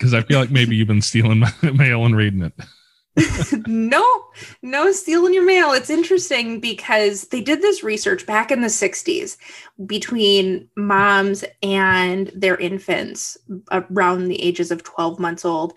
Because 0.04 0.14
I 0.14 0.22
feel 0.22 0.38
like 0.38 0.52
maybe 0.52 0.76
you've 0.76 0.90
been 0.90 1.02
stealing 1.02 1.40
my 1.40 1.54
mail 1.62 2.06
and 2.06 2.14
reading 2.14 2.42
it. 2.42 2.54
no, 3.68 4.26
no 4.62 4.92
stealing 4.92 5.34
your 5.34 5.46
mail. 5.46 5.72
It's 5.72 5.90
interesting 5.90 6.60
because 6.60 7.30
they 7.30 7.40
did 7.40 7.62
this 7.62 7.86
research 7.86 8.26
back 8.26 8.52
in 8.52 8.60
the 8.60 8.68
60s 8.68 9.38
between 9.86 10.68
moms 10.76 11.46
and 11.62 12.30
their 12.36 12.58
infants 12.58 13.38
around 13.72 14.28
the 14.28 14.44
ages 14.44 14.72
of 14.72 14.84
12 14.84 15.20
months 15.20 15.46
old. 15.46 15.72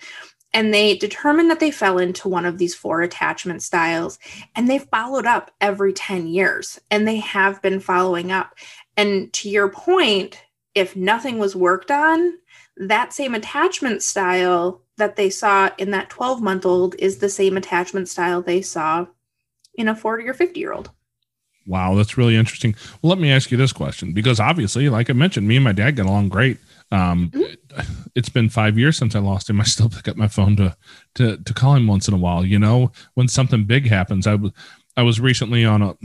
And 0.53 0.75
they 0.75 0.97
determined 0.97 1.49
that 1.51 1.61
they 1.61 1.71
fell 1.71 1.99
into 1.99 2.29
one 2.29 2.47
of 2.47 2.59
these 2.59 2.75
four 2.75 3.03
attachment 3.03 3.63
styles. 3.63 4.19
And 4.57 4.69
they 4.69 4.81
followed 4.81 5.27
up 5.27 5.53
every 5.61 5.93
10 5.93 6.27
years. 6.27 6.81
And 6.91 7.07
they 7.07 7.19
have 7.19 7.63
been 7.63 7.79
following 7.79 8.33
up. 8.33 8.57
And 8.97 9.33
to 9.35 9.49
your 9.49 9.69
point, 9.69 10.43
if 10.75 10.97
nothing 10.97 11.39
was 11.39 11.55
worked 11.55 11.93
on, 11.93 12.35
that 12.77 13.13
same 13.13 13.35
attachment 13.35 14.03
style 14.03 14.83
that 14.99 15.17
they 15.17 15.31
saw 15.31 15.71
in 15.79 15.91
that 15.91 16.11
12 16.11 16.43
month 16.43 16.67
old 16.67 16.95
is 16.99 17.19
the 17.19 17.29
same 17.29 17.57
attachment 17.57 18.09
style 18.09 18.43
they 18.43 18.63
saw 18.63 19.07
in 19.75 19.89
a 19.89 19.97
40 19.97 20.29
or 20.29 20.35
50 20.35 20.59
year 20.59 20.73
old. 20.73 20.91
Wow, 21.67 21.95
that's 21.97 22.17
really 22.17 22.37
interesting. 22.37 22.77
Well, 23.03 23.11
let 23.11 23.19
me 23.19 23.31
ask 23.33 23.51
you 23.51 23.57
this 23.57 23.73
question 23.73 24.13
because 24.13 24.39
obviously, 24.39 24.89
like 24.89 25.11
I 25.11 25.15
mentioned, 25.15 25.49
me 25.49 25.57
and 25.57 25.65
my 25.65 25.73
dad 25.73 25.97
get 25.97 26.07
along 26.07 26.29
great. 26.29 26.59
Um, 26.93 27.31
mm-hmm. 27.31 27.93
It's 28.15 28.29
been 28.29 28.49
five 28.49 28.79
years 28.79 28.97
since 28.97 29.15
I 29.15 29.19
lost 29.19 29.51
him. 29.51 29.61
I 29.61 29.65
still 29.65 29.91
pick 29.91 30.09
up 30.09 30.17
my 30.17 30.29
phone 30.29 30.57
to 30.57 30.77
to 31.17 31.37
to 31.37 31.53
call 31.53 31.75
him 31.75 31.87
once 31.87 32.09
in 32.09 32.15
a 32.15 32.19
while. 32.19 32.47
You 32.47 32.59
know, 32.59 32.93
when 33.15 33.29
something 33.29 33.65
big 33.65 33.89
happens, 33.89 34.27
I 34.27 34.37
was 34.37 34.53
I 34.97 35.03
was 35.03 35.21
recently 35.21 35.65
on 35.65 35.83
a 35.83 35.97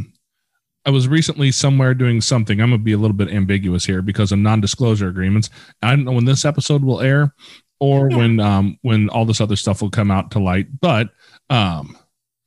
I 0.85 0.89
was 0.89 1.07
recently 1.07 1.51
somewhere 1.51 1.93
doing 1.93 2.21
something. 2.21 2.59
I'm 2.59 2.71
gonna 2.71 2.81
be 2.81 2.93
a 2.93 2.97
little 2.97 3.15
bit 3.15 3.29
ambiguous 3.29 3.85
here 3.85 4.01
because 4.01 4.31
of 4.31 4.39
non-disclosure 4.39 5.07
agreements. 5.07 5.49
I 5.81 5.91
don't 5.91 6.05
know 6.05 6.13
when 6.13 6.25
this 6.25 6.45
episode 6.45 6.83
will 6.83 7.01
air 7.01 7.33
or 7.79 8.09
yeah. 8.09 8.17
when 8.17 8.39
um 8.39 8.79
when 8.81 9.09
all 9.09 9.25
this 9.25 9.41
other 9.41 9.55
stuff 9.55 9.81
will 9.81 9.89
come 9.89 10.11
out 10.11 10.31
to 10.31 10.39
light. 10.39 10.67
But 10.79 11.09
um 11.49 11.97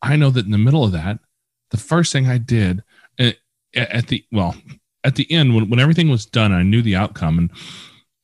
I 0.03 0.17
know 0.17 0.31
that 0.31 0.45
in 0.45 0.51
the 0.51 0.59
middle 0.59 0.85
of 0.85 0.93
that, 0.93 1.19
the 1.71 1.77
first 1.77 2.13
thing 2.13 2.29
I 2.29 2.39
did 2.39 2.83
at, 3.19 3.37
eh, 3.75 3.87
at 3.91 4.09
the 4.09 4.25
well 4.33 4.57
at 5.05 5.15
the 5.15 5.31
end 5.31 5.55
when, 5.55 5.71
when 5.71 5.81
everything 5.81 6.09
was 6.09 6.27
done, 6.27 6.53
I 6.53 6.63
knew 6.63 6.83
the 6.83 6.97
outcome 6.97 7.39
and 7.39 7.51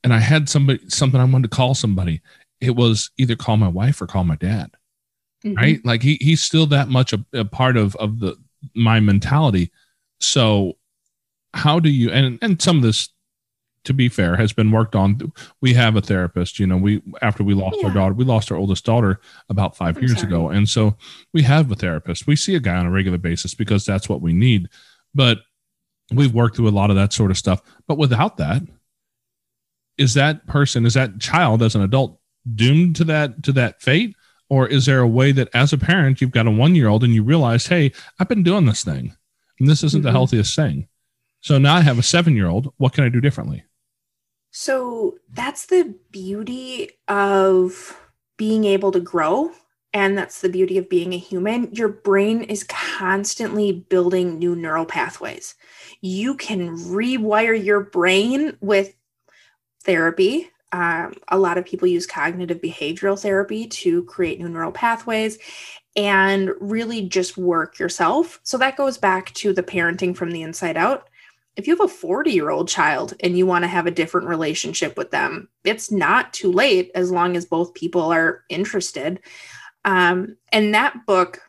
and 0.03 0.13
I 0.13 0.19
had 0.19 0.49
somebody 0.49 0.81
something 0.89 1.21
I 1.21 1.25
wanted 1.25 1.51
to 1.51 1.57
call 1.57 1.75
somebody. 1.75 2.21
It 2.61 2.75
was 2.75 3.11
either 3.17 3.37
call 3.37 3.57
my 3.57 3.69
wife 3.69 4.03
or 4.03 4.07
call 4.07 4.25
my 4.25 4.37
dad. 4.37 4.71
Mm-hmm. 5.45 5.57
Right? 5.57 5.85
Like 5.85 6.03
he 6.03 6.19
he's 6.21 6.43
still 6.43 6.67
that 6.67 6.89
much 6.89 7.13
a, 7.13 7.25
a 7.33 7.45
part 7.45 7.77
of 7.77 7.95
of 7.97 8.19
the 8.19 8.37
my 8.75 8.99
mentality 9.01 9.71
so 10.21 10.75
how 11.55 11.81
do 11.81 11.91
you 11.91 12.11
and 12.11 12.39
and 12.43 12.61
some 12.61 12.77
of 12.77 12.83
this 12.83 13.09
to 13.85 13.95
be 13.95 14.09
fair 14.09 14.37
has 14.37 14.53
been 14.53 14.71
worked 14.71 14.95
on. 14.95 15.33
We 15.63 15.75
have 15.75 15.97
a 15.97 16.01
therapist 16.01 16.59
you 16.59 16.67
know 16.67 16.77
we 16.77 17.03
after 17.23 17.43
we 17.43 17.55
lost 17.55 17.79
yeah. 17.81 17.89
our 17.89 17.95
daughter 17.95 18.15
we 18.15 18.25
lost 18.25 18.53
our 18.53 18.59
oldest 18.59 18.85
daughter 18.85 19.21
about 19.49 19.77
5 19.77 19.97
I'm 19.97 20.03
years 20.03 20.17
sorry. 20.17 20.27
ago. 20.27 20.49
And 20.51 20.69
so 20.69 20.97
we 21.33 21.43
have 21.43 21.71
a 21.71 21.75
therapist. 21.75 22.27
We 22.27 22.37
see 22.37 22.55
a 22.55 22.61
guy 22.61 22.77
on 22.77 22.87
a 22.87 22.91
regular 22.91 23.19
basis 23.19 23.55
because 23.55 23.85
that's 23.85 24.09
what 24.09 24.21
we 24.21 24.33
need. 24.33 24.69
But 25.15 25.39
we've 26.13 26.35
worked 26.35 26.57
through 26.57 26.69
a 26.69 26.71
lot 26.71 26.91
of 26.91 26.97
that 26.97 27.13
sort 27.13 27.31
of 27.31 27.39
stuff. 27.39 27.63
But 27.87 27.99
without 27.99 28.37
that 28.37 28.63
is 29.97 30.15
that 30.15 30.47
person 30.47 30.87
is 30.87 30.95
that 30.95 31.19
child 31.19 31.63
as 31.63 31.75
an 31.75 31.83
adult 31.83 32.19
doomed 32.55 32.97
to 32.97 33.05
that 33.05 33.43
to 33.45 33.53
that 33.53 33.81
fate? 33.81 34.15
Or 34.51 34.67
is 34.67 34.85
there 34.85 35.01
a 35.01 35.07
way 35.09 35.31
that 35.33 35.49
as 35.55 35.73
a 35.73 35.79
parent 35.79 36.21
you've 36.21 36.33
got 36.33 36.47
a 36.47 36.51
1 36.51 36.75
year 36.75 36.89
old 36.89 37.03
and 37.05 37.15
you 37.15 37.23
realize 37.23 37.67
hey 37.67 37.93
i've 38.19 38.29
been 38.29 38.43
doing 38.43 38.67
this 38.67 38.85
thing 38.85 39.15
and 39.61 39.69
this 39.69 39.85
isn't 39.85 40.01
mm-hmm. 40.01 40.07
the 40.07 40.13
healthiest 40.13 40.57
thing. 40.57 40.89
So 41.43 41.59
now 41.59 41.77
I 41.77 41.83
have 41.83 41.99
a 41.99 42.03
seven 42.03 42.35
year 42.35 42.49
old. 42.49 42.73
What 42.79 42.93
can 42.93 43.05
I 43.05 43.09
do 43.09 43.21
differently? 43.21 43.65
So 44.51 45.19
that's 45.33 45.67
the 45.67 45.95
beauty 46.11 46.91
of 47.07 47.97
being 48.37 48.65
able 48.65 48.91
to 48.93 49.01
grow. 49.01 49.53
And 49.93 50.17
that's 50.17 50.41
the 50.41 50.49
beauty 50.49 50.79
of 50.79 50.89
being 50.89 51.13
a 51.13 51.19
human. 51.19 51.73
Your 51.73 51.89
brain 51.89 52.43
is 52.43 52.65
constantly 52.65 53.73
building 53.73 54.39
new 54.39 54.55
neural 54.55 54.87
pathways. 54.87 55.57
You 56.01 56.37
can 56.37 56.77
rewire 56.77 57.63
your 57.63 57.81
brain 57.81 58.57
with 58.61 58.95
therapy. 59.85 60.51
Um, 60.73 61.15
a 61.27 61.39
lot 61.39 61.59
of 61.59 61.65
people 61.65 61.89
use 61.89 62.07
cognitive 62.07 62.61
behavioral 62.61 63.21
therapy 63.21 63.67
to 63.67 64.05
create 64.05 64.39
new 64.39 64.49
neural 64.49 64.71
pathways 64.71 65.39
and 65.97 66.51
really 66.61 67.09
just 67.09 67.37
work 67.37 67.79
yourself. 67.79 68.41
So 68.43 68.59
that 68.59 68.77
goes 68.77 68.99
back 68.99 69.33
to 69.35 69.53
the 69.53 69.63
parenting 69.63 70.17
from 70.17 70.31
the 70.31 70.43
inside 70.43 70.77
out. 70.77 71.09
If 71.57 71.67
you 71.67 71.77
have 71.77 71.85
a 71.85 71.93
40 71.93 72.31
year 72.31 72.51
old 72.51 72.69
child 72.69 73.15
and 73.21 73.37
you 73.37 73.45
want 73.45 73.65
to 73.65 73.69
have 73.69 73.87
a 73.87 73.91
different 73.91 74.29
relationship 74.29 74.97
with 74.97 75.11
them, 75.11 75.49
it's 75.65 75.91
not 75.91 76.33
too 76.33 76.53
late 76.53 76.91
as 76.95 77.11
long 77.11 77.37
as 77.37 77.45
both 77.45 77.75
people 77.75 78.13
are 78.13 78.45
interested. 78.49 79.21
Um, 79.85 80.37
and 80.53 80.75
that 80.75 81.07
book, 81.07 81.41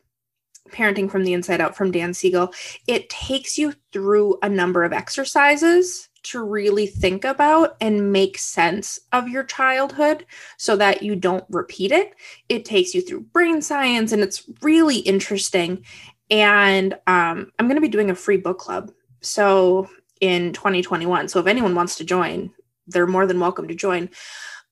Parenting 0.69 1.11
from 1.11 1.23
the 1.23 1.33
Inside 1.33 1.61
Out 1.61 1.75
from 1.75 1.91
Dan 1.91 2.13
Siegel, 2.13 2.53
it 2.87 3.09
takes 3.09 3.57
you 3.57 3.73
through 3.91 4.37
a 4.41 4.49
number 4.49 4.83
of 4.83 4.93
exercises 4.93 6.09
to 6.23 6.43
really 6.43 6.87
think 6.87 7.25
about 7.25 7.75
and 7.81 8.11
make 8.11 8.37
sense 8.37 8.99
of 9.11 9.27
your 9.27 9.43
childhood 9.43 10.25
so 10.57 10.75
that 10.75 11.01
you 11.01 11.15
don't 11.15 11.45
repeat 11.49 11.91
it. 11.91 12.13
It 12.49 12.65
takes 12.65 12.93
you 12.93 13.01
through 13.01 13.21
brain 13.21 13.61
science 13.61 14.11
and 14.11 14.21
it's 14.21 14.43
really 14.61 14.97
interesting. 14.97 15.83
And 16.29 16.93
um, 17.07 17.51
I'm 17.57 17.67
going 17.67 17.75
to 17.75 17.81
be 17.81 17.87
doing 17.87 18.09
a 18.09 18.15
free 18.15 18.37
book 18.37 18.59
club. 18.59 18.91
So 19.21 19.89
in 20.21 20.53
2021. 20.53 21.27
So 21.27 21.39
if 21.39 21.47
anyone 21.47 21.75
wants 21.75 21.95
to 21.97 22.05
join, 22.05 22.51
they're 22.87 23.07
more 23.07 23.25
than 23.25 23.39
welcome 23.39 23.67
to 23.67 23.75
join. 23.75 24.09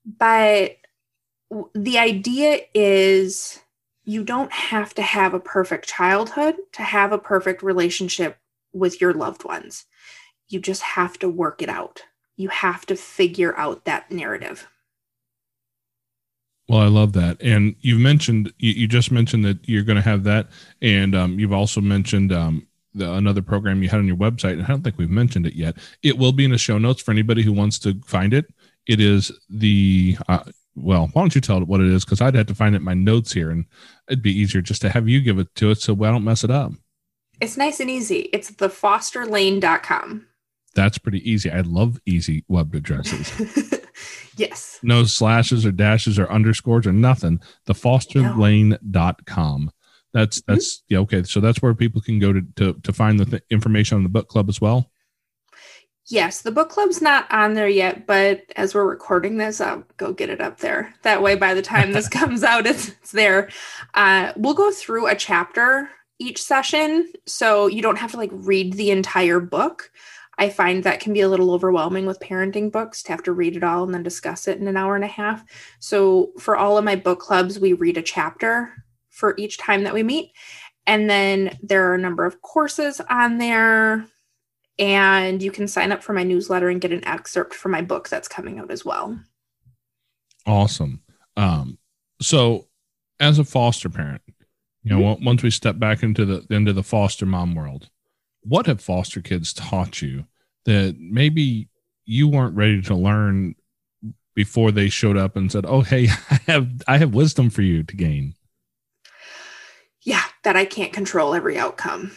But 0.06 0.78
the 1.74 1.98
idea 1.98 2.62
is 2.74 3.60
you 4.06 4.24
don't 4.24 4.52
have 4.52 4.94
to 4.94 5.02
have 5.02 5.34
a 5.34 5.40
perfect 5.40 5.88
childhood 5.88 6.56
to 6.74 6.84
have 6.84 7.12
a 7.12 7.18
perfect 7.18 7.64
relationship 7.64 8.38
with 8.72 9.02
your 9.02 9.14
loved 9.14 9.44
ones 9.44 9.86
you 10.50 10.60
just 10.60 10.82
have 10.82 11.18
to 11.20 11.30
work 11.30 11.62
it 11.62 11.70
out. 11.70 12.04
You 12.36 12.50
have 12.50 12.86
to 12.88 12.96
figure 12.96 13.58
out 13.58 13.86
that 13.86 14.12
narrative. 14.12 14.68
Well, 16.68 16.80
I 16.80 16.88
love 16.88 17.14
that. 17.14 17.42
And 17.42 17.76
you've 17.82 18.00
mentioned, 18.00 18.54
you, 18.60 18.74
you 18.74 18.88
just 18.88 19.12
mentioned 19.12 19.44
that 19.46 19.68
you're 19.68 19.84
going 19.84 19.96
to 19.96 20.04
have 20.04 20.24
that. 20.26 20.50
And 20.82 21.16
um, 21.16 21.40
you've 21.40 21.52
also 21.52 21.82
mentioned 21.82 22.32
um, 22.32 22.68
the, 22.94 23.12
another 23.12 23.42
program 23.42 23.82
you 23.82 23.90
had 23.90 24.00
on 24.00 24.08
your 24.08 24.16
website. 24.16 24.54
And 24.54 24.64
I 24.64 24.68
don't 24.68 24.84
think 24.84 24.98
we've 24.98 25.10
mentioned 25.10 25.48
it 25.48 25.56
yet. 25.56 25.78
It 26.04 26.18
will 26.18 26.32
be 26.32 26.46
in 26.46 26.52
the 26.52 26.60
show 26.60 26.78
notes 26.78 27.02
for 27.02 27.12
anybody 27.12 27.42
who 27.42 27.54
wants 27.54 27.80
to 27.80 28.00
find 28.06 28.36
it. 28.36 28.46
It 28.86 29.00
is 29.00 29.32
the, 29.50 30.16
uh, 30.28 30.44
well, 30.76 31.10
why 31.14 31.22
don't 31.24 31.34
you 31.34 31.42
tell 31.42 31.58
it 31.58 31.68
what 31.68 31.82
it 31.82 31.88
is? 31.88 32.06
Because 32.06 32.22
I'd 32.22 32.36
have 32.36 32.48
to 32.48 32.56
find 32.56 32.76
it 32.76 32.80
in 32.80 32.84
my 32.84 32.94
notes 32.94 33.34
here 33.34 33.50
and 33.50 33.66
it'd 34.08 34.22
be 34.22 34.40
easier 34.40 34.62
just 34.62 34.82
to 34.82 34.90
have 34.90 35.10
you 35.10 35.22
give 35.22 35.40
it 35.40 35.54
to 35.56 35.72
it 35.72 35.82
so 35.82 35.94
I 35.94 36.12
don't 36.12 36.24
mess 36.24 36.44
it 36.44 36.52
up. 36.52 36.72
It's 37.42 37.58
nice 37.58 37.80
and 37.80 37.90
easy. 37.90 38.30
It's 38.32 38.52
thefosterlane.com. 38.52 40.28
That's 40.76 40.98
pretty 40.98 41.30
easy. 41.30 41.52
I 41.52 41.62
love 41.62 42.00
easy 42.06 42.44
web 42.48 42.74
addresses. 42.76 43.82
yes. 44.38 44.80
No 44.84 45.04
slashes 45.04 45.66
or 45.66 45.72
dashes 45.72 46.20
or 46.20 46.32
underscores 46.32 46.88
or 46.88 46.94
nothing. 46.94 47.42
Thefosterlane.com. 47.68 49.72
That's 50.14 50.40
mm-hmm. 50.40 50.52
that's 50.52 50.78
mm-hmm. 50.78 50.94
yeah 50.94 51.00
okay. 51.00 51.24
So 51.24 51.40
that's 51.40 51.62
where 51.62 51.74
people 51.74 52.02
can 52.02 52.20
go 52.20 52.34
to 52.34 52.42
to, 52.58 52.74
to 52.74 52.94
find 52.94 53.20
the 53.20 53.26
th- 53.26 53.44
information 53.50 53.98
on 53.98 54.04
the 54.04 54.10
book 54.10 54.28
club 54.28 54.50
as 54.50 54.62
well. 54.62 54.90
Yes, 56.10 56.42
the 56.42 56.52
book 56.52 56.70
club's 56.70 57.04
not 57.04 57.32
on 57.32 57.54
there 57.54 57.70
yet, 57.70 58.08
but 58.08 58.44
as 58.56 58.74
we're 58.74 58.90
recording 58.90 59.38
this, 59.38 59.62
I'll 59.62 59.84
go 59.98 60.12
get 60.12 60.32
it 60.32 60.42
up 60.42 60.58
there. 60.58 60.92
That 61.04 61.22
way, 61.22 61.36
by 61.36 61.54
the 61.54 61.62
time 61.62 61.92
this 61.92 62.10
comes 62.10 62.44
out, 62.44 62.66
it's, 62.66 62.90
it's 62.90 63.12
there. 63.12 63.50
Uh, 63.94 64.34
we'll 64.36 64.56
go 64.56 64.72
through 64.72 65.06
a 65.06 65.14
chapter 65.14 65.88
each 66.18 66.42
session, 66.42 67.14
so 67.28 67.68
you 67.68 67.84
don't 67.84 68.00
have 68.00 68.10
to 68.12 68.18
like 68.18 68.32
read 68.34 68.74
the 68.74 68.90
entire 68.90 69.40
book. 69.40 69.92
I 70.40 70.50
find 70.50 70.84
that 70.84 71.02
can 71.02 71.12
be 71.14 71.20
a 71.20 71.28
little 71.28 71.52
overwhelming 71.52 72.06
with 72.06 72.22
parenting 72.22 72.72
books 72.72 73.04
to 73.04 73.12
have 73.12 73.22
to 73.24 73.34
read 73.34 73.58
it 73.58 73.64
all 73.64 73.84
and 73.84 73.94
then 73.94 74.04
discuss 74.04 74.48
it 74.48 74.58
in 74.58 74.68
an 74.68 74.78
hour 74.78 74.96
and 74.96 75.04
a 75.04 75.08
half. 75.08 75.44
So, 75.80 76.32
for 76.40 76.56
all 76.56 76.78
of 76.78 76.86
my 76.86 76.96
book 76.96 77.20
clubs, 77.20 77.60
we 77.60 77.74
read 77.74 77.98
a 77.98 78.02
chapter 78.02 78.72
for 79.10 79.36
each 79.38 79.58
time 79.58 79.84
that 79.84 79.94
we 79.94 80.02
meet. 80.02 80.32
And 80.88 81.10
then 81.10 81.58
there 81.62 81.92
are 81.92 81.96
a 81.96 82.00
number 82.00 82.26
of 82.26 82.42
courses 82.42 83.02
on 83.10 83.38
there. 83.38 84.06
And 84.80 85.44
you 85.44 85.52
can 85.52 85.68
sign 85.68 85.92
up 85.92 86.02
for 86.02 86.14
my 86.14 86.24
newsletter 86.24 86.70
and 86.70 86.80
get 86.80 86.94
an 86.94 87.06
excerpt 87.06 87.54
from 87.54 87.74
my 87.74 87.82
book 87.82 88.08
that's 88.08 88.30
coming 88.30 88.60
out 88.60 88.72
as 88.72 88.86
well. 88.86 89.20
Awesome. 90.48 91.02
Um, 91.36 91.78
so 92.22 92.68
as 93.20 93.40
a 93.40 93.44
foster 93.44 93.90
parent, 93.90 94.22
you 94.84 94.92
know, 94.92 95.16
mm-hmm. 95.16 95.26
once 95.26 95.44
we 95.44 95.52
step 95.52 95.78
back 95.78 96.02
into 96.02 96.26
the 96.26 96.46
into 96.50 96.72
the 96.72 96.84
foster 96.84 97.26
mom 97.26 97.56
world, 97.56 97.90
what 98.42 98.66
have 98.68 98.82
foster 98.82 99.22
kids 99.22 99.54
taught 99.54 100.02
you 100.02 100.26
that 100.66 100.96
maybe 101.00 101.70
you 102.06 102.28
weren't 102.28 102.56
ready 102.56 102.82
to 102.82 102.96
learn 102.96 103.56
before 104.36 104.72
they 104.72 104.88
showed 104.88 105.18
up 105.18 105.36
and 105.36 105.52
said, 105.52 105.66
"Oh, 105.68 105.82
hey, 105.82 106.08
I 106.32 106.40
have 106.48 106.70
I 106.88 106.98
have 106.98 107.14
wisdom 107.14 107.50
for 107.50 107.62
you 107.62 107.84
to 107.84 107.96
gain." 107.96 108.36
Yeah, 110.02 110.24
that 110.44 110.56
I 110.56 110.66
can't 110.66 110.94
control 110.94 111.36
every 111.36 111.58
outcome. 111.58 112.12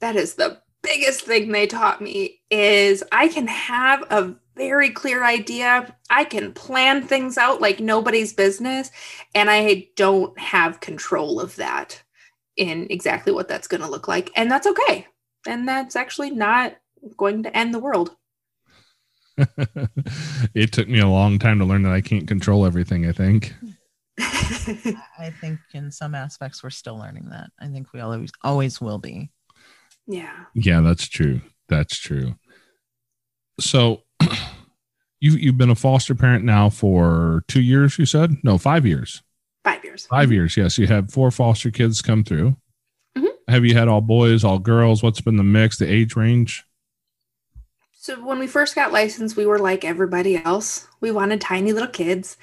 That 0.00 0.16
is 0.16 0.34
the 0.34 0.62
biggest 0.82 1.22
thing 1.22 1.50
they 1.50 1.66
taught 1.66 2.00
me 2.00 2.40
is 2.48 3.02
I 3.10 3.26
can 3.28 3.48
have 3.48 4.04
a 4.10 4.34
very 4.54 4.90
clear 4.90 5.24
idea. 5.24 5.96
I 6.10 6.24
can 6.24 6.52
plan 6.52 7.02
things 7.02 7.36
out 7.36 7.60
like 7.60 7.80
nobody's 7.80 8.32
business 8.32 8.92
and 9.34 9.50
I 9.50 9.88
don't 9.96 10.38
have 10.38 10.78
control 10.78 11.40
of 11.40 11.56
that 11.56 12.03
in 12.56 12.86
exactly 12.90 13.32
what 13.32 13.48
that's 13.48 13.68
going 13.68 13.80
to 13.80 13.90
look 13.90 14.08
like 14.08 14.30
and 14.36 14.50
that's 14.50 14.66
okay. 14.66 15.06
And 15.46 15.68
that's 15.68 15.96
actually 15.96 16.30
not 16.30 16.74
going 17.16 17.42
to 17.42 17.56
end 17.56 17.74
the 17.74 17.78
world. 17.78 18.16
it 20.54 20.72
took 20.72 20.88
me 20.88 21.00
a 21.00 21.08
long 21.08 21.38
time 21.38 21.58
to 21.58 21.64
learn 21.64 21.82
that 21.82 21.92
I 21.92 22.00
can't 22.00 22.28
control 22.28 22.64
everything, 22.64 23.06
I 23.06 23.12
think. 23.12 23.54
I 24.18 25.32
think 25.40 25.58
in 25.72 25.90
some 25.90 26.14
aspects 26.14 26.62
we're 26.62 26.70
still 26.70 26.96
learning 26.96 27.30
that. 27.30 27.50
I 27.60 27.66
think 27.66 27.92
we 27.92 28.00
always 28.00 28.30
always 28.42 28.80
will 28.80 28.98
be. 28.98 29.30
Yeah. 30.06 30.44
Yeah, 30.54 30.80
that's 30.80 31.08
true. 31.08 31.40
That's 31.68 31.98
true. 31.98 32.36
So 33.58 34.02
you 35.20 35.32
you've 35.32 35.58
been 35.58 35.70
a 35.70 35.74
foster 35.74 36.14
parent 36.14 36.44
now 36.44 36.70
for 36.70 37.42
2 37.48 37.60
years 37.60 37.98
you 37.98 38.06
said? 38.06 38.36
No, 38.44 38.56
5 38.56 38.86
years. 38.86 39.22
5 39.94 40.00
years. 40.00 40.06
5 40.06 40.24
mm-hmm. 40.24 40.32
years. 40.32 40.56
Yes, 40.56 40.78
you 40.78 40.86
had 40.86 41.12
four 41.12 41.30
foster 41.30 41.70
kids 41.70 42.02
come 42.02 42.24
through. 42.24 42.56
Mm-hmm. 43.16 43.52
Have 43.52 43.64
you 43.64 43.74
had 43.74 43.88
all 43.88 44.00
boys, 44.00 44.44
all 44.44 44.58
girls? 44.58 45.02
What's 45.02 45.20
been 45.20 45.36
the 45.36 45.42
mix, 45.42 45.78
the 45.78 45.90
age 45.90 46.16
range? 46.16 46.64
So 47.92 48.22
when 48.22 48.38
we 48.38 48.46
first 48.46 48.74
got 48.74 48.92
licensed, 48.92 49.34
we 49.34 49.46
were 49.46 49.58
like 49.58 49.82
everybody 49.82 50.36
else. 50.36 50.86
We 51.00 51.10
wanted 51.10 51.40
tiny 51.40 51.72
little 51.72 51.88
kids 51.88 52.36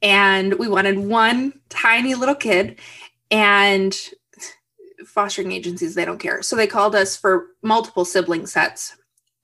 and 0.00 0.54
we 0.54 0.68
wanted 0.68 0.98
one 0.98 1.60
tiny 1.68 2.14
little 2.14 2.34
kid 2.34 2.78
and 3.30 3.94
fostering 5.04 5.52
agencies 5.52 5.94
they 5.94 6.06
don't 6.06 6.18
care. 6.18 6.40
So 6.40 6.56
they 6.56 6.66
called 6.66 6.94
us 6.94 7.14
for 7.14 7.48
multiple 7.62 8.06
sibling 8.06 8.46
sets 8.46 8.96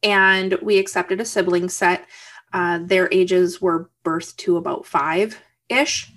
and 0.03 0.57
we 0.63 0.79
accepted 0.79 1.21
a 1.21 1.27
sibling 1.27 1.69
set. 1.69 2.07
Uh, 2.55 2.79
their 2.83 3.09
ages 3.13 3.61
were 3.61 3.91
birth 4.05 4.35
to 4.39 4.57
about 4.57 4.85
5ish. 4.85 6.11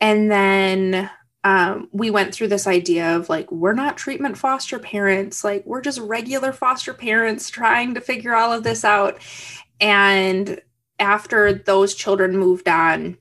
And 0.00 0.30
then 0.30 1.10
um, 1.44 1.88
we 1.92 2.10
went 2.10 2.34
through 2.34 2.48
this 2.48 2.66
idea 2.66 3.16
of 3.16 3.28
like, 3.28 3.50
we're 3.50 3.72
not 3.72 3.96
treatment 3.96 4.36
foster 4.36 4.78
parents, 4.78 5.44
like, 5.44 5.64
we're 5.64 5.80
just 5.80 6.00
regular 6.00 6.52
foster 6.52 6.92
parents 6.92 7.48
trying 7.50 7.94
to 7.94 8.00
figure 8.00 8.34
all 8.34 8.52
of 8.52 8.64
this 8.64 8.84
out. 8.84 9.18
And 9.80 10.60
after 10.98 11.52
those 11.52 11.94
children 11.94 12.36
moved 12.36 12.68
on, 12.68 13.18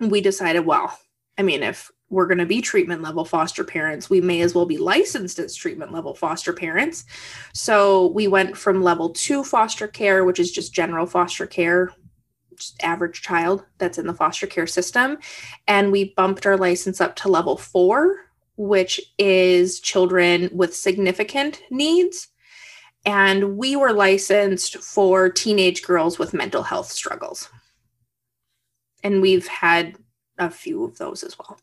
we 0.00 0.20
decided, 0.20 0.66
well, 0.66 0.98
I 1.38 1.42
mean, 1.42 1.62
if 1.62 1.90
we're 2.10 2.26
going 2.26 2.38
to 2.38 2.46
be 2.46 2.60
treatment 2.60 3.02
level 3.02 3.24
foster 3.24 3.64
parents, 3.64 4.10
we 4.10 4.20
may 4.20 4.40
as 4.40 4.54
well 4.54 4.66
be 4.66 4.78
licensed 4.78 5.38
as 5.38 5.54
treatment 5.54 5.92
level 5.92 6.14
foster 6.14 6.52
parents. 6.52 7.04
So 7.52 8.08
we 8.08 8.28
went 8.28 8.56
from 8.56 8.82
level 8.82 9.10
two 9.10 9.42
foster 9.42 9.88
care, 9.88 10.24
which 10.24 10.38
is 10.38 10.52
just 10.52 10.74
general 10.74 11.06
foster 11.06 11.46
care, 11.46 11.92
average 12.82 13.22
child 13.22 13.64
that's 13.78 13.98
in 13.98 14.06
the 14.06 14.14
foster 14.14 14.46
care 14.46 14.66
system. 14.66 15.18
And 15.66 15.92
we 15.92 16.14
bumped 16.14 16.46
our 16.46 16.56
license 16.56 17.00
up 17.00 17.16
to 17.16 17.28
level 17.28 17.56
four, 17.56 18.16
which 18.56 19.00
is 19.18 19.80
children 19.80 20.50
with 20.52 20.74
significant 20.74 21.62
needs. 21.70 22.28
And 23.06 23.56
we 23.58 23.76
were 23.76 23.92
licensed 23.92 24.78
for 24.78 25.28
teenage 25.28 25.82
girls 25.82 26.18
with 26.18 26.32
mental 26.32 26.62
health 26.62 26.90
struggles. 26.90 27.48
And 29.02 29.20
we've 29.20 29.46
had 29.46 29.96
a 30.38 30.50
few 30.50 30.84
of 30.84 30.96
those 30.98 31.22
as 31.22 31.36
well. 31.38 31.58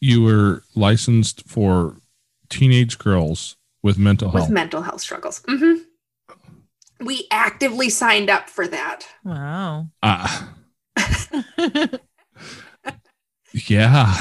You 0.00 0.22
were 0.22 0.62
licensed 0.74 1.46
for 1.46 1.96
teenage 2.48 2.98
girls 2.98 3.56
with 3.82 3.98
mental 3.98 4.30
health. 4.30 4.48
With 4.48 4.50
mental 4.50 4.82
health 4.82 5.00
struggles. 5.00 5.40
Mm-hmm 5.42 5.87
we 7.00 7.26
actively 7.30 7.90
signed 7.90 8.30
up 8.30 8.48
for 8.50 8.66
that. 8.68 9.06
Wow. 9.24 9.88
Uh, 10.02 10.46
yeah. 13.52 14.14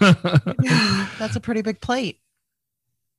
That's 0.00 1.36
a 1.36 1.40
pretty 1.40 1.62
big 1.62 1.80
plate. 1.80 2.20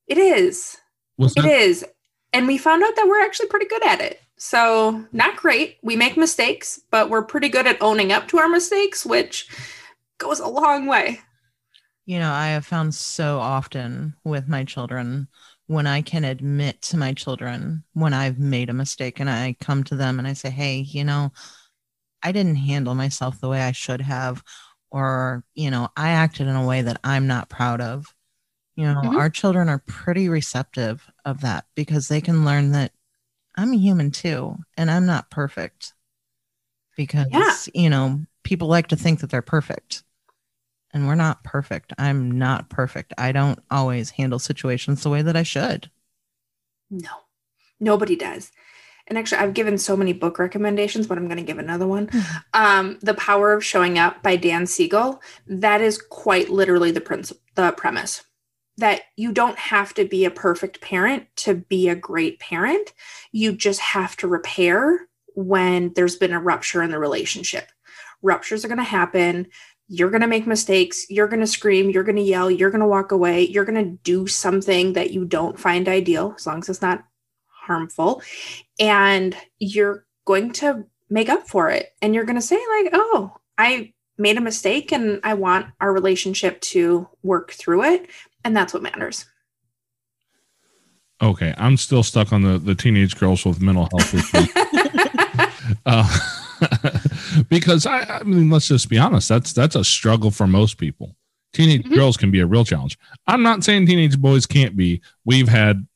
It 0.07 0.17
is. 0.17 0.77
Was 1.17 1.33
it 1.37 1.43
that- 1.43 1.51
is. 1.51 1.85
And 2.31 2.45
we 2.47 2.57
found 2.59 2.83
out 2.83 2.95
that 2.95 3.07
we're 3.07 3.23
actually 3.23 3.47
pretty 3.47 3.65
good 3.65 3.83
at 3.85 4.01
it. 4.01 4.21
So, 4.37 5.03
not 5.11 5.35
great. 5.35 5.77
We 5.81 5.95
make 5.95 6.15
mistakes, 6.15 6.79
but 6.91 7.09
we're 7.09 7.23
pretty 7.23 7.49
good 7.49 7.65
at 7.67 7.81
owning 7.81 8.11
up 8.11 8.27
to 8.29 8.37
our 8.37 8.47
mistakes, 8.47 9.05
which 9.05 9.49
goes 10.19 10.39
a 10.39 10.47
long 10.47 10.85
way. 10.85 11.19
You 12.05 12.19
know, 12.19 12.31
I 12.31 12.47
have 12.49 12.65
found 12.65 12.93
so 12.95 13.39
often 13.39 14.15
with 14.23 14.47
my 14.47 14.63
children 14.63 15.27
when 15.69 15.85
I 15.85 16.01
can 16.01 16.23
admit 16.23 16.81
to 16.81 16.97
my 16.97 17.13
children 17.13 17.83
when 17.93 18.11
I've 18.11 18.39
made 18.39 18.71
a 18.71 18.73
mistake 18.73 19.19
and 19.19 19.29
I 19.29 19.55
come 19.61 19.83
to 19.83 19.95
them 19.95 20.17
and 20.17 20.27
I 20.27 20.33
say, 20.33 20.49
hey, 20.49 20.77
you 20.77 21.03
know, 21.03 21.31
I 22.23 22.31
didn't 22.31 22.55
handle 22.55 22.95
myself 22.95 23.39
the 23.39 23.49
way 23.49 23.61
I 23.61 23.71
should 23.71 24.01
have, 24.01 24.43
or, 24.89 25.43
you 25.53 25.69
know, 25.69 25.89
I 25.95 26.09
acted 26.09 26.47
in 26.47 26.55
a 26.55 26.65
way 26.65 26.81
that 26.81 26.99
I'm 27.03 27.27
not 27.27 27.49
proud 27.49 27.81
of. 27.81 28.11
You 28.75 28.85
know, 28.85 28.95
mm-hmm. 28.95 29.17
our 29.17 29.29
children 29.29 29.69
are 29.69 29.83
pretty 29.85 30.27
receptive 30.27 31.07
of 31.23 31.41
that 31.41 31.65
because 31.75 32.07
they 32.07 32.19
can 32.19 32.45
learn 32.45 32.71
that 32.71 32.91
I'm 33.55 33.71
a 33.71 33.77
human 33.77 34.09
too 34.09 34.55
and 34.75 34.89
I'm 34.89 35.05
not 35.05 35.29
perfect 35.29 35.93
because, 36.97 37.27
yeah. 37.29 37.55
you 37.75 37.91
know, 37.91 38.21
people 38.43 38.69
like 38.69 38.87
to 38.87 38.95
think 38.95 39.19
that 39.19 39.29
they're 39.29 39.43
perfect 39.43 40.01
and 40.93 41.07
we're 41.07 41.15
not 41.15 41.43
perfect. 41.43 41.93
I'm 41.97 42.31
not 42.31 42.69
perfect. 42.69 43.13
I 43.17 43.31
don't 43.31 43.59
always 43.69 44.11
handle 44.11 44.39
situations 44.39 45.03
the 45.03 45.09
way 45.09 45.21
that 45.21 45.35
I 45.35 45.43
should. 45.43 45.89
No, 46.89 47.09
nobody 47.79 48.15
does. 48.15 48.51
And 49.07 49.17
actually, 49.17 49.39
I've 49.39 49.55
given 49.55 49.77
so 49.77 49.97
many 49.97 50.13
book 50.13 50.37
recommendations, 50.37 51.07
but 51.07 51.17
I'm 51.17 51.27
going 51.27 51.37
to 51.37 51.43
give 51.43 51.57
another 51.57 51.87
one. 51.87 52.09
Hmm. 52.11 52.19
Um, 52.53 52.99
the 53.01 53.15
Power 53.15 53.53
of 53.53 53.65
Showing 53.65 53.97
Up 53.97 54.21
by 54.21 54.35
Dan 54.35 54.67
Siegel. 54.67 55.21
That 55.47 55.81
is 55.81 55.99
quite 55.99 56.49
literally 56.49 56.91
the 56.91 57.01
principle, 57.01 57.41
the 57.55 57.71
premise 57.71 58.23
that 58.79 59.01
you 59.17 59.31
don't 59.31 59.57
have 59.59 59.93
to 59.93 60.05
be 60.05 60.25
a 60.25 60.31
perfect 60.31 60.79
parent 60.79 61.27
to 61.35 61.53
be 61.53 61.89
a 61.89 61.95
great 61.95 62.39
parent. 62.39 62.93
You 63.31 63.51
just 63.51 63.79
have 63.81 64.15
to 64.17 64.27
repair 64.27 65.07
when 65.35 65.91
there's 65.93 66.15
been 66.15 66.33
a 66.33 66.39
rupture 66.39 66.81
in 66.81 66.91
the 66.91 66.99
relationship. 66.99 67.71
Ruptures 68.21 68.63
are 68.63 68.69
going 68.69 68.77
to 68.77 68.83
happen 68.83 69.47
you're 69.89 70.11
going 70.11 70.21
to 70.21 70.27
make 70.27 70.45
mistakes. 70.45 71.07
You're 71.09 71.27
going 71.27 71.39
to 71.39 71.47
scream. 71.47 71.89
You're 71.89 72.03
going 72.03 72.15
to 72.15 72.21
yell. 72.21 72.49
You're 72.49 72.69
going 72.69 72.79
to 72.79 72.87
walk 72.87 73.11
away. 73.11 73.47
You're 73.47 73.65
going 73.65 73.83
to 73.83 73.97
do 74.03 74.27
something 74.27 74.93
that 74.93 75.11
you 75.11 75.25
don't 75.25 75.59
find 75.59 75.89
ideal, 75.89 76.35
as 76.37 76.45
long 76.45 76.59
as 76.59 76.69
it's 76.69 76.81
not 76.81 77.03
harmful. 77.47 78.21
And 78.79 79.35
you're 79.57 80.05
going 80.25 80.53
to 80.53 80.85
make 81.09 81.27
up 81.27 81.47
for 81.47 81.71
it. 81.71 81.87
And 82.03 82.13
you're 82.13 82.23
going 82.23 82.35
to 82.35 82.41
say, 82.41 82.55
like, 82.55 82.91
oh, 82.93 83.35
I 83.57 83.93
made 84.19 84.37
a 84.37 84.41
mistake 84.41 84.91
and 84.91 85.19
I 85.23 85.33
want 85.33 85.65
our 85.81 85.91
relationship 85.91 86.61
to 86.61 87.09
work 87.23 87.51
through 87.51 87.83
it. 87.85 88.09
And 88.45 88.55
that's 88.55 88.75
what 88.75 88.83
matters. 88.83 89.25
Okay. 91.19 91.55
I'm 91.57 91.77
still 91.77 92.03
stuck 92.03 92.31
on 92.31 92.43
the, 92.43 92.59
the 92.59 92.75
teenage 92.75 93.17
girls 93.17 93.43
with 93.43 93.59
mental 93.59 93.89
health 93.91 94.13
issues. 94.13 94.49
uh, 95.87 96.38
because 97.49 97.85
I, 97.85 98.01
I 98.01 98.23
mean, 98.23 98.49
let's 98.49 98.67
just 98.67 98.89
be 98.89 98.97
honest. 98.97 99.29
That's 99.29 99.53
that's 99.53 99.75
a 99.75 99.83
struggle 99.83 100.31
for 100.31 100.47
most 100.47 100.77
people. 100.77 101.15
Teenage 101.53 101.83
mm-hmm. 101.83 101.95
girls 101.95 102.17
can 102.17 102.31
be 102.31 102.39
a 102.39 102.45
real 102.45 102.65
challenge. 102.65 102.97
I'm 103.27 103.41
not 103.41 103.63
saying 103.63 103.87
teenage 103.87 104.19
boys 104.19 104.45
can't 104.45 104.75
be. 104.75 105.01
We've 105.25 105.47
had 105.47 105.87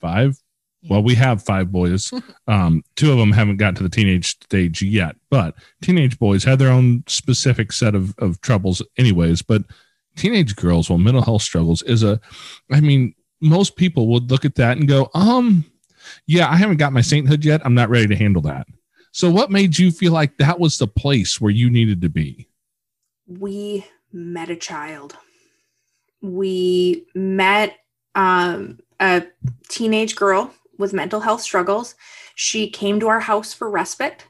five. 0.00 0.40
Well, 0.88 1.02
we 1.02 1.14
have 1.16 1.42
five 1.42 1.70
boys. 1.70 2.12
Um, 2.48 2.82
two 2.96 3.12
of 3.12 3.18
them 3.18 3.30
haven't 3.30 3.58
got 3.58 3.76
to 3.76 3.84
the 3.84 3.88
teenage 3.88 4.30
stage 4.30 4.82
yet, 4.82 5.14
but 5.30 5.54
teenage 5.82 6.18
boys 6.18 6.42
had 6.42 6.58
their 6.58 6.72
own 6.72 7.04
specific 7.06 7.70
set 7.70 7.94
of, 7.94 8.12
of 8.18 8.40
troubles, 8.40 8.82
anyways. 8.98 9.40
But 9.42 9.62
teenage 10.16 10.56
girls, 10.56 10.90
well, 10.90 10.98
mental 10.98 11.22
health 11.22 11.42
struggles 11.42 11.82
is 11.82 12.02
a, 12.02 12.18
I 12.72 12.80
mean, 12.80 13.14
most 13.40 13.76
people 13.76 14.08
would 14.08 14.32
look 14.32 14.44
at 14.44 14.56
that 14.56 14.78
and 14.78 14.88
go, 14.88 15.10
um, 15.14 15.64
yeah, 16.26 16.50
I 16.50 16.56
haven't 16.56 16.78
got 16.78 16.92
my 16.92 17.02
sainthood 17.02 17.44
yet. 17.44 17.60
I'm 17.64 17.74
not 17.74 17.88
ready 17.88 18.08
to 18.08 18.16
handle 18.16 18.42
that. 18.42 18.66
So, 19.12 19.30
what 19.30 19.50
made 19.50 19.78
you 19.78 19.90
feel 19.90 20.12
like 20.12 20.36
that 20.38 20.60
was 20.60 20.78
the 20.78 20.86
place 20.86 21.40
where 21.40 21.50
you 21.50 21.68
needed 21.68 22.00
to 22.02 22.08
be? 22.08 22.48
We 23.26 23.86
met 24.12 24.50
a 24.50 24.56
child. 24.56 25.16
We 26.22 27.06
met 27.14 27.78
um, 28.14 28.78
a 29.00 29.24
teenage 29.68 30.16
girl 30.16 30.52
with 30.78 30.92
mental 30.92 31.20
health 31.20 31.40
struggles. 31.40 31.94
She 32.34 32.70
came 32.70 33.00
to 33.00 33.08
our 33.08 33.20
house 33.20 33.52
for 33.52 33.70
respite 33.70 34.24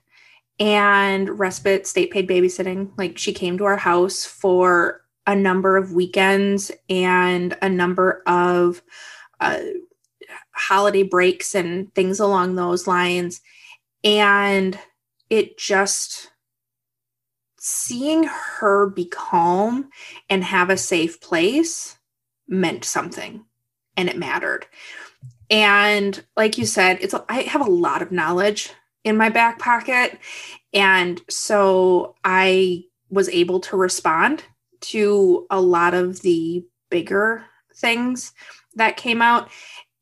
and 0.58 1.38
respite 1.38 1.86
state 1.86 2.10
paid 2.10 2.28
babysitting. 2.28 2.90
Like 2.96 3.18
she 3.18 3.32
came 3.32 3.58
to 3.58 3.64
our 3.64 3.76
house 3.76 4.24
for 4.24 5.02
a 5.26 5.36
number 5.36 5.76
of 5.76 5.92
weekends 5.92 6.70
and 6.88 7.56
a 7.62 7.68
number 7.68 8.22
of 8.26 8.82
uh, 9.40 9.60
holiday 10.52 11.02
breaks 11.02 11.54
and 11.54 11.94
things 11.94 12.20
along 12.20 12.54
those 12.54 12.86
lines. 12.86 13.40
And 14.04 14.78
it 15.28 15.58
just 15.58 16.30
seeing 17.58 18.24
her 18.24 18.88
be 18.88 19.04
calm 19.04 19.90
and 20.28 20.42
have 20.42 20.70
a 20.70 20.76
safe 20.76 21.20
place 21.20 21.98
meant 22.48 22.84
something 22.84 23.44
and 23.96 24.08
it 24.08 24.16
mattered. 24.16 24.66
And 25.50 26.24
like 26.36 26.56
you 26.56 26.64
said, 26.64 26.98
it's 27.00 27.14
I 27.28 27.42
have 27.42 27.60
a 27.60 27.70
lot 27.70 28.02
of 28.02 28.12
knowledge 28.12 28.70
in 29.04 29.16
my 29.16 29.28
back 29.28 29.58
pocket 29.58 30.18
and 30.72 31.20
so 31.28 32.14
I 32.24 32.84
was 33.10 33.28
able 33.28 33.60
to 33.60 33.76
respond 33.76 34.44
to 34.80 35.46
a 35.50 35.60
lot 35.60 35.94
of 35.94 36.22
the 36.22 36.64
bigger 36.90 37.44
things 37.74 38.32
that 38.74 38.96
came 38.96 39.20
out 39.20 39.50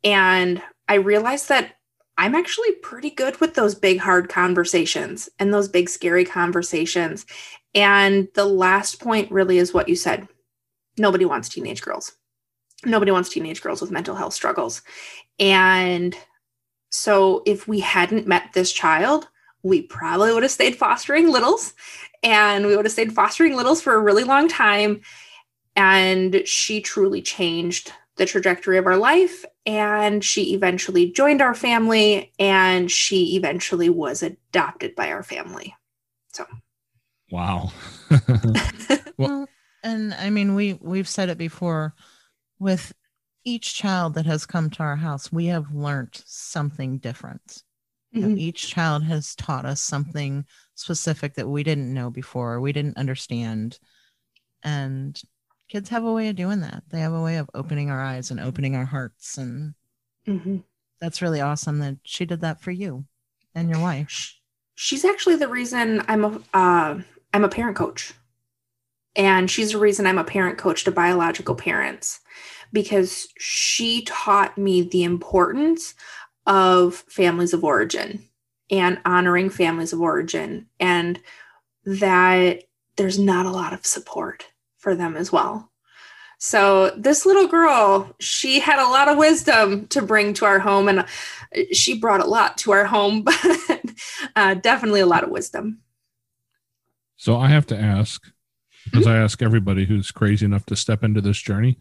and 0.05 0.62
I 0.88 0.94
realized 0.94 1.49
that 1.49 1.74
I'm 2.18 2.34
actually 2.34 2.72
pretty 2.72 3.10
good 3.10 3.40
with 3.40 3.54
those 3.54 3.76
big, 3.76 4.00
hard 4.00 4.28
conversations 4.28 5.28
and 5.38 5.54
those 5.54 5.68
big, 5.68 5.88
scary 5.88 6.24
conversations. 6.24 7.24
And 7.76 8.26
the 8.34 8.44
last 8.44 9.00
point 9.00 9.30
really 9.30 9.58
is 9.58 9.72
what 9.72 9.88
you 9.88 9.94
said 9.94 10.26
nobody 10.98 11.24
wants 11.24 11.48
teenage 11.48 11.80
girls. 11.80 12.12
Nobody 12.84 13.12
wants 13.12 13.28
teenage 13.28 13.62
girls 13.62 13.80
with 13.80 13.92
mental 13.92 14.16
health 14.16 14.34
struggles. 14.34 14.82
And 15.38 16.16
so 16.90 17.42
if 17.46 17.68
we 17.68 17.78
hadn't 17.78 18.26
met 18.26 18.52
this 18.52 18.72
child, 18.72 19.28
we 19.62 19.82
probably 19.82 20.32
would 20.32 20.42
have 20.42 20.52
stayed 20.52 20.76
fostering 20.76 21.30
littles 21.30 21.74
and 22.24 22.66
we 22.66 22.74
would 22.74 22.84
have 22.84 22.92
stayed 22.92 23.12
fostering 23.12 23.54
littles 23.54 23.80
for 23.80 23.94
a 23.94 24.02
really 24.02 24.24
long 24.24 24.48
time. 24.48 25.02
And 25.76 26.42
she 26.44 26.80
truly 26.80 27.22
changed 27.22 27.92
the 28.18 28.26
trajectory 28.26 28.78
of 28.78 28.86
our 28.86 28.96
life. 28.96 29.44
And 29.64 30.22
she 30.24 30.54
eventually 30.54 31.10
joined 31.10 31.40
our 31.40 31.54
family 31.54 32.32
and 32.38 32.90
she 32.90 33.36
eventually 33.36 33.88
was 33.88 34.22
adopted 34.22 34.94
by 34.94 35.10
our 35.10 35.22
family. 35.22 35.74
So, 36.32 36.46
wow. 37.30 37.72
well, 39.16 39.48
and 39.82 40.14
I 40.14 40.30
mean, 40.30 40.54
we 40.54 40.74
we've 40.80 41.08
said 41.08 41.28
it 41.28 41.38
before 41.38 41.94
with 42.58 42.92
each 43.44 43.74
child 43.74 44.14
that 44.14 44.26
has 44.26 44.46
come 44.46 44.70
to 44.70 44.82
our 44.82 44.96
house, 44.96 45.32
we 45.32 45.46
have 45.46 45.74
learned 45.74 46.20
something 46.26 46.98
different. 46.98 47.46
Mm-hmm. 47.46 48.16
You 48.18 48.22
know, 48.22 48.28
mm-hmm. 48.28 48.38
each 48.38 48.68
child 48.68 49.04
has 49.04 49.34
taught 49.34 49.64
us 49.64 49.80
something 49.80 50.44
specific 50.74 51.34
that 51.34 51.48
we 51.48 51.62
didn't 51.62 51.92
know 51.92 52.10
before, 52.10 52.60
we 52.60 52.72
didn't 52.72 52.98
understand. 52.98 53.78
And 54.62 55.20
kids 55.68 55.88
have 55.90 56.04
a 56.04 56.12
way 56.12 56.28
of 56.28 56.36
doing 56.36 56.60
that. 56.60 56.84
They 56.90 57.00
have 57.00 57.12
a 57.12 57.22
way 57.22 57.36
of 57.36 57.50
opening 57.54 57.90
our 57.90 58.02
eyes 58.02 58.30
and 58.30 58.40
opening 58.40 58.74
our 58.74 58.84
hearts. 58.84 59.36
And 59.36 59.74
mm-hmm. 60.26 60.58
that's 61.00 61.22
really 61.22 61.40
awesome 61.40 61.78
that 61.80 61.98
she 62.02 62.24
did 62.24 62.40
that 62.40 62.60
for 62.60 62.70
you 62.70 63.04
and 63.54 63.68
your 63.68 63.80
wife. 63.80 64.34
She's 64.74 65.04
actually 65.04 65.36
the 65.36 65.48
reason 65.48 66.02
I'm 66.08 66.24
a 66.24 66.40
uh, 66.54 67.00
I'm 67.34 67.44
a 67.44 67.48
parent 67.48 67.76
coach, 67.76 68.12
and 69.16 69.50
she's 69.50 69.72
the 69.72 69.78
reason 69.78 70.06
I'm 70.06 70.18
a 70.18 70.24
parent 70.24 70.56
coach 70.56 70.84
to 70.84 70.92
biological 70.92 71.56
parents 71.56 72.20
because 72.72 73.26
she 73.38 74.02
taught 74.02 74.56
me 74.56 74.82
the 74.82 75.02
importance 75.02 75.94
of 76.46 76.94
families 77.08 77.52
of 77.52 77.64
origin 77.64 78.24
and 78.70 79.00
honoring 79.04 79.50
families 79.50 79.92
of 79.92 80.00
origin 80.00 80.66
and 80.78 81.18
that 81.84 82.62
there's 82.96 83.18
not 83.18 83.46
a 83.46 83.50
lot 83.50 83.72
of 83.72 83.86
support 83.86 84.46
for 84.89 84.95
them 84.95 85.18
as 85.18 85.30
well. 85.30 85.70
So 86.39 86.93
this 86.97 87.26
little 87.26 87.47
girl, 87.47 88.11
she 88.20 88.59
had 88.59 88.78
a 88.78 88.89
lot 88.89 89.09
of 89.09 89.18
wisdom 89.18 89.86
to 89.89 90.01
bring 90.01 90.32
to 90.34 90.47
our 90.47 90.59
home, 90.59 90.89
and 90.89 91.05
she 91.72 91.99
brought 91.99 92.22
a 92.22 92.26
lot 92.26 92.57
to 92.59 92.72
our 92.72 92.86
home, 92.86 93.22
but 93.24 93.36
uh, 94.34 94.55
definitely 94.55 95.01
a 95.01 95.07
lot 95.07 95.24
of 95.24 95.30
wisdom. 95.30 95.80
So 97.16 97.36
I 97.36 97.49
have 97.49 97.66
to 97.66 97.78
ask, 97.78 98.32
because 98.84 99.05
mm-hmm. 99.05 99.12
I 99.12 99.22
ask 99.22 99.43
everybody 99.43 99.84
who's 99.84 100.11
crazy 100.11 100.47
enough 100.47 100.64
to 100.66 100.76
step 100.76 101.05
into 101.05 101.20
this 101.20 101.39
journey, 101.39 101.76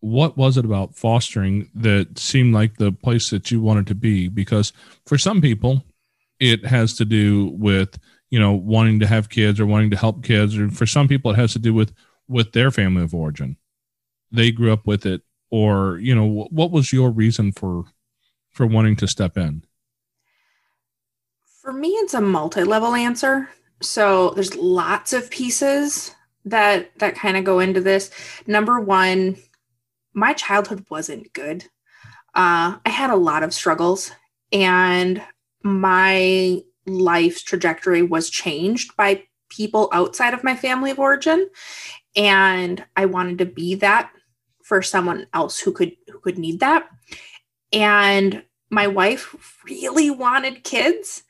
what 0.00 0.36
was 0.36 0.58
it 0.58 0.66
about 0.66 0.94
fostering 0.94 1.70
that 1.74 2.18
seemed 2.18 2.52
like 2.52 2.76
the 2.76 2.92
place 2.92 3.30
that 3.30 3.50
you 3.50 3.62
wanted 3.62 3.86
to 3.86 3.94
be? 3.94 4.28
Because 4.28 4.74
for 5.06 5.16
some 5.16 5.40
people, 5.40 5.82
it 6.38 6.66
has 6.66 6.94
to 6.98 7.06
do 7.06 7.46
with 7.56 7.98
you 8.28 8.38
know 8.38 8.52
wanting 8.52 9.00
to 9.00 9.06
have 9.06 9.30
kids 9.30 9.58
or 9.58 9.64
wanting 9.64 9.90
to 9.92 9.96
help 9.96 10.22
kids, 10.22 10.58
or 10.58 10.68
for 10.68 10.84
some 10.84 11.08
people, 11.08 11.30
it 11.30 11.38
has 11.38 11.54
to 11.54 11.58
do 11.58 11.72
with 11.72 11.94
with 12.28 12.52
their 12.52 12.70
family 12.70 13.02
of 13.02 13.14
origin. 13.14 13.56
They 14.32 14.50
grew 14.50 14.72
up 14.72 14.86
with 14.86 15.06
it, 15.06 15.22
or 15.50 15.98
you 15.98 16.14
know, 16.14 16.48
what 16.50 16.70
was 16.70 16.92
your 16.92 17.10
reason 17.10 17.52
for 17.52 17.84
for 18.50 18.66
wanting 18.66 18.96
to 18.96 19.08
step 19.08 19.36
in? 19.36 19.64
For 21.62 21.72
me, 21.72 21.88
it's 21.88 22.14
a 22.14 22.20
multi-level 22.20 22.94
answer. 22.94 23.48
So 23.82 24.30
there's 24.30 24.56
lots 24.56 25.12
of 25.12 25.30
pieces 25.30 26.14
that 26.44 26.98
that 26.98 27.16
kind 27.16 27.36
of 27.36 27.44
go 27.44 27.58
into 27.60 27.80
this. 27.80 28.10
Number 28.46 28.80
one, 28.80 29.36
my 30.14 30.32
childhood 30.32 30.86
wasn't 30.90 31.32
good. 31.32 31.64
Uh, 32.34 32.76
I 32.84 32.90
had 32.90 33.10
a 33.10 33.16
lot 33.16 33.42
of 33.42 33.54
struggles, 33.54 34.10
and 34.52 35.22
my 35.62 36.62
life's 36.86 37.42
trajectory 37.42 38.02
was 38.02 38.30
changed 38.30 38.96
by 38.96 39.24
people 39.48 39.88
outside 39.92 40.34
of 40.34 40.44
my 40.44 40.56
family 40.56 40.90
of 40.90 40.98
origin 40.98 41.48
and 42.16 42.84
I 42.96 43.06
wanted 43.06 43.38
to 43.38 43.46
be 43.46 43.74
that 43.76 44.10
for 44.64 44.82
someone 44.82 45.26
else 45.32 45.60
who 45.60 45.70
could 45.72 45.92
who 46.10 46.18
could 46.20 46.38
need 46.38 46.60
that. 46.60 46.88
And 47.72 48.42
my 48.70 48.86
wife 48.86 49.62
really 49.64 50.10
wanted 50.10 50.64
kids 50.64 51.22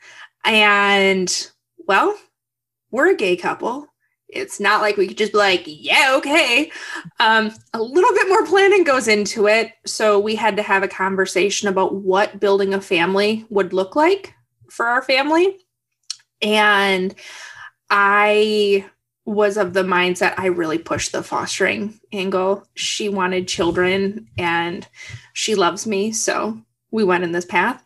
and 0.44 1.50
well, 1.86 2.16
we're 2.90 3.10
a 3.10 3.16
gay 3.16 3.36
couple. 3.36 3.88
It's 4.28 4.58
not 4.58 4.80
like 4.80 4.96
we 4.96 5.06
could 5.06 5.18
just 5.18 5.32
be 5.32 5.38
like, 5.38 5.62
yeah, 5.66 6.14
okay. 6.16 6.70
Um, 7.20 7.52
a 7.72 7.80
little 7.80 8.12
bit 8.12 8.28
more 8.28 8.44
planning 8.44 8.82
goes 8.82 9.06
into 9.06 9.46
it. 9.46 9.72
So 9.86 10.18
we 10.18 10.34
had 10.34 10.56
to 10.56 10.62
have 10.62 10.82
a 10.82 10.88
conversation 10.88 11.68
about 11.68 11.94
what 11.94 12.40
building 12.40 12.74
a 12.74 12.80
family 12.80 13.46
would 13.50 13.72
look 13.72 13.94
like 13.94 14.34
for 14.68 14.86
our 14.86 15.02
family. 15.02 15.58
And 16.42 17.14
I 17.88 18.86
was 19.26 19.56
of 19.56 19.74
the 19.74 19.82
mindset 19.82 20.34
I 20.38 20.46
really 20.46 20.78
pushed 20.78 21.12
the 21.12 21.22
fostering 21.22 22.00
angle. 22.12 22.66
She 22.74 23.08
wanted 23.08 23.48
children 23.48 24.28
and 24.38 24.86
she 25.32 25.56
loves 25.56 25.86
me. 25.86 26.12
So 26.12 26.58
we 26.92 27.04
went 27.04 27.24
in 27.24 27.32
this 27.32 27.44
path. 27.44 27.82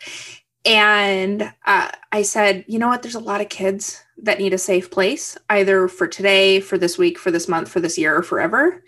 And 0.67 1.51
uh, 1.65 1.91
I 2.13 2.23
said, 2.23 2.67
you 2.69 2.79
know 2.79 2.89
what? 2.89 3.01
There's 3.01 3.15
a 3.15 3.21
lot 3.21 3.41
of 3.41 3.49
kids 3.49 4.03
that 4.19 4.39
need 4.39 4.53
a 4.53 4.59
safe 4.59 4.91
place, 4.91 5.39
either 5.49 5.89
for 5.89 6.07
today, 6.07 6.61
for 6.61 6.77
this 6.77 6.99
week, 6.99 7.19
for 7.19 7.31
this 7.31 7.49
month, 7.49 7.71
for 7.71 7.81
this 7.81 7.97
year, 7.97 8.15
or 8.15 8.23
forever. 8.23 8.85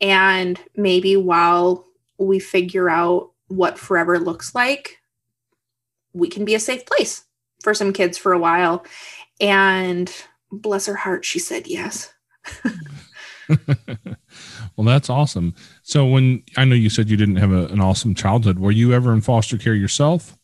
And 0.00 0.60
maybe 0.76 1.16
while 1.16 1.84
we 2.18 2.38
figure 2.38 2.88
out 2.88 3.32
what 3.48 3.78
forever 3.78 4.20
looks 4.20 4.54
like, 4.54 4.98
we 6.12 6.28
can 6.28 6.44
be 6.44 6.54
a 6.54 6.60
safe 6.60 6.86
place 6.86 7.24
for 7.60 7.74
some 7.74 7.92
kids 7.92 8.16
for 8.16 8.32
a 8.32 8.38
while. 8.38 8.86
And 9.40 10.12
bless 10.56 10.86
her 10.86 10.96
heart, 10.96 11.24
she 11.24 11.38
said 11.38 11.66
yes. 11.66 12.12
well, 13.48 14.84
that's 14.84 15.10
awesome. 15.10 15.54
So, 15.82 16.06
when 16.06 16.42
I 16.56 16.64
know 16.64 16.74
you 16.74 16.90
said 16.90 17.08
you 17.08 17.16
didn't 17.16 17.36
have 17.36 17.52
a, 17.52 17.66
an 17.66 17.80
awesome 17.80 18.14
childhood, 18.14 18.58
were 18.58 18.72
you 18.72 18.92
ever 18.92 19.12
in 19.12 19.20
foster 19.20 19.56
care 19.56 19.74
yourself? 19.74 20.36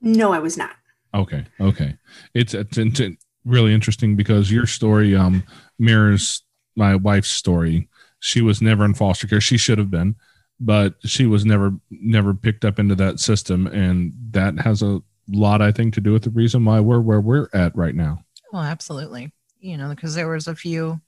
No, 0.00 0.32
I 0.32 0.38
was 0.38 0.56
not. 0.56 0.72
Okay, 1.14 1.44
okay. 1.60 1.96
It's 2.34 2.54
it's, 2.54 2.78
it's 2.78 3.24
really 3.44 3.74
interesting 3.74 4.16
because 4.16 4.50
your 4.50 4.66
story 4.66 5.16
um, 5.16 5.42
mirrors 5.78 6.42
my 6.76 6.94
wife's 6.94 7.30
story. 7.30 7.88
She 8.20 8.40
was 8.42 8.62
never 8.62 8.84
in 8.84 8.94
foster 8.94 9.26
care. 9.26 9.40
She 9.40 9.56
should 9.56 9.78
have 9.78 9.90
been, 9.90 10.14
but 10.58 10.94
she 11.04 11.26
was 11.26 11.44
never 11.44 11.72
never 11.90 12.34
picked 12.34 12.64
up 12.64 12.78
into 12.78 12.94
that 12.96 13.20
system, 13.20 13.66
and 13.66 14.12
that 14.30 14.58
has 14.60 14.82
a 14.82 15.00
lot, 15.28 15.62
I 15.62 15.72
think, 15.72 15.94
to 15.94 16.00
do 16.00 16.12
with 16.12 16.22
the 16.22 16.30
reason 16.30 16.64
why 16.64 16.80
we're 16.80 17.00
where 17.00 17.20
we're 17.20 17.48
at 17.52 17.76
right 17.76 17.94
now. 17.94 18.24
Well, 18.52 18.62
absolutely. 18.62 19.32
You 19.60 19.76
know, 19.76 19.90
because 19.90 20.14
there 20.14 20.28
was 20.28 20.48
a 20.48 20.54
few 20.54 21.00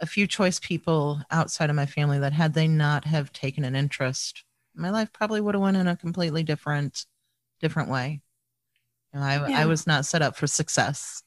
a 0.00 0.06
few 0.06 0.26
choice 0.26 0.60
people 0.60 1.20
outside 1.30 1.70
of 1.70 1.76
my 1.76 1.86
family 1.86 2.18
that 2.20 2.32
had 2.32 2.54
they 2.54 2.68
not 2.68 3.04
have 3.04 3.32
taken 3.32 3.64
an 3.64 3.74
interest, 3.74 4.44
my 4.74 4.90
life 4.90 5.12
probably 5.12 5.40
would 5.40 5.54
have 5.54 5.62
went 5.62 5.76
in 5.76 5.88
a 5.88 5.96
completely 5.96 6.42
different 6.42 7.06
different 7.60 7.88
way. 7.88 8.20
You 9.12 9.20
know, 9.20 9.26
I 9.26 9.48
yeah. 9.48 9.60
I 9.60 9.66
was 9.66 9.86
not 9.86 10.06
set 10.06 10.22
up 10.22 10.36
for 10.36 10.46
success. 10.46 11.22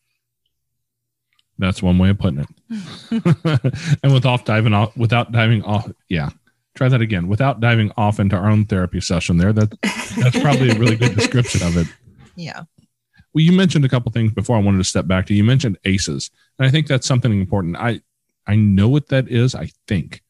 That's 1.57 1.83
one 1.83 1.99
way 1.99 2.09
of 2.09 2.17
putting 2.17 2.39
it. 2.39 3.99
and 4.03 4.13
without 4.13 4.45
diving 4.45 4.73
off, 4.73 4.95
without 4.97 5.31
diving 5.31 5.63
off, 5.63 5.91
yeah, 6.09 6.29
try 6.75 6.87
that 6.87 7.01
again 7.01 7.27
without 7.27 7.59
diving 7.59 7.91
off 7.97 8.19
into 8.19 8.35
our 8.35 8.49
own 8.49 8.65
therapy 8.65 9.01
session 9.01 9.37
there. 9.37 9.53
That 9.53 9.79
that's 10.17 10.39
probably 10.39 10.69
a 10.69 10.79
really 10.79 10.95
good 10.95 11.15
description 11.15 11.65
of 11.65 11.77
it. 11.77 11.87
Yeah. 12.37 12.61
Well, 13.33 13.43
you 13.43 13.51
mentioned 13.51 13.83
a 13.83 13.89
couple 13.89 14.09
things 14.13 14.31
before 14.31 14.55
I 14.55 14.61
wanted 14.61 14.77
to 14.77 14.83
step 14.85 15.05
back 15.05 15.25
to. 15.27 15.33
You 15.33 15.43
mentioned 15.43 15.77
ACEs, 15.83 16.31
and 16.61 16.67
I 16.67 16.71
think 16.71 16.85
that's 16.85 17.07
something 17.07 17.31
important. 17.31 17.75
I 17.75 18.01
I 18.45 18.55
know 18.55 18.87
what 18.87 19.07
that 19.07 19.27
is, 19.27 19.55
I 19.55 19.71
think, 19.87 20.21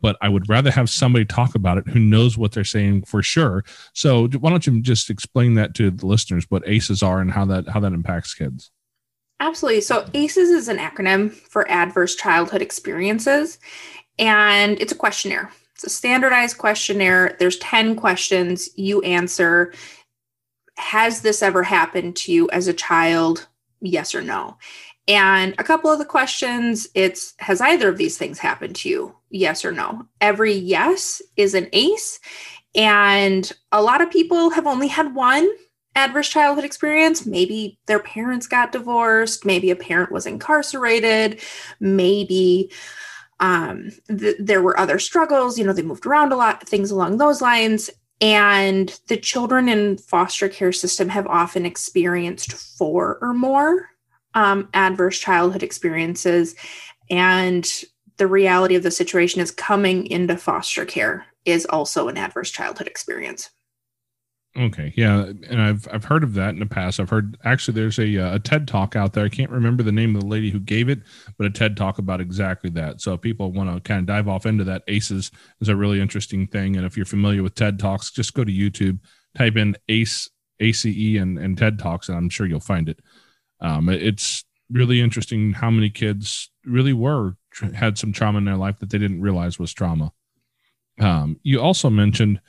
but 0.00 0.16
I 0.22 0.28
would 0.28 0.48
rather 0.48 0.70
have 0.70 0.88
somebody 0.88 1.24
talk 1.24 1.56
about 1.56 1.78
it 1.78 1.88
who 1.88 1.98
knows 1.98 2.38
what 2.38 2.52
they're 2.52 2.62
saying 2.62 3.06
for 3.06 3.24
sure. 3.24 3.64
So 3.92 4.28
why 4.28 4.50
don't 4.50 4.64
you 4.68 4.80
just 4.80 5.10
explain 5.10 5.54
that 5.54 5.74
to 5.74 5.90
the 5.90 6.06
listeners 6.06 6.46
what 6.48 6.62
ACEs 6.64 7.02
are 7.02 7.20
and 7.20 7.32
how 7.32 7.44
that 7.46 7.68
how 7.68 7.80
that 7.80 7.92
impacts 7.92 8.34
kids? 8.34 8.70
Absolutely. 9.40 9.80
So 9.80 10.08
ACEs 10.14 10.36
is 10.36 10.68
an 10.68 10.78
acronym 10.78 11.32
for 11.32 11.68
Adverse 11.68 12.14
Childhood 12.14 12.62
Experiences, 12.62 13.58
and 14.16 14.80
it's 14.80 14.92
a 14.92 14.96
questionnaire. 14.96 15.50
It's 15.74 15.82
a 15.82 15.90
standardized 15.90 16.56
questionnaire. 16.56 17.34
There's 17.40 17.58
10 17.58 17.96
questions 17.96 18.68
you 18.76 19.02
answer. 19.02 19.74
Has 20.78 21.22
this 21.22 21.42
ever 21.42 21.64
happened 21.64 22.14
to 22.18 22.32
you 22.32 22.48
as 22.50 22.68
a 22.68 22.72
child? 22.72 23.48
Yes 23.80 24.14
or 24.14 24.22
no. 24.22 24.56
And 25.06 25.54
a 25.58 25.64
couple 25.64 25.90
of 25.90 25.98
the 25.98 26.04
questions, 26.04 26.86
it's 26.94 27.34
has 27.38 27.60
either 27.60 27.88
of 27.88 27.98
these 27.98 28.16
things 28.16 28.38
happened 28.38 28.76
to 28.76 28.88
you? 28.88 29.16
Yes 29.30 29.64
or 29.64 29.72
no. 29.72 30.06
Every 30.20 30.54
yes 30.54 31.20
is 31.36 31.54
an 31.54 31.68
ACE. 31.72 32.18
And 32.74 33.50
a 33.70 33.82
lot 33.82 34.00
of 34.00 34.10
people 34.10 34.50
have 34.50 34.66
only 34.66 34.88
had 34.88 35.14
one 35.14 35.48
adverse 35.94 36.28
childhood 36.28 36.64
experience. 36.64 37.26
Maybe 37.26 37.78
their 37.86 38.00
parents 38.00 38.46
got 38.46 38.72
divorced, 38.72 39.44
maybe 39.44 39.70
a 39.70 39.76
parent 39.76 40.10
was 40.10 40.26
incarcerated, 40.26 41.40
maybe 41.78 42.72
um, 43.40 43.90
th- 44.08 44.36
there 44.40 44.62
were 44.62 44.78
other 44.78 44.98
struggles, 44.98 45.58
you 45.58 45.64
know, 45.64 45.72
they 45.72 45.82
moved 45.82 46.06
around 46.06 46.32
a 46.32 46.36
lot, 46.36 46.66
things 46.66 46.90
along 46.90 47.18
those 47.18 47.40
lines. 47.40 47.90
And 48.20 48.98
the 49.08 49.16
children 49.16 49.68
in 49.68 49.98
foster 49.98 50.48
care 50.48 50.72
system 50.72 51.08
have 51.10 51.26
often 51.26 51.66
experienced 51.66 52.52
four 52.52 53.18
or 53.20 53.34
more 53.34 53.90
um, 54.34 54.68
adverse 54.74 55.18
childhood 55.18 55.62
experiences. 55.62 56.54
And 57.10 57.68
the 58.16 58.26
reality 58.26 58.74
of 58.74 58.82
the 58.82 58.90
situation 58.90 59.40
is 59.40 59.50
coming 59.50 60.06
into 60.06 60.36
foster 60.36 60.84
care 60.84 61.26
is 61.44 61.66
also 61.66 62.08
an 62.08 62.16
adverse 62.16 62.50
childhood 62.50 62.86
experience. 62.86 63.50
Okay, 64.56 64.92
yeah, 64.96 65.24
and 65.48 65.60
I've 65.60 65.88
I've 65.92 66.04
heard 66.04 66.22
of 66.22 66.34
that 66.34 66.50
in 66.50 66.60
the 66.60 66.66
past. 66.66 67.00
I've 67.00 67.10
heard 67.10 67.36
actually 67.44 67.74
there's 67.74 67.98
a 67.98 68.18
uh, 68.18 68.36
a 68.36 68.38
TED 68.38 68.68
talk 68.68 68.94
out 68.94 69.12
there. 69.12 69.24
I 69.24 69.28
can't 69.28 69.50
remember 69.50 69.82
the 69.82 69.90
name 69.90 70.14
of 70.14 70.22
the 70.22 70.28
lady 70.28 70.50
who 70.50 70.60
gave 70.60 70.88
it, 70.88 71.00
but 71.36 71.46
a 71.48 71.50
TED 71.50 71.76
talk 71.76 71.98
about 71.98 72.20
exactly 72.20 72.70
that. 72.70 73.00
So 73.00 73.16
people 73.16 73.50
want 73.50 73.74
to 73.74 73.80
kind 73.80 73.98
of 73.98 74.06
dive 74.06 74.28
off 74.28 74.46
into 74.46 74.62
that, 74.62 74.84
ACEs 74.86 75.32
is 75.60 75.68
a 75.68 75.74
really 75.74 76.00
interesting 76.00 76.46
thing. 76.46 76.76
And 76.76 76.86
if 76.86 76.96
you're 76.96 77.04
familiar 77.04 77.42
with 77.42 77.56
TED 77.56 77.80
talks, 77.80 78.12
just 78.12 78.32
go 78.34 78.44
to 78.44 78.52
YouTube, 78.52 79.00
type 79.36 79.56
in 79.56 79.74
ACE 79.88 80.30
ACE 80.60 80.84
and 80.84 81.36
and 81.36 81.58
TED 81.58 81.80
talks, 81.80 82.08
and 82.08 82.16
I'm 82.16 82.30
sure 82.30 82.46
you'll 82.46 82.60
find 82.60 82.88
it. 82.88 83.00
Um, 83.64 83.88
it's 83.88 84.44
really 84.70 85.00
interesting 85.00 85.54
how 85.54 85.70
many 85.70 85.88
kids 85.88 86.50
really 86.66 86.92
were 86.92 87.36
had 87.74 87.96
some 87.96 88.12
trauma 88.12 88.36
in 88.36 88.44
their 88.44 88.56
life 88.56 88.78
that 88.80 88.90
they 88.90 88.98
didn't 88.98 89.22
realize 89.22 89.58
was 89.58 89.72
trauma. 89.72 90.12
Um, 91.00 91.40
you 91.42 91.62
also 91.62 91.88
mentioned 91.88 92.42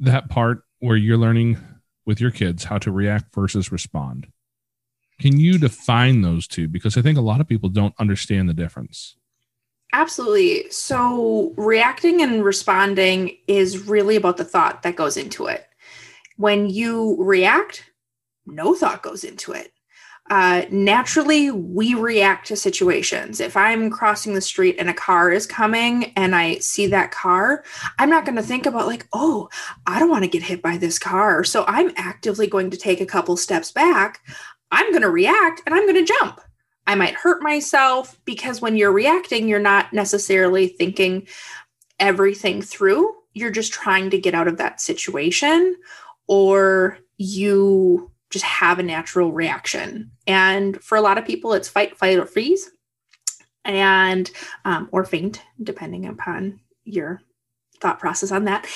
that 0.00 0.28
part 0.28 0.64
where 0.80 0.96
you're 0.96 1.18
learning 1.18 1.58
with 2.04 2.20
your 2.20 2.32
kids 2.32 2.64
how 2.64 2.78
to 2.78 2.90
react 2.90 3.32
versus 3.32 3.70
respond. 3.70 4.26
Can 5.20 5.38
you 5.38 5.56
define 5.56 6.22
those 6.22 6.48
two? 6.48 6.66
Because 6.66 6.96
I 6.96 7.02
think 7.02 7.16
a 7.16 7.22
lot 7.22 7.40
of 7.40 7.46
people 7.46 7.68
don't 7.68 7.94
understand 8.00 8.48
the 8.48 8.54
difference. 8.54 9.16
Absolutely. 9.92 10.68
So, 10.70 11.54
reacting 11.56 12.22
and 12.22 12.44
responding 12.44 13.36
is 13.46 13.86
really 13.86 14.16
about 14.16 14.36
the 14.36 14.44
thought 14.44 14.82
that 14.82 14.96
goes 14.96 15.16
into 15.16 15.46
it. 15.46 15.64
When 16.36 16.68
you 16.68 17.16
react, 17.20 17.84
no 18.46 18.74
thought 18.74 19.02
goes 19.02 19.22
into 19.22 19.52
it 19.52 19.72
uh, 20.30 20.62
naturally 20.70 21.50
we 21.50 21.94
react 21.94 22.48
to 22.48 22.56
situations. 22.56 23.40
If 23.40 23.56
I'm 23.56 23.90
crossing 23.90 24.34
the 24.34 24.40
street 24.40 24.76
and 24.78 24.90
a 24.90 24.94
car 24.94 25.30
is 25.30 25.46
coming 25.46 26.12
and 26.16 26.34
I 26.34 26.58
see 26.58 26.86
that 26.88 27.12
car, 27.12 27.64
I'm 27.98 28.10
not 28.10 28.24
going 28.24 28.36
to 28.36 28.42
think 28.42 28.66
about, 28.66 28.86
like, 28.86 29.06
oh, 29.12 29.48
I 29.86 29.98
don't 29.98 30.10
want 30.10 30.24
to 30.24 30.30
get 30.30 30.42
hit 30.42 30.62
by 30.62 30.78
this 30.78 30.98
car. 30.98 31.44
So 31.44 31.64
I'm 31.68 31.92
actively 31.96 32.46
going 32.46 32.70
to 32.70 32.76
take 32.76 33.00
a 33.00 33.06
couple 33.06 33.36
steps 33.36 33.70
back. 33.70 34.20
I'm 34.72 34.90
going 34.90 35.02
to 35.02 35.10
react 35.10 35.62
and 35.64 35.74
I'm 35.74 35.86
going 35.86 36.04
to 36.04 36.12
jump. 36.18 36.40
I 36.88 36.94
might 36.94 37.14
hurt 37.14 37.42
myself 37.42 38.18
because 38.24 38.60
when 38.60 38.76
you're 38.76 38.92
reacting, 38.92 39.48
you're 39.48 39.58
not 39.58 39.92
necessarily 39.92 40.68
thinking 40.68 41.26
everything 41.98 42.62
through. 42.62 43.12
You're 43.32 43.50
just 43.50 43.72
trying 43.72 44.10
to 44.10 44.18
get 44.18 44.34
out 44.34 44.48
of 44.48 44.58
that 44.58 44.80
situation 44.80 45.76
or 46.26 46.98
you 47.16 48.10
just 48.30 48.44
have 48.44 48.78
a 48.78 48.82
natural 48.82 49.32
reaction. 49.32 50.10
And 50.26 50.82
for 50.82 50.96
a 50.96 51.00
lot 51.00 51.18
of 51.18 51.24
people, 51.24 51.52
it's 51.52 51.68
fight, 51.68 51.96
flight, 51.96 52.18
or 52.18 52.26
freeze, 52.26 52.70
and 53.64 54.30
um, 54.64 54.88
or 54.92 55.04
faint, 55.04 55.42
depending 55.62 56.06
upon 56.06 56.60
your 56.84 57.20
thought 57.80 57.98
process 57.98 58.32
on 58.32 58.44
that. 58.44 58.66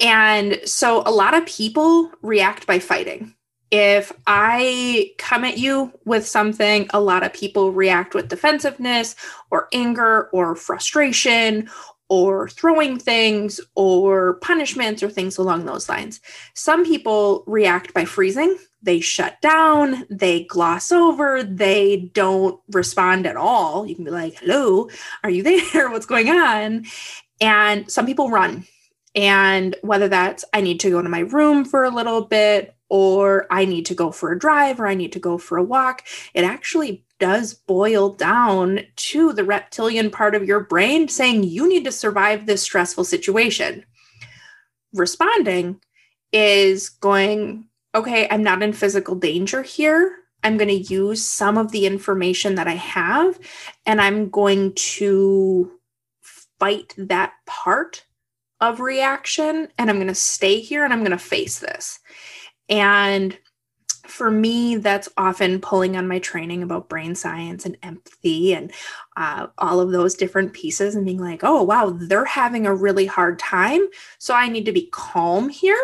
And 0.00 0.60
so 0.64 1.02
a 1.06 1.10
lot 1.10 1.34
of 1.34 1.46
people 1.46 2.10
react 2.22 2.66
by 2.66 2.78
fighting. 2.78 3.34
If 3.70 4.12
I 4.26 5.12
come 5.18 5.44
at 5.44 5.58
you 5.58 5.92
with 6.04 6.26
something, 6.26 6.88
a 6.92 7.00
lot 7.00 7.22
of 7.22 7.32
people 7.32 7.70
react 7.70 8.14
with 8.14 8.28
defensiveness 8.28 9.14
or 9.50 9.68
anger 9.72 10.28
or 10.32 10.56
frustration 10.56 11.70
or 12.08 12.48
throwing 12.48 12.98
things 12.98 13.60
or 13.76 14.34
punishments 14.40 15.02
or 15.02 15.08
things 15.08 15.38
along 15.38 15.64
those 15.64 15.88
lines. 15.88 16.20
Some 16.54 16.84
people 16.84 17.44
react 17.46 17.94
by 17.94 18.04
freezing 18.04 18.58
they 18.82 19.00
shut 19.00 19.40
down, 19.40 20.06
they 20.08 20.44
gloss 20.44 20.90
over, 20.90 21.42
they 21.42 22.10
don't 22.14 22.60
respond 22.70 23.26
at 23.26 23.36
all. 23.36 23.86
You 23.86 23.94
can 23.94 24.04
be 24.04 24.10
like, 24.10 24.38
hello, 24.38 24.88
are 25.22 25.30
you 25.30 25.42
there? 25.72 25.90
What's 25.90 26.06
going 26.06 26.28
on? 26.28 26.86
And 27.40 27.90
some 27.90 28.06
people 28.06 28.30
run. 28.30 28.66
And 29.14 29.76
whether 29.82 30.08
that's 30.08 30.44
I 30.52 30.60
need 30.60 30.80
to 30.80 30.90
go 30.90 31.02
to 31.02 31.08
my 31.08 31.20
room 31.20 31.64
for 31.64 31.84
a 31.84 31.90
little 31.90 32.22
bit, 32.22 32.74
or 32.88 33.46
I 33.50 33.64
need 33.64 33.86
to 33.86 33.94
go 33.94 34.10
for 34.10 34.32
a 34.32 34.38
drive, 34.38 34.80
or 34.80 34.86
I 34.86 34.94
need 34.94 35.12
to 35.12 35.18
go 35.18 35.38
for 35.38 35.58
a 35.58 35.62
walk, 35.62 36.04
it 36.34 36.44
actually 36.44 37.04
does 37.18 37.54
boil 37.54 38.10
down 38.10 38.80
to 38.96 39.32
the 39.32 39.44
reptilian 39.44 40.10
part 40.10 40.34
of 40.34 40.44
your 40.44 40.60
brain 40.60 41.08
saying 41.08 41.44
you 41.44 41.68
need 41.68 41.84
to 41.84 41.92
survive 41.92 42.46
this 42.46 42.62
stressful 42.62 43.04
situation. 43.04 43.84
Responding 44.92 45.80
is 46.32 46.88
going, 46.88 47.68
okay, 47.94 48.28
I'm 48.30 48.42
not 48.42 48.62
in 48.62 48.72
physical 48.72 49.14
danger 49.14 49.62
here. 49.62 50.16
I'm 50.42 50.56
going 50.56 50.68
to 50.68 50.94
use 50.94 51.22
some 51.22 51.58
of 51.58 51.70
the 51.70 51.86
information 51.86 52.54
that 52.54 52.68
I 52.68 52.74
have 52.74 53.38
and 53.84 54.00
I'm 54.00 54.30
going 54.30 54.72
to 54.74 55.70
fight 56.58 56.94
that 56.96 57.32
part 57.46 58.04
of 58.60 58.80
reaction 58.80 59.68
and 59.78 59.90
I'm 59.90 59.96
going 59.96 60.08
to 60.08 60.14
stay 60.14 60.60
here 60.60 60.84
and 60.84 60.92
I'm 60.92 61.00
going 61.00 61.10
to 61.10 61.18
face 61.18 61.58
this. 61.58 61.98
And 62.68 63.36
for 64.06 64.30
me, 64.30 64.76
that's 64.76 65.08
often 65.16 65.60
pulling 65.60 65.96
on 65.96 66.08
my 66.08 66.18
training 66.18 66.62
about 66.62 66.88
brain 66.88 67.14
science 67.14 67.64
and 67.64 67.76
empathy 67.82 68.54
and 68.54 68.72
uh, 69.16 69.46
all 69.58 69.80
of 69.80 69.92
those 69.92 70.14
different 70.14 70.52
pieces 70.52 70.94
and 70.94 71.04
being 71.04 71.20
like, 71.20 71.44
oh, 71.44 71.62
wow, 71.62 71.90
they're 71.90 72.24
having 72.24 72.66
a 72.66 72.74
really 72.74 73.06
hard 73.06 73.38
time. 73.38 73.86
So 74.18 74.34
I 74.34 74.48
need 74.48 74.64
to 74.66 74.72
be 74.72 74.88
calm 74.90 75.48
here 75.48 75.80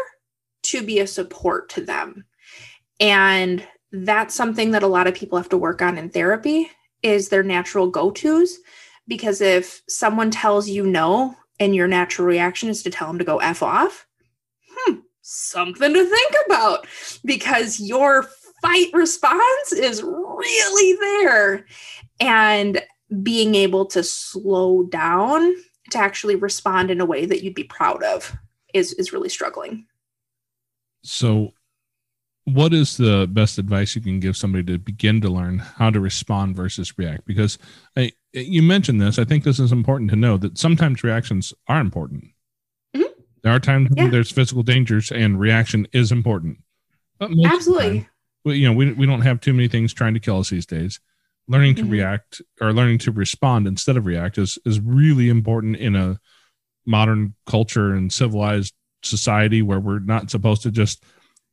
to 0.70 0.82
be 0.82 1.00
a 1.00 1.06
support 1.06 1.68
to 1.70 1.80
them. 1.80 2.24
And 3.00 3.66
that's 3.92 4.34
something 4.34 4.72
that 4.72 4.82
a 4.82 4.88
lot 4.88 5.06
of 5.06 5.14
people 5.14 5.38
have 5.38 5.48
to 5.50 5.58
work 5.58 5.82
on 5.82 5.98
in 5.98 6.10
therapy 6.10 6.70
is 7.02 7.28
their 7.28 7.42
natural 7.42 7.88
go-tos 7.88 8.58
because 9.06 9.40
if 9.40 9.82
someone 9.88 10.30
tells 10.30 10.68
you 10.68 10.86
no 10.86 11.36
and 11.60 11.74
your 11.74 11.86
natural 11.86 12.26
reaction 12.26 12.68
is 12.68 12.82
to 12.82 12.90
tell 12.90 13.06
them 13.06 13.18
to 13.18 13.24
go 13.24 13.38
f 13.38 13.62
off, 13.62 14.06
hmm, 14.68 14.96
something 15.22 15.94
to 15.94 16.04
think 16.04 16.32
about 16.46 16.86
because 17.24 17.80
your 17.80 18.26
fight 18.62 18.90
response 18.92 19.72
is 19.72 20.02
really 20.02 20.98
there 21.00 21.64
and 22.20 22.82
being 23.22 23.54
able 23.54 23.86
to 23.86 24.02
slow 24.02 24.84
down 24.84 25.54
to 25.90 25.98
actually 25.98 26.34
respond 26.34 26.90
in 26.90 27.00
a 27.00 27.06
way 27.06 27.26
that 27.26 27.42
you'd 27.42 27.54
be 27.54 27.64
proud 27.64 28.02
of 28.02 28.36
is 28.74 28.92
is 28.94 29.12
really 29.12 29.28
struggling. 29.28 29.86
So, 31.06 31.52
what 32.44 32.72
is 32.72 32.96
the 32.96 33.28
best 33.30 33.58
advice 33.58 33.96
you 33.96 34.02
can 34.02 34.20
give 34.20 34.36
somebody 34.36 34.64
to 34.64 34.78
begin 34.78 35.20
to 35.20 35.28
learn 35.28 35.58
how 35.58 35.90
to 35.90 36.00
respond 36.00 36.56
versus 36.56 36.96
react? 36.96 37.26
Because 37.26 37.58
I, 37.96 38.12
you 38.32 38.62
mentioned 38.62 39.00
this. 39.00 39.18
I 39.18 39.24
think 39.24 39.44
this 39.44 39.58
is 39.58 39.72
important 39.72 40.10
to 40.10 40.16
know 40.16 40.36
that 40.38 40.58
sometimes 40.58 41.02
reactions 41.02 41.52
are 41.68 41.80
important. 41.80 42.24
Mm-hmm. 42.94 43.20
There 43.42 43.52
are 43.52 43.60
times 43.60 43.90
yeah. 43.96 44.04
when 44.04 44.12
there's 44.12 44.30
physical 44.30 44.62
dangers 44.62 45.10
and 45.10 45.40
reaction 45.40 45.88
is 45.92 46.12
important. 46.12 46.58
Absolutely. 47.20 48.00
Time, 48.00 48.54
you 48.54 48.68
know, 48.68 48.72
we, 48.72 48.92
we 48.92 49.06
don't 49.06 49.22
have 49.22 49.40
too 49.40 49.52
many 49.52 49.66
things 49.66 49.92
trying 49.92 50.14
to 50.14 50.20
kill 50.20 50.38
us 50.38 50.50
these 50.50 50.66
days. 50.66 51.00
Learning 51.48 51.74
to 51.76 51.82
mm-hmm. 51.82 51.92
react 51.92 52.42
or 52.60 52.72
learning 52.72 52.98
to 52.98 53.12
respond 53.12 53.66
instead 53.66 53.96
of 53.96 54.06
react 54.06 54.38
is, 54.38 54.58
is 54.64 54.80
really 54.80 55.28
important 55.28 55.76
in 55.76 55.94
a 55.96 56.20
modern 56.84 57.34
culture 57.46 57.92
and 57.92 58.12
civilized 58.12 58.74
society 59.06 59.62
where 59.62 59.80
we're 59.80 59.98
not 59.98 60.30
supposed 60.30 60.62
to 60.62 60.70
just 60.70 61.04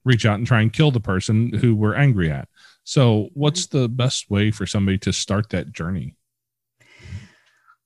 reach 0.05 0.25
out 0.25 0.37
and 0.37 0.47
try 0.47 0.61
and 0.61 0.73
kill 0.73 0.91
the 0.91 0.99
person 0.99 1.53
who 1.53 1.75
we're 1.75 1.95
angry 1.95 2.29
at. 2.31 2.47
So, 2.83 3.29
what's 3.33 3.67
the 3.67 3.87
best 3.87 4.29
way 4.29 4.51
for 4.51 4.65
somebody 4.65 4.97
to 4.99 5.13
start 5.13 5.49
that 5.49 5.71
journey? 5.71 6.15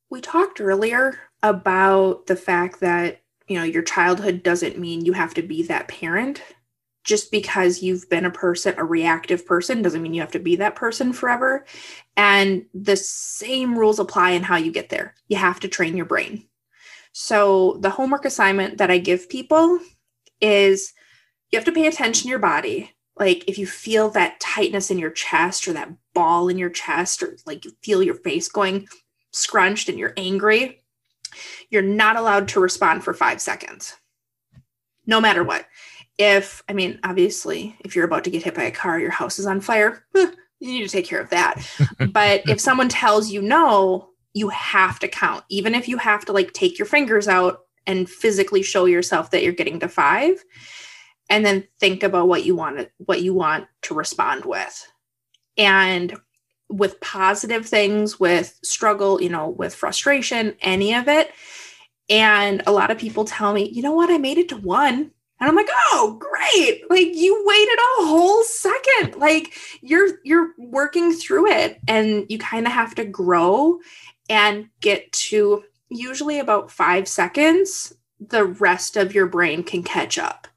We 0.09 0.21
talked 0.21 0.61
earlier 0.61 1.19
about 1.43 2.25
the 2.25 2.35
fact 2.35 2.79
that, 2.79 3.21
you 3.47 3.57
know, 3.57 3.63
your 3.63 3.83
childhood 3.83 4.41
doesn't 4.41 4.79
mean 4.79 5.05
you 5.05 5.13
have 5.13 5.33
to 5.35 5.41
be 5.41 5.63
that 5.63 5.87
parent. 5.87 6.41
Just 7.03 7.31
because 7.31 7.81
you've 7.81 8.09
been 8.09 8.25
a 8.25 8.31
person, 8.31 8.75
a 8.77 8.83
reactive 8.83 9.45
person, 9.45 9.81
doesn't 9.81 10.01
mean 10.01 10.13
you 10.13 10.21
have 10.21 10.31
to 10.31 10.39
be 10.39 10.57
that 10.57 10.75
person 10.75 11.13
forever. 11.13 11.65
And 12.17 12.65
the 12.73 12.97
same 12.97 13.77
rules 13.77 13.99
apply 13.99 14.31
in 14.31 14.43
how 14.43 14.57
you 14.57 14.71
get 14.71 14.89
there. 14.89 15.13
You 15.29 15.37
have 15.37 15.61
to 15.61 15.69
train 15.69 15.95
your 15.95 16.05
brain. 16.05 16.45
So, 17.19 17.79
the 17.79 17.89
homework 17.89 18.25
assignment 18.25 18.77
that 18.77 18.91
I 18.91 18.99
give 18.99 19.27
people 19.27 19.79
is 20.39 20.93
you 21.49 21.57
have 21.57 21.65
to 21.65 21.71
pay 21.71 21.87
attention 21.87 22.25
to 22.25 22.29
your 22.29 22.37
body. 22.37 22.91
Like, 23.15 23.43
if 23.47 23.57
you 23.57 23.65
feel 23.65 24.11
that 24.11 24.39
tightness 24.39 24.91
in 24.91 24.99
your 24.99 25.09
chest 25.09 25.67
or 25.67 25.73
that 25.73 25.89
ball 26.13 26.47
in 26.47 26.59
your 26.59 26.69
chest, 26.69 27.23
or 27.23 27.35
like 27.47 27.65
you 27.65 27.71
feel 27.81 28.03
your 28.03 28.13
face 28.13 28.47
going 28.47 28.87
scrunched 29.31 29.89
and 29.89 29.97
you're 29.97 30.13
angry, 30.15 30.83
you're 31.71 31.81
not 31.81 32.17
allowed 32.17 32.49
to 32.49 32.59
respond 32.59 33.03
for 33.03 33.15
five 33.15 33.41
seconds, 33.41 33.95
no 35.07 35.19
matter 35.19 35.43
what. 35.43 35.65
If, 36.19 36.61
I 36.69 36.73
mean, 36.73 36.99
obviously, 37.03 37.75
if 37.79 37.95
you're 37.95 38.05
about 38.05 38.25
to 38.25 38.29
get 38.29 38.43
hit 38.43 38.53
by 38.53 38.65
a 38.65 38.71
car, 38.71 38.99
your 38.99 39.09
house 39.09 39.39
is 39.39 39.47
on 39.47 39.59
fire, 39.59 40.05
you 40.13 40.29
need 40.59 40.83
to 40.83 40.87
take 40.87 41.07
care 41.07 41.21
of 41.21 41.31
that. 41.31 41.67
but 42.11 42.47
if 42.47 42.61
someone 42.61 42.89
tells 42.89 43.31
you 43.31 43.41
no, 43.41 44.09
you 44.37 44.49
have 44.49 44.99
to 44.99 45.07
count, 45.07 45.43
even 45.49 45.75
if 45.75 45.87
you 45.87 45.97
have 45.97 46.25
to 46.25 46.31
like 46.31 46.53
take 46.53 46.77
your 46.77 46.85
fingers 46.85 47.27
out 47.27 47.61
and 47.85 48.09
physically 48.09 48.61
show 48.61 48.85
yourself 48.85 49.31
that 49.31 49.43
you're 49.43 49.53
getting 49.53 49.79
to 49.79 49.87
five 49.87 50.43
and 51.29 51.45
then 51.45 51.67
think 51.79 52.03
about 52.03 52.27
what 52.27 52.45
you 52.45 52.55
want 52.55 52.77
to, 52.77 52.89
what 52.97 53.21
you 53.21 53.33
want 53.33 53.67
to 53.83 53.93
respond 53.93 54.45
with. 54.45 54.91
And 55.57 56.17
with 56.69 56.99
positive 56.99 57.65
things 57.65 58.19
with 58.19 58.57
struggle 58.63 59.21
you 59.21 59.29
know 59.29 59.49
with 59.49 59.73
frustration 59.73 60.55
any 60.61 60.93
of 60.93 61.07
it. 61.07 61.31
And 62.09 62.63
a 62.65 62.71
lot 62.71 62.91
of 62.91 62.97
people 62.97 63.25
tell 63.25 63.53
me 63.53 63.69
you 63.69 63.81
know 63.81 63.93
what? 63.93 64.09
I 64.09 64.17
made 64.17 64.37
it 64.37 64.49
to 64.49 64.57
one. 64.57 65.11
And 65.39 65.47
i'm 65.47 65.55
like 65.55 65.69
oh 65.91 66.19
great. 66.19 66.89
Like 66.89 67.09
you 67.13 67.43
waited 67.45 67.77
a 67.79 68.05
whole 68.05 68.43
second. 68.43 69.15
Like 69.15 69.53
you're 69.81 70.19
you're 70.23 70.51
working 70.57 71.13
through 71.13 71.47
it 71.47 71.79
and 71.87 72.25
you 72.29 72.37
kind 72.37 72.65
of 72.65 72.73
have 72.73 72.95
to 72.95 73.05
grow 73.05 73.79
and 74.29 74.69
get 74.81 75.11
to 75.11 75.63
usually 75.89 76.39
about 76.39 76.71
five 76.71 77.07
seconds, 77.07 77.93
the 78.19 78.45
rest 78.45 78.97
of 78.97 79.13
your 79.13 79.27
brain 79.27 79.63
can 79.63 79.83
catch 79.83 80.17
up. 80.17 80.47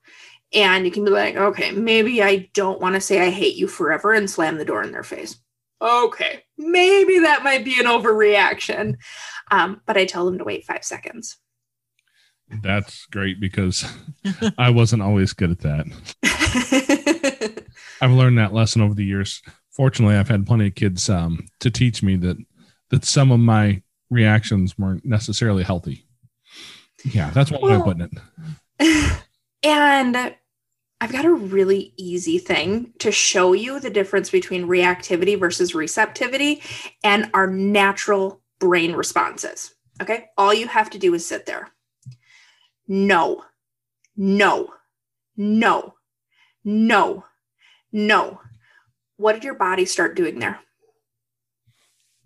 And 0.53 0.85
you 0.85 0.91
can 0.91 1.05
be 1.05 1.11
like, 1.11 1.37
okay, 1.37 1.71
maybe 1.71 2.23
I 2.23 2.51
don't 2.55 2.81
want 2.81 2.97
to 2.97 3.01
say 3.01 3.21
I 3.21 3.31
hate 3.31 3.55
you 3.55 3.69
forever 3.69 4.13
and 4.13 4.29
slam 4.29 4.59
the 4.59 4.65
door 4.65 4.83
in 4.83 4.91
their 4.91 5.05
face. 5.05 5.37
Okay, 5.83 6.43
maybe 6.59 7.21
that 7.21 7.45
might 7.45 7.65
be 7.65 7.81
an 7.81 7.87
overreaction. 7.87 8.97
Um, 9.51 9.81
but 9.87 9.97
I 9.97 10.05
tell 10.05 10.27
them 10.27 10.37
to 10.39 10.45
wait 10.45 10.67
five 10.67 10.85
seconds. 10.85 11.39
That's 12.63 13.07
great 13.07 13.41
because 13.41 13.87
I 14.59 14.71
wasn't 14.71 15.03
always 15.03 15.33
good 15.33 15.53
at 15.53 15.61
that. 15.61 15.87
I've 18.01 18.11
learned 18.11 18.39
that 18.39 18.53
lesson 18.53 18.83
over 18.83 18.95
the 18.95 19.05
years. 19.05 19.41
Fortunately, 19.71 20.17
I've 20.17 20.29
had 20.29 20.47
plenty 20.47 20.67
of 20.67 20.75
kids 20.75 21.09
um, 21.09 21.47
to 21.61 21.71
teach 21.71 22.03
me 22.03 22.17
that 22.17 22.37
that 22.91 23.05
some 23.05 23.33
of 23.33 23.41
my 23.41 23.83
reactions 24.11 24.79
weren't 24.79 25.05
necessarily 25.05 25.63
healthy. 25.63 26.05
Yeah, 27.05 27.31
that's 27.31 27.51
one 27.51 27.63
well, 27.63 27.71
way 27.71 27.77
of 27.77 27.85
putting 27.85 28.09
it. 28.81 29.23
And 29.63 30.35
I've 31.01 31.13
got 31.13 31.25
a 31.25 31.33
really 31.33 31.95
easy 31.97 32.39
thing 32.39 32.93
to 32.99 33.11
show 33.11 33.53
you 33.53 33.81
the 33.81 33.91
difference 33.91 34.31
between 34.31 34.67
reactivity 34.67 35.39
versus 35.39 35.75
receptivity 35.75 36.63
and 37.03 37.31
our 37.33 37.47
natural 37.47 38.43
brain 38.59 38.93
responses. 38.93 39.75
Okay. 40.03 40.27
All 40.37 40.53
you 40.53 40.67
have 40.69 40.91
to 40.91 40.99
do 40.99 41.15
is 41.15 41.27
sit 41.27 41.47
there. 41.47 41.69
No, 42.89 43.45
no, 44.17 44.75
no, 45.37 45.95
no, 46.65 47.25
no. 47.93 48.41
What 49.17 49.35
did 49.35 49.45
your 49.45 49.55
body 49.55 49.85
start 49.85 50.17
doing 50.17 50.39
there? 50.39 50.59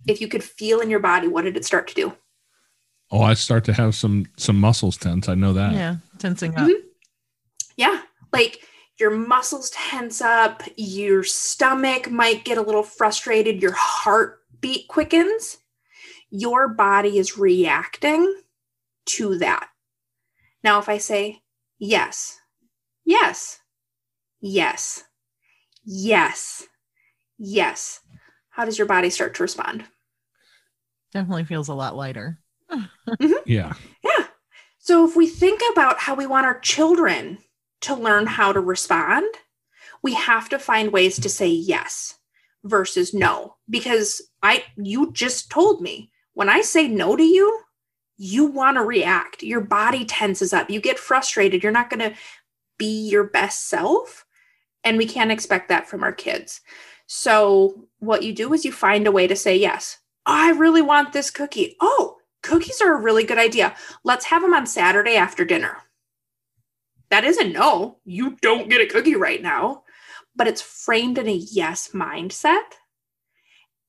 If 0.07 0.21
you 0.21 0.29
could 0.29 0.45
feel 0.45 0.81
in 0.81 0.91
your 0.91 1.01
body, 1.01 1.29
what 1.29 1.43
did 1.45 1.57
it 1.57 1.65
start 1.65 1.89
to 1.89 1.95
do? 1.95 2.17
Oh, 3.11 3.23
I 3.23 3.35
start 3.35 3.65
to 3.65 3.73
have 3.73 3.95
some 3.95 4.27
some 4.37 4.59
muscles 4.59 4.97
tense. 4.97 5.29
I 5.29 5.35
know 5.35 5.53
that. 5.53 5.73
Yeah, 5.73 5.97
tensing 6.19 6.57
up. 6.57 6.69
Mm-hmm. 6.69 6.87
Yeah, 7.77 8.03
like 8.33 8.61
your 8.99 9.11
muscles 9.11 9.71
tense 9.71 10.21
up, 10.21 10.63
your 10.77 11.25
stomach 11.25 12.11
might 12.11 12.45
get 12.45 12.59
a 12.59 12.63
little 12.63 12.83
frustrated, 12.83 13.61
your 13.61 13.75
heartbeat 13.77 14.89
quickens. 14.89 15.59
Your 16.31 16.69
body 16.69 17.19
is 17.19 17.39
reacting 17.39 18.43
to 19.07 19.39
that. 19.39 19.69
Now, 20.65 20.79
if 20.79 20.89
I 20.89 20.99
say 20.99 21.43
yes, 21.79 22.41
yes, 23.05 23.61
yes, 24.41 25.05
yes, 25.85 26.67
yes, 27.39 28.01
how 28.51 28.65
does 28.65 28.79
your 28.79 28.87
body 28.87 29.11
start 29.11 29.35
to 29.35 29.43
respond? 29.43 29.85
Definitely 31.15 31.45
feels 31.45 31.69
a 31.69 31.75
lot 31.75 31.97
lighter. 31.97 32.39
mm-hmm. 32.71 33.33
Yeah. 33.47 33.73
Yeah. 34.03 34.27
So 34.79 35.07
if 35.07 35.17
we 35.17 35.27
think 35.27 35.63
about 35.73 36.01
how 36.01 36.15
we 36.15 36.27
want 36.27 36.47
our 36.47 36.59
children 36.59 37.39
to 37.83 37.95
learn 37.95 38.27
how 38.27 38.53
to 38.53 38.61
respond, 38.61 39.27
we 40.03 40.15
have 40.15 40.49
to 40.51 40.59
find 40.59 40.93
ways 40.93 41.19
to 41.21 41.29
say 41.29 41.49
yes 41.49 42.17
versus 42.65 43.15
no 43.15 43.57
because 43.71 44.21
I 44.43 44.65
you 44.77 45.13
just 45.13 45.51
told 45.51 45.81
me 45.81 46.11
when 46.35 46.49
I 46.49 46.63
say 46.63 46.89
no 46.89 47.17
to 47.17 47.23
you, 47.23 47.61
you 48.17 48.47
want 48.47 48.77
to 48.77 48.83
react. 48.83 49.43
Your 49.43 49.61
body 49.61 50.05
tenses 50.05 50.53
up. 50.53 50.71
You 50.71 50.81
get 50.81 50.99
frustrated. 50.99 51.63
You're 51.63 51.73
not 51.73 51.91
going 51.91 52.11
to 52.11 52.17
be 52.79 53.09
your 53.09 53.25
best 53.25 53.69
self. 53.69 54.25
And 54.83 54.99
we 54.99 55.07
can't 55.07 55.33
expect 55.33 55.69
that 55.69 55.89
from 55.89 56.03
our 56.03 56.13
kids. 56.13 56.61
So, 57.07 57.87
what 57.99 58.23
you 58.23 58.33
do 58.33 58.53
is 58.53 58.65
you 58.65 58.73
find 58.73 59.07
a 59.07 59.13
way 59.13 59.27
to 59.27 59.37
say 59.37 59.57
yes. 59.57 59.99
I 60.27 60.51
really 60.53 60.83
want 60.83 61.13
this 61.13 61.31
cookie. 61.31 61.77
Oh, 61.81 62.19
cookies 62.43 62.81
are 62.81 62.95
a 62.95 63.01
really 63.01 63.25
good 63.25 63.39
idea. 63.39 63.75
Let's 64.05 64.27
have 64.27 64.43
them 64.43 64.55
on 64.55 64.67
Saturday 64.67 65.17
after 65.17 65.45
dinner. 65.45 65.79
That 67.11 67.25
isn't 67.25 67.53
no, 67.53 67.99
you 68.05 68.37
don't 68.43 68.69
get 68.69 68.81
a 68.81 68.87
cookie 68.87 69.15
right 69.15 69.43
now, 69.43 69.85
but 70.35 70.49
it's 70.49 70.63
framed 70.63 71.19
in 71.19 71.29
a 71.29 71.33
yes 71.33 71.91
mindset. 71.93 72.63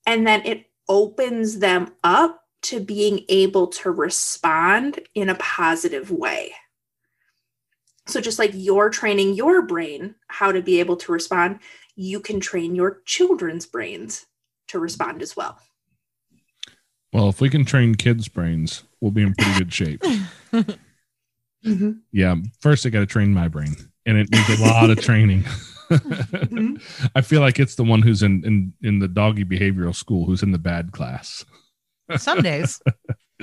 And 0.05 0.27
then 0.27 0.45
it 0.45 0.69
opens 0.87 1.59
them 1.59 1.93
up 2.03 2.41
to 2.63 2.79
being 2.79 3.25
able 3.29 3.67
to 3.67 3.91
respond 3.91 4.99
in 5.13 5.29
a 5.29 5.35
positive 5.35 6.11
way. 6.11 6.53
So, 8.07 8.21
just 8.21 8.37
like 8.37 8.51
you're 8.53 8.89
training 8.89 9.33
your 9.33 9.63
brain 9.63 10.15
how 10.27 10.51
to 10.51 10.61
be 10.61 10.79
able 10.79 10.95
to 10.97 11.11
respond, 11.11 11.59
you 11.95 12.19
can 12.19 12.39
train 12.39 12.75
your 12.75 13.01
children's 13.05 13.65
brains 13.65 14.27
to 14.67 14.79
respond 14.79 15.21
as 15.21 15.35
well. 15.35 15.57
Well, 17.15 17.29
if 17.29 17.39
we 17.39 17.49
can 17.49 17.63
train 17.63 17.95
kids' 17.95 18.27
brains, 18.27 18.83
we'll 18.99 19.11
be 19.11 19.21
in 19.21 19.33
pretty 19.35 19.57
good 19.57 19.73
shape. 19.73 20.01
mm-hmm. 20.53 21.91
Yeah. 22.11 22.35
First, 22.59 22.85
I 22.85 22.89
got 22.89 22.99
to 22.99 23.05
train 23.05 23.33
my 23.33 23.47
brain, 23.47 23.73
and 24.05 24.17
it 24.17 24.29
needs 24.29 24.59
a 24.59 24.61
lot 24.61 24.89
of 24.89 24.99
training. 24.99 25.43
mm-hmm. 25.43 26.75
I 27.15 27.21
feel 27.21 27.39
like 27.39 27.57
it's 27.57 27.75
the 27.75 27.85
one 27.85 28.01
who's 28.01 28.21
in, 28.21 28.43
in 28.43 28.73
in 28.81 28.99
the 28.99 29.07
doggy 29.07 29.45
behavioral 29.45 29.95
school 29.95 30.25
who's 30.25 30.43
in 30.43 30.51
the 30.51 30.57
bad 30.57 30.91
class. 30.91 31.45
Some 32.17 32.41
days. 32.41 32.81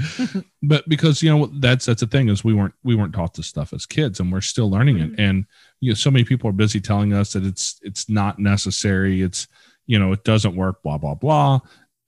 but 0.63 0.87
because 0.87 1.23
you 1.23 1.31
know 1.31 1.47
that's 1.59 1.87
that's 1.87 2.03
the 2.03 2.07
thing 2.07 2.29
is 2.29 2.45
we 2.45 2.53
weren't 2.53 2.75
we 2.85 2.95
weren't 2.95 3.15
taught 3.15 3.33
this 3.33 3.47
stuff 3.47 3.73
as 3.73 3.87
kids 3.87 4.21
and 4.21 4.31
we're 4.31 4.43
still 4.43 4.71
learning 4.71 4.97
mm-hmm. 4.97 5.15
it 5.15 5.21
and 5.21 5.45
you 5.81 5.91
know 5.91 5.95
so 5.95 6.11
many 6.11 6.25
people 6.25 6.49
are 6.49 6.55
busy 6.55 6.81
telling 6.81 7.13
us 7.13 7.35
that 7.35 7.45
it's 7.45 7.79
it's 7.83 8.09
not 8.09 8.39
necessary 8.39 9.21
it's 9.21 9.49
you 9.87 9.99
know 9.99 10.11
it 10.11 10.25
doesn't 10.25 10.57
work 10.57 10.83
blah 10.83 10.97
blah 10.97 11.15
blah 11.15 11.61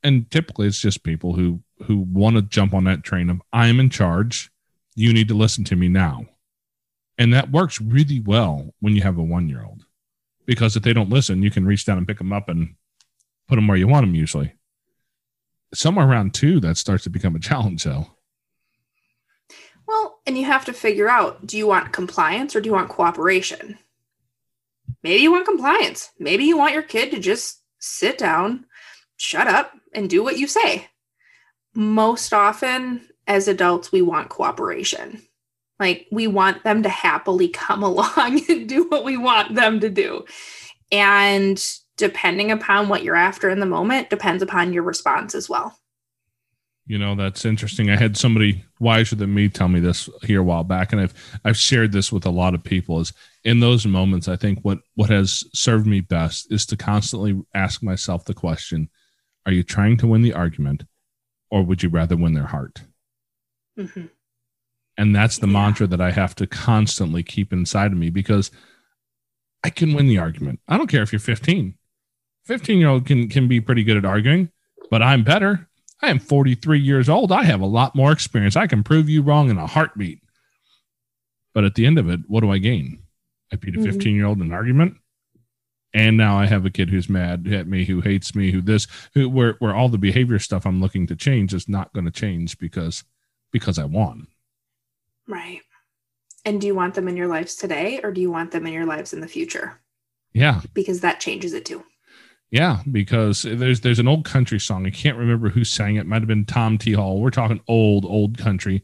and 0.04 0.30
typically 0.30 0.66
it's 0.68 0.80
just 0.80 1.02
people 1.02 1.32
who 1.32 1.60
who 1.86 1.98
want 1.98 2.36
to 2.36 2.42
jump 2.42 2.74
on 2.74 2.84
that 2.84 3.02
train 3.02 3.30
of 3.30 3.42
I 3.52 3.66
am 3.66 3.80
in 3.80 3.90
charge. 3.90 4.50
You 4.94 5.12
need 5.12 5.28
to 5.28 5.34
listen 5.34 5.64
to 5.64 5.76
me 5.76 5.88
now. 5.88 6.26
And 7.18 7.32
that 7.32 7.50
works 7.50 7.80
really 7.80 8.20
well 8.20 8.72
when 8.80 8.94
you 8.94 9.02
have 9.02 9.18
a 9.18 9.22
one 9.22 9.48
year 9.48 9.64
old 9.64 9.86
because 10.46 10.76
if 10.76 10.82
they 10.82 10.92
don't 10.92 11.10
listen, 11.10 11.42
you 11.42 11.50
can 11.50 11.66
reach 11.66 11.84
down 11.84 11.98
and 11.98 12.06
pick 12.06 12.18
them 12.18 12.32
up 12.32 12.48
and 12.48 12.74
put 13.48 13.56
them 13.56 13.66
where 13.66 13.76
you 13.76 13.88
want 13.88 14.06
them 14.06 14.14
usually. 14.14 14.54
Somewhere 15.72 16.06
around 16.06 16.34
two, 16.34 16.60
that 16.60 16.76
starts 16.76 17.04
to 17.04 17.10
become 17.10 17.34
a 17.34 17.40
challenge 17.40 17.84
though. 17.84 18.06
Well, 19.86 20.20
and 20.26 20.38
you 20.38 20.44
have 20.44 20.64
to 20.66 20.72
figure 20.72 21.08
out 21.08 21.46
do 21.46 21.56
you 21.56 21.66
want 21.66 21.92
compliance 21.92 22.54
or 22.54 22.60
do 22.60 22.68
you 22.68 22.74
want 22.74 22.90
cooperation? 22.90 23.78
Maybe 25.02 25.22
you 25.22 25.32
want 25.32 25.46
compliance. 25.46 26.10
Maybe 26.18 26.44
you 26.44 26.56
want 26.56 26.74
your 26.74 26.82
kid 26.82 27.10
to 27.10 27.18
just 27.18 27.62
sit 27.78 28.16
down, 28.16 28.66
shut 29.16 29.46
up, 29.46 29.72
and 29.92 30.10
do 30.10 30.22
what 30.22 30.38
you 30.38 30.46
say. 30.46 30.88
Most 31.74 32.32
often, 32.32 33.08
as 33.26 33.48
adults, 33.48 33.90
we 33.92 34.02
want 34.02 34.28
cooperation. 34.28 35.22
Like 35.80 36.06
we 36.12 36.26
want 36.26 36.62
them 36.64 36.82
to 36.82 36.88
happily 36.88 37.48
come 37.48 37.82
along 37.84 38.42
and 38.48 38.68
do 38.68 38.88
what 38.88 39.04
we 39.04 39.16
want 39.16 39.54
them 39.54 39.80
to 39.80 39.90
do. 39.90 40.24
And 40.92 41.62
depending 41.96 42.50
upon 42.50 42.88
what 42.88 43.02
you're 43.02 43.16
after 43.16 43.48
in 43.50 43.60
the 43.60 43.66
moment, 43.66 44.10
depends 44.10 44.42
upon 44.42 44.72
your 44.72 44.82
response 44.82 45.34
as 45.34 45.48
well. 45.48 45.76
You 46.86 46.98
know, 46.98 47.14
that's 47.14 47.46
interesting. 47.46 47.88
I 47.88 47.96
had 47.96 48.16
somebody 48.16 48.62
wiser 48.78 49.16
than 49.16 49.32
me 49.32 49.48
tell 49.48 49.68
me 49.68 49.80
this 49.80 50.10
here 50.22 50.40
a 50.40 50.44
while 50.44 50.64
back, 50.64 50.92
and 50.92 51.00
I've 51.00 51.14
I've 51.42 51.56
shared 51.56 51.92
this 51.92 52.12
with 52.12 52.26
a 52.26 52.30
lot 52.30 52.54
of 52.54 52.62
people. 52.62 53.00
Is 53.00 53.14
in 53.42 53.60
those 53.60 53.86
moments, 53.86 54.28
I 54.28 54.36
think 54.36 54.58
what 54.60 54.80
what 54.94 55.08
has 55.08 55.44
served 55.54 55.86
me 55.86 56.00
best 56.00 56.52
is 56.52 56.66
to 56.66 56.76
constantly 56.76 57.40
ask 57.54 57.82
myself 57.82 58.26
the 58.26 58.34
question: 58.34 58.90
Are 59.46 59.52
you 59.52 59.62
trying 59.62 59.96
to 59.98 60.06
win 60.06 60.22
the 60.22 60.32
argument, 60.32 60.84
or 61.50 61.62
would 61.62 61.82
you 61.82 61.88
rather 61.88 62.16
win 62.16 62.34
their 62.34 62.46
heart? 62.46 62.82
Mm-hmm. 63.78 64.06
And 64.96 65.14
that's 65.14 65.38
the 65.38 65.46
yeah. 65.46 65.52
mantra 65.52 65.86
that 65.88 66.00
I 66.00 66.12
have 66.12 66.34
to 66.36 66.46
constantly 66.46 67.22
keep 67.22 67.52
inside 67.52 67.92
of 67.92 67.98
me 67.98 68.10
because 68.10 68.50
I 69.64 69.70
can 69.70 69.94
win 69.94 70.06
the 70.06 70.18
argument. 70.18 70.60
I 70.68 70.76
don't 70.76 70.86
care 70.86 71.02
if 71.02 71.12
you're 71.12 71.20
15. 71.20 71.74
15 72.44 72.78
year 72.78 72.88
old 72.88 73.06
can 73.06 73.28
can 73.28 73.48
be 73.48 73.60
pretty 73.60 73.82
good 73.82 73.96
at 73.96 74.04
arguing, 74.04 74.50
but 74.90 75.02
I'm 75.02 75.24
better. 75.24 75.68
I 76.02 76.10
am 76.10 76.18
43 76.18 76.78
years 76.78 77.08
old. 77.08 77.32
I 77.32 77.44
have 77.44 77.62
a 77.62 77.66
lot 77.66 77.94
more 77.94 78.12
experience. 78.12 78.56
I 78.56 78.66
can 78.66 78.82
prove 78.82 79.08
you 79.08 79.22
wrong 79.22 79.48
in 79.48 79.56
a 79.56 79.66
heartbeat. 79.66 80.20
But 81.54 81.64
at 81.64 81.74
the 81.74 81.86
end 81.86 81.98
of 81.98 82.10
it, 82.10 82.20
what 82.26 82.40
do 82.40 82.50
I 82.50 82.58
gain? 82.58 83.02
I 83.52 83.56
beat 83.56 83.74
a 83.74 83.78
mm-hmm. 83.78 83.90
15 83.90 84.14
year 84.14 84.26
old 84.26 84.38
in 84.38 84.44
an 84.48 84.52
argument. 84.52 84.96
And 85.94 86.16
now 86.16 86.36
I 86.36 86.46
have 86.46 86.66
a 86.66 86.70
kid 86.70 86.90
who's 86.90 87.08
mad 87.08 87.46
at 87.46 87.68
me, 87.68 87.84
who 87.84 88.00
hates 88.00 88.34
me, 88.34 88.50
who 88.50 88.60
this, 88.60 88.88
who 89.14 89.28
where 89.28 89.54
where 89.60 89.74
all 89.74 89.88
the 89.88 89.96
behavior 89.96 90.40
stuff 90.40 90.66
I'm 90.66 90.80
looking 90.80 91.06
to 91.06 91.16
change 91.16 91.54
is 91.54 91.68
not 91.68 91.92
going 91.92 92.04
to 92.04 92.10
change 92.10 92.58
because 92.58 93.04
because 93.52 93.78
I 93.78 93.84
won. 93.84 94.26
Right. 95.28 95.60
And 96.44 96.60
do 96.60 96.66
you 96.66 96.74
want 96.74 96.94
them 96.94 97.08
in 97.08 97.16
your 97.16 97.28
lives 97.28 97.54
today 97.54 98.00
or 98.02 98.10
do 98.10 98.20
you 98.20 98.30
want 98.30 98.50
them 98.50 98.66
in 98.66 98.72
your 98.72 98.84
lives 98.84 99.12
in 99.12 99.20
the 99.20 99.28
future? 99.28 99.80
Yeah. 100.32 100.60
Because 100.74 101.00
that 101.00 101.20
changes 101.20 101.54
it 101.54 101.64
too. 101.64 101.84
Yeah, 102.50 102.82
because 102.92 103.42
there's 103.42 103.80
there's 103.80 103.98
an 103.98 104.06
old 104.06 104.24
country 104.24 104.60
song. 104.60 104.86
I 104.86 104.90
can't 104.90 105.18
remember 105.18 105.48
who 105.48 105.64
sang 105.64 105.96
it. 105.96 106.06
Might 106.06 106.20
have 106.20 106.28
been 106.28 106.44
Tom 106.44 106.78
T. 106.78 106.92
Hall. 106.92 107.20
We're 107.20 107.30
talking 107.30 107.60
old, 107.66 108.04
old 108.04 108.38
country. 108.38 108.82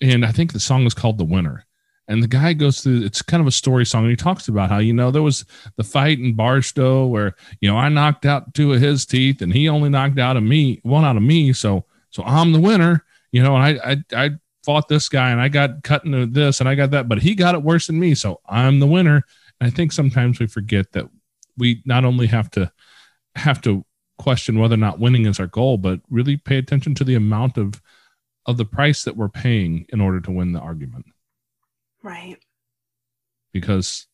And 0.00 0.24
I 0.24 0.32
think 0.32 0.52
the 0.52 0.60
song 0.60 0.86
is 0.86 0.94
called 0.94 1.18
The 1.18 1.24
Winner. 1.24 1.66
And 2.08 2.22
the 2.22 2.28
guy 2.28 2.52
goes 2.52 2.80
through 2.80 3.02
it's 3.04 3.22
kind 3.22 3.40
of 3.40 3.46
a 3.46 3.52
story 3.52 3.86
song 3.86 4.02
and 4.02 4.10
he 4.10 4.16
talks 4.16 4.48
about 4.48 4.70
how, 4.70 4.78
you 4.78 4.92
know, 4.92 5.10
there 5.10 5.22
was 5.22 5.44
the 5.76 5.84
fight 5.84 6.18
in 6.18 6.34
Barstow 6.34 7.06
where, 7.06 7.34
you 7.60 7.70
know, 7.70 7.76
I 7.76 7.88
knocked 7.88 8.26
out 8.26 8.54
two 8.54 8.72
of 8.72 8.80
his 8.80 9.06
teeth 9.06 9.40
and 9.40 9.52
he 9.52 9.68
only 9.68 9.88
knocked 9.88 10.18
out 10.18 10.36
of 10.36 10.42
me, 10.42 10.80
one 10.82 11.04
out 11.04 11.16
of 11.16 11.22
me. 11.22 11.52
So 11.52 11.84
so 12.10 12.22
I'm 12.24 12.52
the 12.52 12.60
winner. 12.60 13.04
You 13.30 13.42
know, 13.42 13.56
and 13.56 13.64
I 13.64 13.92
I 13.92 14.26
I 14.26 14.30
fought 14.64 14.88
this 14.88 15.08
guy 15.08 15.30
and 15.30 15.40
I 15.40 15.48
got 15.48 15.82
cut 15.82 16.04
into 16.04 16.26
this 16.26 16.60
and 16.60 16.68
I 16.68 16.74
got 16.74 16.90
that, 16.90 17.08
but 17.08 17.22
he 17.22 17.34
got 17.34 17.54
it 17.54 17.62
worse 17.62 17.86
than 17.86 17.98
me. 17.98 18.14
So 18.14 18.40
I'm 18.46 18.80
the 18.80 18.86
winner. 18.86 19.24
And 19.60 19.68
I 19.68 19.70
think 19.70 19.92
sometimes 19.92 20.38
we 20.38 20.46
forget 20.46 20.92
that 20.92 21.08
we 21.56 21.82
not 21.84 22.04
only 22.04 22.26
have 22.26 22.50
to 22.52 22.70
have 23.36 23.60
to 23.62 23.84
question 24.18 24.58
whether 24.58 24.74
or 24.74 24.78
not 24.78 25.00
winning 25.00 25.26
is 25.26 25.40
our 25.40 25.46
goal, 25.46 25.78
but 25.78 26.00
really 26.10 26.36
pay 26.36 26.58
attention 26.58 26.94
to 26.96 27.04
the 27.04 27.14
amount 27.14 27.58
of 27.58 27.80
of 28.46 28.56
the 28.56 28.64
price 28.64 29.04
that 29.04 29.16
we're 29.16 29.28
paying 29.28 29.86
in 29.90 30.00
order 30.00 30.20
to 30.20 30.30
win 30.30 30.52
the 30.52 30.60
argument. 30.60 31.06
Right. 32.02 32.38
Because 33.52 34.06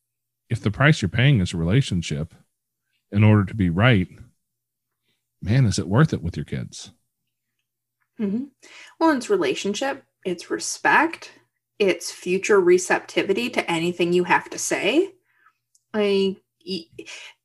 if 0.50 0.60
the 0.60 0.70
price 0.70 1.00
you're 1.00 1.08
paying 1.08 1.40
is 1.40 1.54
a 1.54 1.56
relationship 1.56 2.34
in 3.12 3.24
order 3.24 3.44
to 3.44 3.54
be 3.54 3.70
right, 3.70 4.08
man, 5.42 5.64
is 5.64 5.78
it 5.78 5.88
worth 5.88 6.12
it 6.12 6.22
with 6.22 6.36
your 6.36 6.44
kids? 6.44 6.92
Mm-hmm. 8.20 8.44
Well, 8.98 9.16
it's 9.16 9.30
relationship, 9.30 10.04
it's 10.24 10.50
respect, 10.50 11.30
it's 11.78 12.10
future 12.10 12.60
receptivity 12.60 13.48
to 13.50 13.70
anything 13.70 14.12
you 14.12 14.24
have 14.24 14.50
to 14.50 14.58
say. 14.58 15.14
Like, 15.94 16.42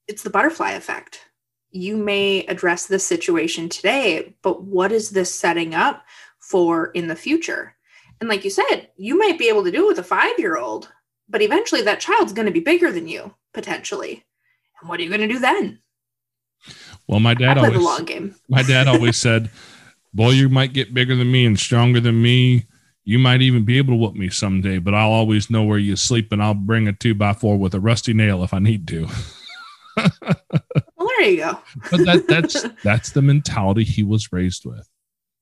it's 0.08 0.24
the 0.24 0.30
butterfly 0.30 0.72
effect. 0.72 1.20
You 1.70 1.96
may 1.96 2.46
address 2.46 2.88
this 2.88 3.06
situation 3.06 3.70
today, 3.70 4.36
but 4.41 4.64
what 4.64 4.91
is 4.91 5.12
this 5.12 5.34
setting 5.34 5.76
up 5.76 6.04
for 6.39 6.88
in 6.88 7.08
the 7.08 7.16
future? 7.16 7.76
And 8.24 8.30
like 8.30 8.45
you 8.45 8.51
said, 8.51 8.88
you 8.95 9.17
might 9.17 9.38
be 9.38 9.49
able 9.49 9.65
to 9.65 9.71
do 9.71 9.84
it 9.84 9.88
with 9.89 9.99
a 9.99 10.03
five 10.03 10.39
year 10.39 10.55
old, 10.55 10.89
but 11.28 11.41
eventually 11.41 11.82
that 11.82 11.99
child's 11.99 12.32
going 12.32 12.45
to 12.45 12.53
be 12.53 12.61
bigger 12.61 12.89
than 12.89 13.05
you 13.05 13.36
potentially. 13.53 14.24
And 14.80 14.89
what 14.89 14.97
are 14.97 15.03
you 15.03 15.09
going 15.09 15.19
to 15.19 15.28
do 15.28 15.39
then? 15.39 15.80
Well, 17.05 17.19
my 17.19 17.34
dad 17.34 17.57
always, 17.57 17.74
the 17.74 17.80
long 17.82 18.05
game. 18.05 18.34
my 18.47 18.63
dad 18.63 18.88
always 18.88 19.17
said, 19.21 19.49
boy, 20.13 20.30
you 20.30 20.47
might 20.47 20.71
get 20.71 20.93
bigger 20.93 21.17
than 21.17 21.34
me 21.34 21.45
and 21.45 21.59
stronger 21.59 21.99
than 21.99 22.21
me. 22.21 22.65
You 23.03 23.19
might 23.19 23.41
even 23.41 23.65
be 23.65 23.78
able 23.78 23.91
to 23.91 23.97
whoop 23.97 24.15
me 24.15 24.30
someday, 24.30 24.78
but 24.78 24.93
I'll 24.93 25.11
always 25.11 25.49
know 25.49 25.63
where 25.63 25.78
you 25.78 25.97
sleep 25.97 26.32
and 26.32 26.41
I'll 26.41 26.53
bring 26.53 26.88
a 26.88 26.93
two 26.93 27.13
by 27.13 27.34
four 27.34 27.57
with 27.57 27.74
a 27.74 27.82
rusty 27.82 28.13
nail 28.13 28.41
if 28.45 28.53
I 28.53 28.59
need 28.59 28.88
to. 28.88 29.05
well, 29.97 31.09
there 31.19 31.30
you 31.30 31.38
go. 31.39 31.59
but 31.91 32.05
that, 32.05 32.26
that's 32.30 32.65
that's 32.86 33.09
the 33.11 33.21
mentality 33.21 33.84
he 33.84 34.01
was 34.01 34.32
raised 34.32 34.63
with. 34.63 34.88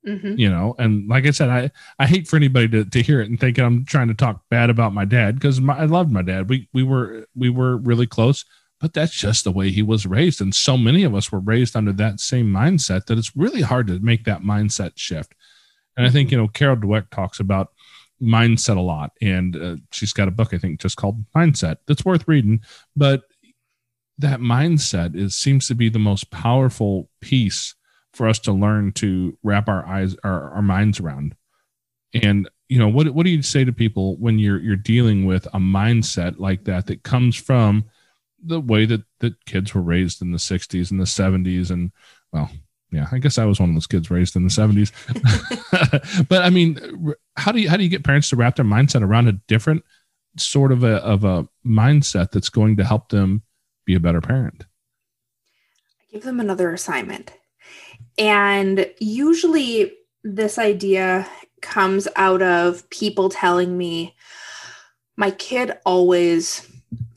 Mm-hmm. 0.08 0.40
You 0.40 0.50
know, 0.50 0.74
and 0.80 1.08
like 1.08 1.28
I 1.28 1.32
said, 1.32 1.50
I, 1.50 1.70
I 2.00 2.08
hate 2.08 2.28
for 2.28 2.36
anybody 2.36 2.68
to, 2.70 2.86
to 2.86 3.02
hear 3.04 3.22
it 3.22 3.30
and 3.30 3.40
think 3.40 3.60
I'm 3.60 3.86
trying 3.86 4.08
to 4.08 4.16
talk 4.16 4.42
bad 4.50 4.72
about 4.72 4.94
my 4.94 5.06
dad 5.06 5.36
because 5.36 5.60
I 5.70 5.86
loved 5.86 6.12
my 6.12 6.24
dad. 6.24 6.50
We 6.50 6.68
we 6.74 6.82
were 6.82 7.28
we 7.36 7.50
were 7.50 7.78
really 7.78 8.08
close 8.08 8.44
but 8.82 8.94
that's 8.94 9.14
just 9.14 9.44
the 9.44 9.52
way 9.52 9.70
he 9.70 9.84
was 9.84 10.08
raised. 10.08 10.42
And 10.42 10.54
so 10.54 10.76
many 10.76 11.04
of 11.04 11.14
us 11.14 11.32
were 11.32 11.40
raised 11.40 11.76
under 11.76 11.94
that 11.94 12.20
same 12.20 12.48
mindset 12.52 13.06
that 13.06 13.18
it's 13.18 13.38
really 13.38 13.62
hard 13.62 13.88
to 13.88 14.00
make 14.00 14.26
that 14.26 14.42
mindset 14.42 14.94
shift. 14.96 15.36
And 15.96 16.06
I 16.06 16.10
think, 16.10 16.32
you 16.32 16.38
know, 16.38 16.48
Carol 16.48 16.78
Dweck 16.78 17.12
talks 17.12 17.40
about 17.40 17.70
mindset 18.22 18.78
a 18.78 18.82
lot. 18.82 19.12
And 19.22 19.56
uh, 19.56 19.76
she's 19.92 20.14
got 20.14 20.28
a 20.28 20.32
book, 20.32 20.54
I 20.54 20.58
think, 20.58 20.82
just 20.82 20.98
called 20.98 21.24
Mindset 21.36 21.78
that's 21.86 22.04
worth 22.04 22.28
reading. 22.28 22.62
But 22.96 23.22
that 24.18 24.40
mindset 24.40 25.16
is 25.16 25.36
seems 25.36 25.68
to 25.68 25.76
be 25.76 25.90
the 25.90 26.00
most 26.00 26.32
powerful 26.32 27.08
piece 27.22 27.76
for 28.14 28.28
us 28.28 28.40
to 28.40 28.52
learn 28.52 28.92
to 28.94 29.38
wrap 29.44 29.68
our 29.68 29.86
eyes 29.86 30.16
our, 30.24 30.52
our 30.52 30.62
minds 30.62 31.00
around. 31.00 31.36
And 32.14 32.50
you 32.68 32.78
know, 32.78 32.90
what 32.90 33.10
what 33.10 33.26
do 33.26 33.30
you 33.30 33.42
say 33.42 33.64
to 33.64 33.72
people 33.72 34.18
when 34.18 34.40
you're 34.40 34.60
you're 34.60 34.76
dealing 34.76 35.26
with 35.26 35.46
a 35.48 35.60
mindset 35.60 36.40
like 36.40 36.66
that 36.66 36.88
that 36.88 37.04
comes 37.04 37.36
from 37.36 37.86
the 38.44 38.60
way 38.60 38.86
that 38.86 39.04
that 39.20 39.46
kids 39.46 39.74
were 39.74 39.82
raised 39.82 40.22
in 40.22 40.32
the 40.32 40.38
60s 40.38 40.90
and 40.90 41.00
the 41.00 41.04
70s 41.04 41.70
and 41.70 41.92
well 42.34 42.50
yeah 42.92 43.06
i 43.12 43.20
guess 43.20 43.38
i 43.38 43.46
was 43.46 43.60
one 43.60 43.70
of 43.70 43.76
those 43.76 43.86
kids 43.86 44.10
raised 44.10 44.36
in 44.36 44.44
the 44.44 44.50
70s 44.50 44.92
but 46.28 46.42
i 46.42 46.50
mean 46.50 47.14
how 47.38 47.52
do 47.52 47.60
you 47.60 47.70
how 47.70 47.78
do 47.78 47.84
you 47.84 47.90
get 47.90 48.04
parents 48.04 48.30
to 48.30 48.36
wrap 48.36 48.56
their 48.56 48.66
mindset 48.66 49.04
around 49.04 49.28
a 49.28 49.34
different 49.48 49.84
sort 50.38 50.72
of 50.72 50.84
a 50.84 50.96
of 50.98 51.24
a 51.24 51.48
mindset 51.66 52.32
that's 52.32 52.50
going 52.50 52.78
to 52.78 52.84
help 52.84 53.10
them 53.10 53.44
be 53.86 53.96
a 53.96 54.00
better 54.00 54.22
parent? 54.22 54.66
I 56.00 56.12
give 56.12 56.24
them 56.24 56.40
another 56.40 56.74
assignment 56.74 57.34
and 58.18 58.90
usually 59.00 59.94
this 60.24 60.58
idea 60.58 61.28
comes 61.62 62.08
out 62.16 62.42
of 62.42 62.90
people 62.90 63.30
telling 63.30 63.78
me 63.78 64.16
my 65.16 65.32
kid 65.32 65.78
always 65.86 66.68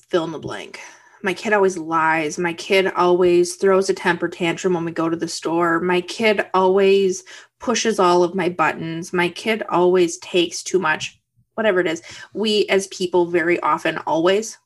fill 0.09 0.25
in 0.25 0.33
the 0.33 0.39
blank 0.39 0.81
my 1.25 1.33
kid 1.33 1.55
always 1.55 1.79
lies. 1.79 2.39
My 2.39 2.53
kid 2.53 2.87
always 2.89 3.57
throws 3.57 3.89
a 3.89 3.95
temper 3.95 4.29
tantrum 4.29 4.75
when 4.75 4.85
we 4.85 4.93
go 4.93 5.09
to 5.09 5.17
the 5.17 5.27
store. 5.27 5.81
My 5.81 6.03
kid 6.03 6.47
always 6.53 7.25
pushes 7.59 7.99
all 7.99 8.23
of 8.23 8.35
my 8.35 8.51
buttons. 8.51 9.11
My 9.15 9.31
kid 9.31 9.63
always 9.71 10.19
takes 10.19 10.63
too 10.63 10.79
much, 10.79 11.19
whatever 11.55 11.81
it 11.81 11.87
is. 11.87 12.03
We, 12.35 12.67
as 12.67 12.89
people, 12.89 13.25
very 13.25 13.59
often 13.61 13.97
always 14.07 14.59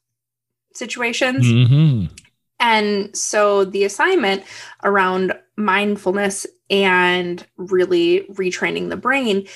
situations. 0.74 1.46
Mm-hmm. 1.46 2.12
And 2.58 3.16
so 3.16 3.64
the 3.64 3.84
assignment 3.84 4.42
around 4.82 5.34
mindfulness 5.58 6.46
and 6.70 7.46
really 7.56 8.26
retraining 8.30 8.88
the 8.88 8.96
brain 8.96 9.46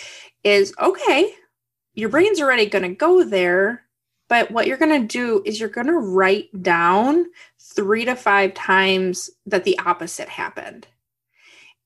is 0.44 0.74
okay, 0.80 1.32
your 1.94 2.08
brain's 2.08 2.40
already 2.40 2.66
going 2.66 2.82
to 2.82 2.94
go 2.94 3.24
there 3.24 3.82
but 4.32 4.50
what 4.50 4.66
you're 4.66 4.78
going 4.78 4.98
to 4.98 5.06
do 5.06 5.42
is 5.44 5.60
you're 5.60 5.68
going 5.68 5.88
to 5.88 5.92
write 5.92 6.62
down 6.62 7.26
three 7.60 8.06
to 8.06 8.16
five 8.16 8.54
times 8.54 9.28
that 9.44 9.64
the 9.64 9.78
opposite 9.80 10.30
happened. 10.30 10.86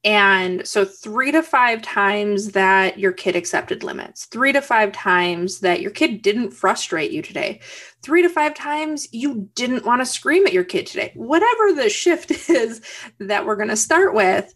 And 0.07 0.65
so, 0.65 0.85
three 0.85 1.33
to 1.33 1.43
five 1.43 1.83
times 1.83 2.53
that 2.53 2.97
your 2.97 3.11
kid 3.11 3.35
accepted 3.35 3.83
limits, 3.83 4.27
three 4.27 4.53
to 4.53 4.63
five 4.63 4.93
times 4.93 5.59
that 5.61 5.81
your 5.81 5.91
kid 5.91 6.23
didn't 6.23 6.53
frustrate 6.53 7.11
you 7.11 7.23
today, 7.23 7.59
three 8.03 8.23
to 8.23 8.29
five 8.29 8.55
times 8.55 9.13
you 9.13 9.51
didn't 9.57 9.85
want 9.85 10.01
to 10.01 10.07
scream 10.07 10.47
at 10.47 10.53
your 10.53 10.63
kid 10.63 10.87
today, 10.87 11.11
whatever 11.17 11.73
the 11.73 11.91
shift 11.91 12.31
is 12.49 12.83
that 13.19 13.45
we're 13.45 13.57
going 13.57 13.69
to 13.69 13.77
start 13.77 14.15
with. 14.15 14.55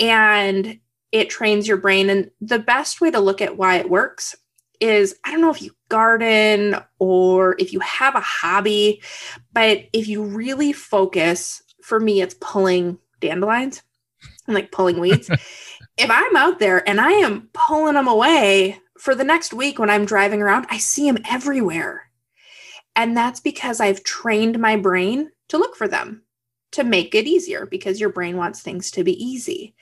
And 0.00 0.80
it 1.12 1.28
trains 1.28 1.68
your 1.68 1.76
brain. 1.76 2.08
And 2.08 2.30
the 2.40 2.58
best 2.58 3.02
way 3.02 3.10
to 3.10 3.20
look 3.20 3.42
at 3.42 3.58
why 3.58 3.76
it 3.76 3.90
works 3.90 4.34
is 4.80 5.16
I 5.22 5.32
don't 5.32 5.42
know 5.42 5.50
if 5.50 5.60
you 5.60 5.72
garden 5.90 6.76
or 6.98 7.56
if 7.58 7.74
you 7.74 7.80
have 7.80 8.14
a 8.14 8.20
hobby, 8.20 9.02
but 9.52 9.84
if 9.92 10.08
you 10.08 10.22
really 10.22 10.72
focus, 10.72 11.62
for 11.82 12.00
me, 12.00 12.22
it's 12.22 12.36
pulling 12.40 12.98
dandelions 13.20 13.82
and 14.48 14.54
like 14.54 14.72
pulling 14.72 14.98
weeds. 14.98 15.30
if 15.96 16.10
I'm 16.10 16.36
out 16.36 16.58
there 16.58 16.86
and 16.88 17.00
I 17.00 17.12
am 17.12 17.48
pulling 17.52 17.94
them 17.94 18.08
away 18.08 18.80
for 18.98 19.14
the 19.14 19.24
next 19.24 19.54
week 19.54 19.78
when 19.78 19.90
I'm 19.90 20.04
driving 20.04 20.42
around, 20.42 20.66
I 20.70 20.78
see 20.78 21.08
them 21.08 21.22
everywhere. 21.30 22.10
And 22.96 23.16
that's 23.16 23.40
because 23.40 23.80
I've 23.80 24.02
trained 24.02 24.58
my 24.58 24.76
brain 24.76 25.30
to 25.48 25.58
look 25.58 25.76
for 25.76 25.86
them 25.86 26.22
to 26.72 26.84
make 26.84 27.14
it 27.14 27.26
easier 27.26 27.66
because 27.66 28.00
your 28.00 28.10
brain 28.10 28.36
wants 28.36 28.60
things 28.60 28.90
to 28.92 29.04
be 29.04 29.12
easy. 29.24 29.74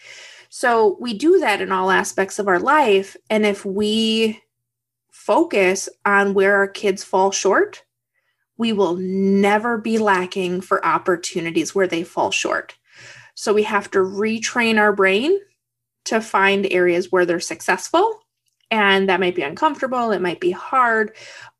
So 0.48 0.96
we 1.00 1.14
do 1.14 1.38
that 1.40 1.60
in 1.60 1.72
all 1.72 1.90
aspects 1.90 2.38
of 2.38 2.48
our 2.48 2.58
life. 2.58 3.16
And 3.30 3.44
if 3.44 3.64
we 3.64 4.40
focus 5.10 5.88
on 6.04 6.34
where 6.34 6.56
our 6.56 6.68
kids 6.68 7.02
fall 7.02 7.32
short, 7.32 7.82
we 8.56 8.72
will 8.72 8.96
never 8.96 9.76
be 9.78 9.98
lacking 9.98 10.60
for 10.60 10.84
opportunities 10.84 11.74
where 11.74 11.88
they 11.88 12.04
fall 12.04 12.30
short. 12.30 12.75
So 13.36 13.52
we 13.52 13.62
have 13.64 13.90
to 13.92 13.98
retrain 13.98 14.78
our 14.78 14.92
brain 14.92 15.38
to 16.06 16.20
find 16.20 16.66
areas 16.72 17.12
where 17.12 17.26
they're 17.26 17.38
successful. 17.38 18.20
And 18.70 19.08
that 19.08 19.20
might 19.20 19.36
be 19.36 19.42
uncomfortable, 19.42 20.10
it 20.10 20.20
might 20.20 20.40
be 20.40 20.50
hard, 20.50 21.14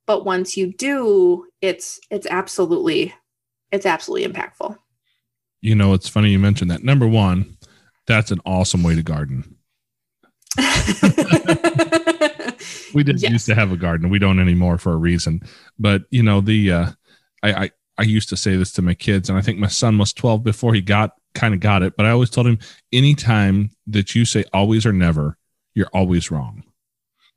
but 0.06 0.24
once 0.24 0.56
you 0.56 0.72
do, 0.72 1.46
it's 1.60 2.00
it's 2.10 2.26
absolutely 2.26 3.14
it's 3.70 3.86
absolutely 3.86 4.26
impactful. 4.26 4.76
You 5.60 5.74
know, 5.74 5.92
it's 5.94 6.08
funny 6.08 6.30
you 6.30 6.38
mentioned 6.38 6.70
that. 6.70 6.82
Number 6.82 7.06
one, 7.06 7.56
that's 8.06 8.30
an 8.30 8.40
awesome 8.44 8.82
way 8.82 8.94
to 8.96 9.02
garden. 9.02 9.56
we 12.94 13.02
didn't 13.04 13.22
Yes. 13.22 13.32
used 13.32 13.46
to 13.46 13.54
have 13.54 13.72
a 13.72 13.76
garden. 13.76 14.08
We 14.08 14.18
don't 14.18 14.40
anymore 14.40 14.78
for 14.78 14.92
a 14.92 14.96
reason. 14.96 15.42
But 15.78 16.04
you 16.10 16.22
know, 16.22 16.40
the 16.40 16.72
uh, 16.72 16.90
I, 17.42 17.64
I 17.64 17.70
I 17.98 18.02
used 18.02 18.28
to 18.30 18.36
say 18.36 18.56
this 18.56 18.72
to 18.72 18.82
my 18.82 18.94
kids, 18.94 19.28
and 19.28 19.38
I 19.38 19.42
think 19.42 19.58
my 19.58 19.68
son 19.68 19.98
was 19.98 20.12
12 20.12 20.42
before 20.42 20.74
he 20.74 20.80
got 20.80 21.12
kind 21.36 21.54
of 21.54 21.60
got 21.60 21.82
it. 21.82 21.96
But 21.96 22.06
I 22.06 22.10
always 22.10 22.30
told 22.30 22.46
him, 22.48 22.58
anytime 22.92 23.70
that 23.86 24.14
you 24.14 24.24
say 24.24 24.44
always 24.52 24.84
or 24.84 24.92
never, 24.92 25.36
you're 25.74 25.90
always 25.92 26.30
wrong. 26.30 26.64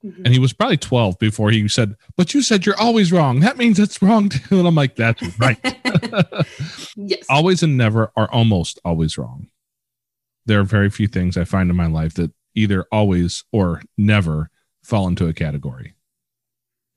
Mhm. 0.04 0.24
And 0.26 0.28
he 0.34 0.39
was 0.39 0.54
probably 0.54 0.78
12 0.78 1.20
before 1.20 1.52
he 1.52 1.68
said, 1.68 1.95
But 2.18 2.34
you 2.34 2.41
said 2.41 2.66
you're 2.66 2.80
always 2.80 3.12
wrong. 3.12 3.41
That 3.41 3.58
means 3.58 3.78
it's 3.80 4.02
wrong 4.02 4.30
too. 4.30 4.58
And 4.60 4.68
I'm 4.68 4.76
like, 4.76 4.95
That's 4.95 5.22
right. 5.38 5.60
yes. 6.95 7.26
always 7.30 7.62
and 7.64 7.78
never 7.78 8.12
are 8.16 8.32
almost 8.32 8.80
always 8.86 9.18
wrong. 9.18 9.47
There 10.45 10.60
are 10.60 10.64
very 10.64 10.89
few 10.89 11.08
things 11.08 11.38
I 11.38 11.43
find 11.43 11.70
in 11.70 11.76
my 11.76 11.88
life 11.88 12.14
that 12.16 12.32
either 12.56 12.86
always 12.91 13.43
or 13.52 13.82
never 13.97 14.50
fall 14.84 15.08
into 15.08 15.28
a 15.28 15.34
category. 15.34 15.93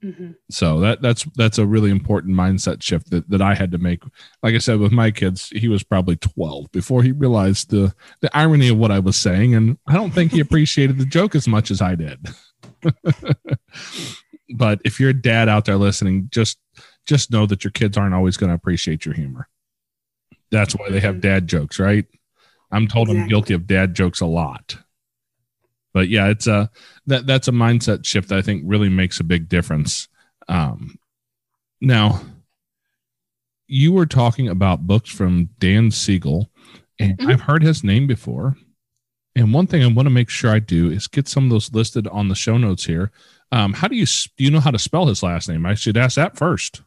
Mhm. 0.03 0.35
So 0.51 0.81
that 0.81 1.01
that's 1.01 1.25
that's 1.37 1.59
a 1.59 1.67
really 1.67 1.91
important 1.91 2.35
mindset 2.35 2.83
shift 2.83 3.11
that, 3.11 3.29
that 3.31 3.41
I 3.41 3.55
had 3.55 3.71
to 3.71 3.79
make. 3.79 4.03
Like 4.43 4.55
I 4.55 4.59
said, 4.59 4.81
with 4.81 4.91
my 4.91 5.13
kids, 5.13 5.51
he 5.51 5.69
was 5.69 5.85
probably 5.85 6.17
12 6.17 6.73
before 6.73 7.03
he 7.03 7.13
realized 7.13 7.71
the 7.71 7.95
the 8.21 8.37
irony 8.37 8.69
of 8.69 8.79
what 8.79 8.91
I 8.91 8.99
was 8.99 9.17
saying. 9.17 9.55
And 9.55 9.79
I 9.87 9.95
don't 9.95 10.11
think 10.11 10.33
he 10.33 10.41
appreciated 10.47 10.99
the 10.99 11.05
joke 11.05 11.35
as 11.37 11.47
much 11.47 11.71
as 11.71 11.81
I 11.81 11.95
did. 11.95 12.27
but 14.57 14.81
if 14.85 14.99
you're 14.99 15.11
a 15.11 15.15
dad 15.15 15.49
out 15.49 15.67
there 15.67 15.77
listening, 15.77 16.29
just 16.33 16.59
just 17.07 17.31
know 17.31 17.47
that 17.47 17.65
your 17.65 17.71
kids 17.71 17.97
aren't 17.97 18.15
always 18.15 18.37
going 18.37 18.49
to 18.51 18.55
appreciate 18.55 19.05
your 19.05 19.15
humor. 19.15 19.49
That's 20.51 20.75
why 20.75 20.91
they 20.91 21.01
have 21.01 21.21
dad 21.21 21.47
jokes, 21.47 21.79
right? 21.79 22.07
I'm 22.71 22.89
told 22.89 23.09
I'm 23.09 23.29
guilty 23.29 23.55
of 23.55 23.67
dad 23.67 23.95
jokes 23.95 24.21
a 24.21 24.27
lot. 24.27 24.77
But 25.95 26.09
yeah, 26.09 26.29
it's 26.29 26.47
a 26.47 26.71
that 27.07 27.27
that's 27.27 27.49
a 27.49 27.53
mindset 27.53 28.05
shift 28.05 28.29
that 28.29 28.39
I 28.39 28.43
think 28.43 28.63
really 28.65 28.89
makes 28.89 29.21
a 29.21 29.25
big 29.25 29.49
difference. 29.49 30.09
Um, 30.49 30.99
now, 31.81 32.21
you 33.67 33.93
were 33.93 34.07
talking 34.07 34.49
about 34.49 34.87
books 34.87 35.11
from 35.11 35.49
Dan 35.59 35.91
Siegel, 35.91 36.51
and 36.99 37.17
Mhm. 37.19 37.31
I've 37.33 37.41
heard 37.43 37.63
his 37.63 37.83
name 37.83 38.07
before. 38.07 38.57
And 39.35 39.55
one 39.55 39.67
thing 39.67 39.83
I 39.83 39.87
want 39.87 40.07
to 40.07 40.11
make 40.11 40.29
sure 40.29 40.51
I 40.51 40.59
do 40.59 40.91
is 40.91 41.07
get 41.07 41.27
some 41.27 41.45
of 41.45 41.51
those 41.51 41.73
listed 41.73 42.07
on 42.09 42.29
the 42.29 42.35
show 42.35 42.59
notes 42.59 42.85
here. 42.85 43.11
Um, 43.51 43.73
how 43.73 43.89
do 43.89 43.97
you 43.97 44.05
do 44.05 44.45
you 44.45 44.51
know 44.51 44.61
how 44.61 44.71
to 44.71 44.79
spell 44.79 45.07
his 45.07 45.23
last 45.23 45.49
name? 45.49 45.65
I 45.65 45.75
should 45.75 45.97
ask 45.97 46.17
that 46.17 46.37
first. 46.37 46.83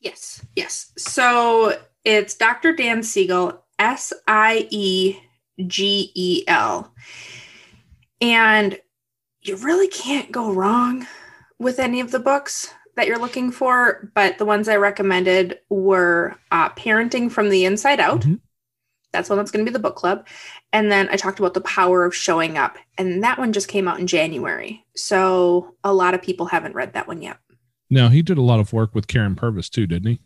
Yes, 0.00 0.44
yes. 0.54 0.92
So 0.98 1.80
it's 2.04 2.34
Dr. 2.34 2.74
Dan 2.74 3.02
Siegel, 3.02 3.64
S 3.78 4.12
I 4.26 4.66
E 4.70 5.16
G 5.66 6.10
E 6.14 6.44
L. 6.46 6.92
And 8.20 8.78
you 9.42 9.56
really 9.56 9.88
can't 9.88 10.30
go 10.32 10.52
wrong 10.52 11.06
with 11.58 11.78
any 11.78 12.00
of 12.00 12.10
the 12.10 12.18
books 12.18 12.72
that 12.96 13.06
you're 13.06 13.18
looking 13.18 13.50
for, 13.50 14.10
but 14.14 14.38
the 14.38 14.44
ones 14.44 14.68
I 14.68 14.76
recommended 14.76 15.58
were 15.70 16.36
uh, 16.50 16.70
Parenting 16.70 17.30
from 17.30 17.48
the 17.48 17.64
Inside 17.64 18.00
Out. 18.00 18.22
Mhm. 18.22 18.40
That's 19.12 19.28
one 19.28 19.38
that's 19.38 19.50
going 19.50 19.64
to 19.64 19.70
be 19.70 19.72
the 19.72 19.78
book 19.82 19.96
club. 19.96 20.26
And 20.72 20.90
then 20.90 21.08
I 21.10 21.16
talked 21.16 21.38
about 21.38 21.54
the 21.54 21.60
power 21.60 22.04
of 22.04 22.14
showing 22.14 22.56
up, 22.56 22.78
and 22.96 23.22
that 23.22 23.38
one 23.38 23.52
just 23.52 23.68
came 23.68 23.86
out 23.86 24.00
in 24.00 24.06
January. 24.06 24.84
So 24.96 25.74
a 25.84 25.92
lot 25.92 26.14
of 26.14 26.22
people 26.22 26.46
haven't 26.46 26.74
read 26.74 26.94
that 26.94 27.08
one 27.08 27.20
yet. 27.20 27.38
Now 27.90 28.08
he 28.08 28.22
did 28.22 28.38
a 28.38 28.42
lot 28.42 28.60
of 28.60 28.72
work 28.72 28.94
with 28.94 29.06
Karyn 29.06 29.36
Purvis 29.36 29.68
too, 29.68 29.86
didn't 29.86 30.10
he? 30.10 30.20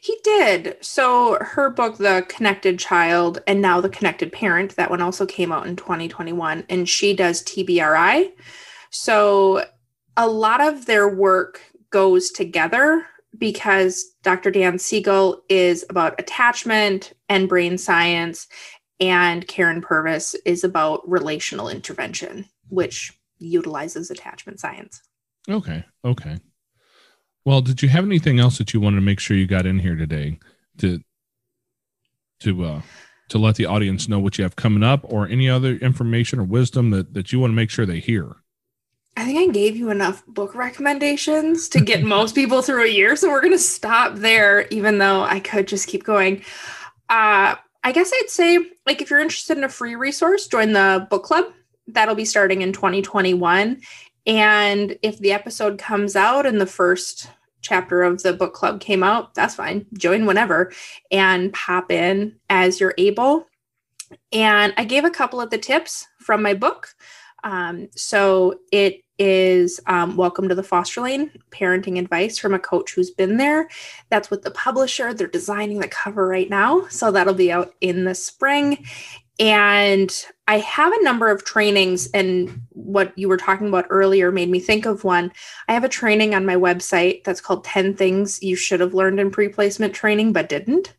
He 0.00 0.18
did. 0.22 0.76
So 0.80 1.38
her 1.40 1.70
book, 1.70 1.96
The 1.96 2.24
Connected 2.28 2.78
Child, 2.78 3.42
and 3.46 3.62
now 3.62 3.80
The 3.80 3.88
Connected 3.88 4.32
Parent, 4.32 4.76
that 4.76 4.90
one 4.90 5.00
also 5.00 5.26
came 5.26 5.52
out 5.52 5.66
in 5.66 5.76
2021, 5.76 6.64
and 6.68 6.88
she 6.88 7.14
does 7.14 7.42
TBRI. 7.42 8.32
So 8.90 9.64
a 10.16 10.28
lot 10.28 10.60
of 10.60 10.86
their 10.86 11.08
work 11.08 11.60
goes 11.90 12.30
together 12.30 13.06
because 13.38 14.14
Dr. 14.22 14.50
Dan 14.50 14.78
Siegel 14.78 15.42
is 15.48 15.84
about 15.90 16.20
attachment 16.20 17.12
and 17.28 17.48
brain 17.48 17.78
science, 17.78 18.46
and 19.00 19.46
Karyn 19.46 19.82
Purvis 19.82 20.34
is 20.44 20.62
about 20.64 21.08
relational 21.08 21.68
intervention, 21.68 22.46
which 22.68 23.12
utilizes 23.38 24.10
attachment 24.10 24.60
science. 24.60 25.02
Okay. 25.48 25.84
Okay. 26.04 26.38
Well, 27.44 27.60
did 27.60 27.82
you 27.82 27.88
have 27.90 28.04
anything 28.04 28.40
else 28.40 28.58
that 28.58 28.72
you 28.72 28.80
wanted 28.80 28.96
to 28.96 29.02
make 29.02 29.20
sure 29.20 29.36
you 29.36 29.46
got 29.46 29.66
in 29.66 29.78
here 29.78 29.96
today 29.96 30.38
to 30.78 31.00
to 32.40 32.64
uh 32.64 32.82
to 33.28 33.38
let 33.38 33.56
the 33.56 33.66
audience 33.66 34.08
know 34.08 34.18
what 34.18 34.38
you 34.38 34.44
have 34.44 34.56
coming 34.56 34.82
up 34.82 35.00
or 35.04 35.26
any 35.28 35.48
other 35.48 35.76
information 35.76 36.38
or 36.38 36.44
wisdom 36.44 36.90
that 36.90 37.14
that 37.14 37.32
you 37.32 37.40
want 37.40 37.50
to 37.50 37.54
make 37.54 37.70
sure 37.70 37.86
they 37.86 38.00
hear? 38.00 38.36
I 39.16 39.24
think 39.24 39.38
I 39.38 39.52
gave 39.52 39.76
you 39.76 39.90
enough 39.90 40.26
book 40.26 40.54
recommendations 40.54 41.68
to 41.70 41.80
get 41.80 42.02
most 42.04 42.34
people 42.34 42.62
through 42.62 42.84
a 42.84 42.90
year. 42.90 43.16
So 43.16 43.30
we're 43.30 43.40
going 43.40 43.52
to 43.52 43.58
stop 43.58 44.16
there, 44.16 44.66
even 44.68 44.98
though 44.98 45.22
I 45.22 45.40
could 45.40 45.68
just 45.68 45.86
keep 45.86 46.04
going. 46.04 46.42
Uh, 47.08 47.54
I 47.84 47.92
guess 47.92 48.10
I'd 48.12 48.30
say, 48.30 48.58
like, 48.86 49.02
if 49.02 49.10
you're 49.10 49.20
interested 49.20 49.56
in 49.56 49.64
a 49.64 49.68
free 49.68 49.94
resource, 49.94 50.48
join 50.48 50.72
the 50.72 51.06
book 51.10 51.22
club. 51.22 51.44
That'll 51.86 52.14
be 52.14 52.24
starting 52.24 52.62
in 52.62 52.72
2021. 52.72 53.82
And 54.26 54.98
if 55.02 55.18
the 55.18 55.32
episode 55.32 55.78
comes 55.78 56.16
out 56.16 56.46
and 56.46 56.60
the 56.60 56.66
first 56.66 57.30
chapter 57.60 58.02
of 58.02 58.22
the 58.22 58.32
book 58.32 58.54
club 58.54 58.80
came 58.80 59.02
out, 59.02 59.34
that's 59.34 59.54
fine. 59.54 59.86
Join 59.98 60.26
whenever 60.26 60.72
and 61.10 61.52
pop 61.52 61.90
in 61.90 62.36
as 62.48 62.80
you're 62.80 62.94
able. 62.98 63.46
And 64.32 64.72
I 64.76 64.84
gave 64.84 65.04
a 65.04 65.10
couple 65.10 65.40
of 65.40 65.50
the 65.50 65.58
tips 65.58 66.06
from 66.18 66.42
my 66.42 66.54
book. 66.54 66.94
Um, 67.42 67.88
so 67.94 68.60
it 68.72 69.00
is 69.18 69.80
um, 69.86 70.16
Welcome 70.16 70.48
to 70.48 70.54
the 70.54 70.62
Foster 70.62 71.02
Lane 71.02 71.30
Parenting 71.50 71.98
Advice 71.98 72.38
from 72.38 72.54
a 72.54 72.58
coach 72.58 72.94
who's 72.94 73.10
been 73.10 73.36
there. 73.36 73.68
That's 74.10 74.30
with 74.30 74.42
the 74.42 74.50
publisher. 74.50 75.14
They're 75.14 75.26
designing 75.26 75.80
the 75.80 75.88
cover 75.88 76.26
right 76.26 76.50
now. 76.50 76.86
So 76.88 77.12
that'll 77.12 77.34
be 77.34 77.52
out 77.52 77.74
in 77.80 78.04
the 78.04 78.14
spring. 78.14 78.84
And 79.38 80.12
I 80.46 80.58
have 80.58 80.92
a 80.92 81.02
number 81.02 81.30
of 81.30 81.44
trainings, 81.44 82.08
and 82.12 82.60
what 82.70 83.16
you 83.18 83.28
were 83.28 83.38
talking 83.38 83.68
about 83.68 83.86
earlier 83.88 84.30
made 84.30 84.50
me 84.50 84.60
think 84.60 84.84
of 84.84 85.04
one. 85.04 85.32
I 85.68 85.72
have 85.72 85.84
a 85.84 85.88
training 85.88 86.34
on 86.34 86.44
my 86.44 86.56
website 86.56 87.24
that's 87.24 87.40
called 87.40 87.64
10 87.64 87.94
Things 87.94 88.42
You 88.42 88.54
Should 88.54 88.80
Have 88.80 88.94
Learned 88.94 89.20
in 89.20 89.30
Pre 89.30 89.48
Placement 89.48 89.94
Training 89.94 90.32
But 90.32 90.48
Didn't 90.48 90.94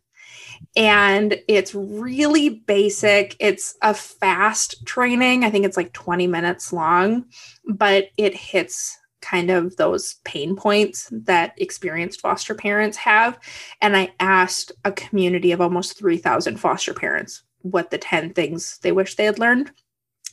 and 0.75 1.37
it's 1.47 1.73
really 1.73 2.49
basic. 2.49 3.35
It's 3.39 3.75
a 3.81 3.93
fast 3.93 4.85
training. 4.85 5.43
I 5.43 5.49
think 5.49 5.65
it's 5.65 5.77
like 5.77 5.93
20 5.93 6.27
minutes 6.27 6.73
long, 6.73 7.25
but 7.65 8.09
it 8.17 8.35
hits 8.35 8.97
kind 9.21 9.49
of 9.49 9.75
those 9.77 10.15
pain 10.23 10.55
points 10.55 11.09
that 11.11 11.53
experienced 11.57 12.21
foster 12.21 12.53
parents 12.53 12.97
have. 12.97 13.39
And 13.81 13.97
I 13.97 14.13
asked 14.19 14.71
a 14.83 14.91
community 14.91 15.51
of 15.51 15.61
almost 15.61 15.97
3,000 15.97 16.59
foster 16.59 16.93
parents 16.93 17.43
what 17.71 17.89
the 17.89 17.97
10 17.97 18.33
things 18.33 18.77
they 18.81 18.91
wish 18.91 19.15
they 19.15 19.25
had 19.25 19.39
learned. 19.39 19.71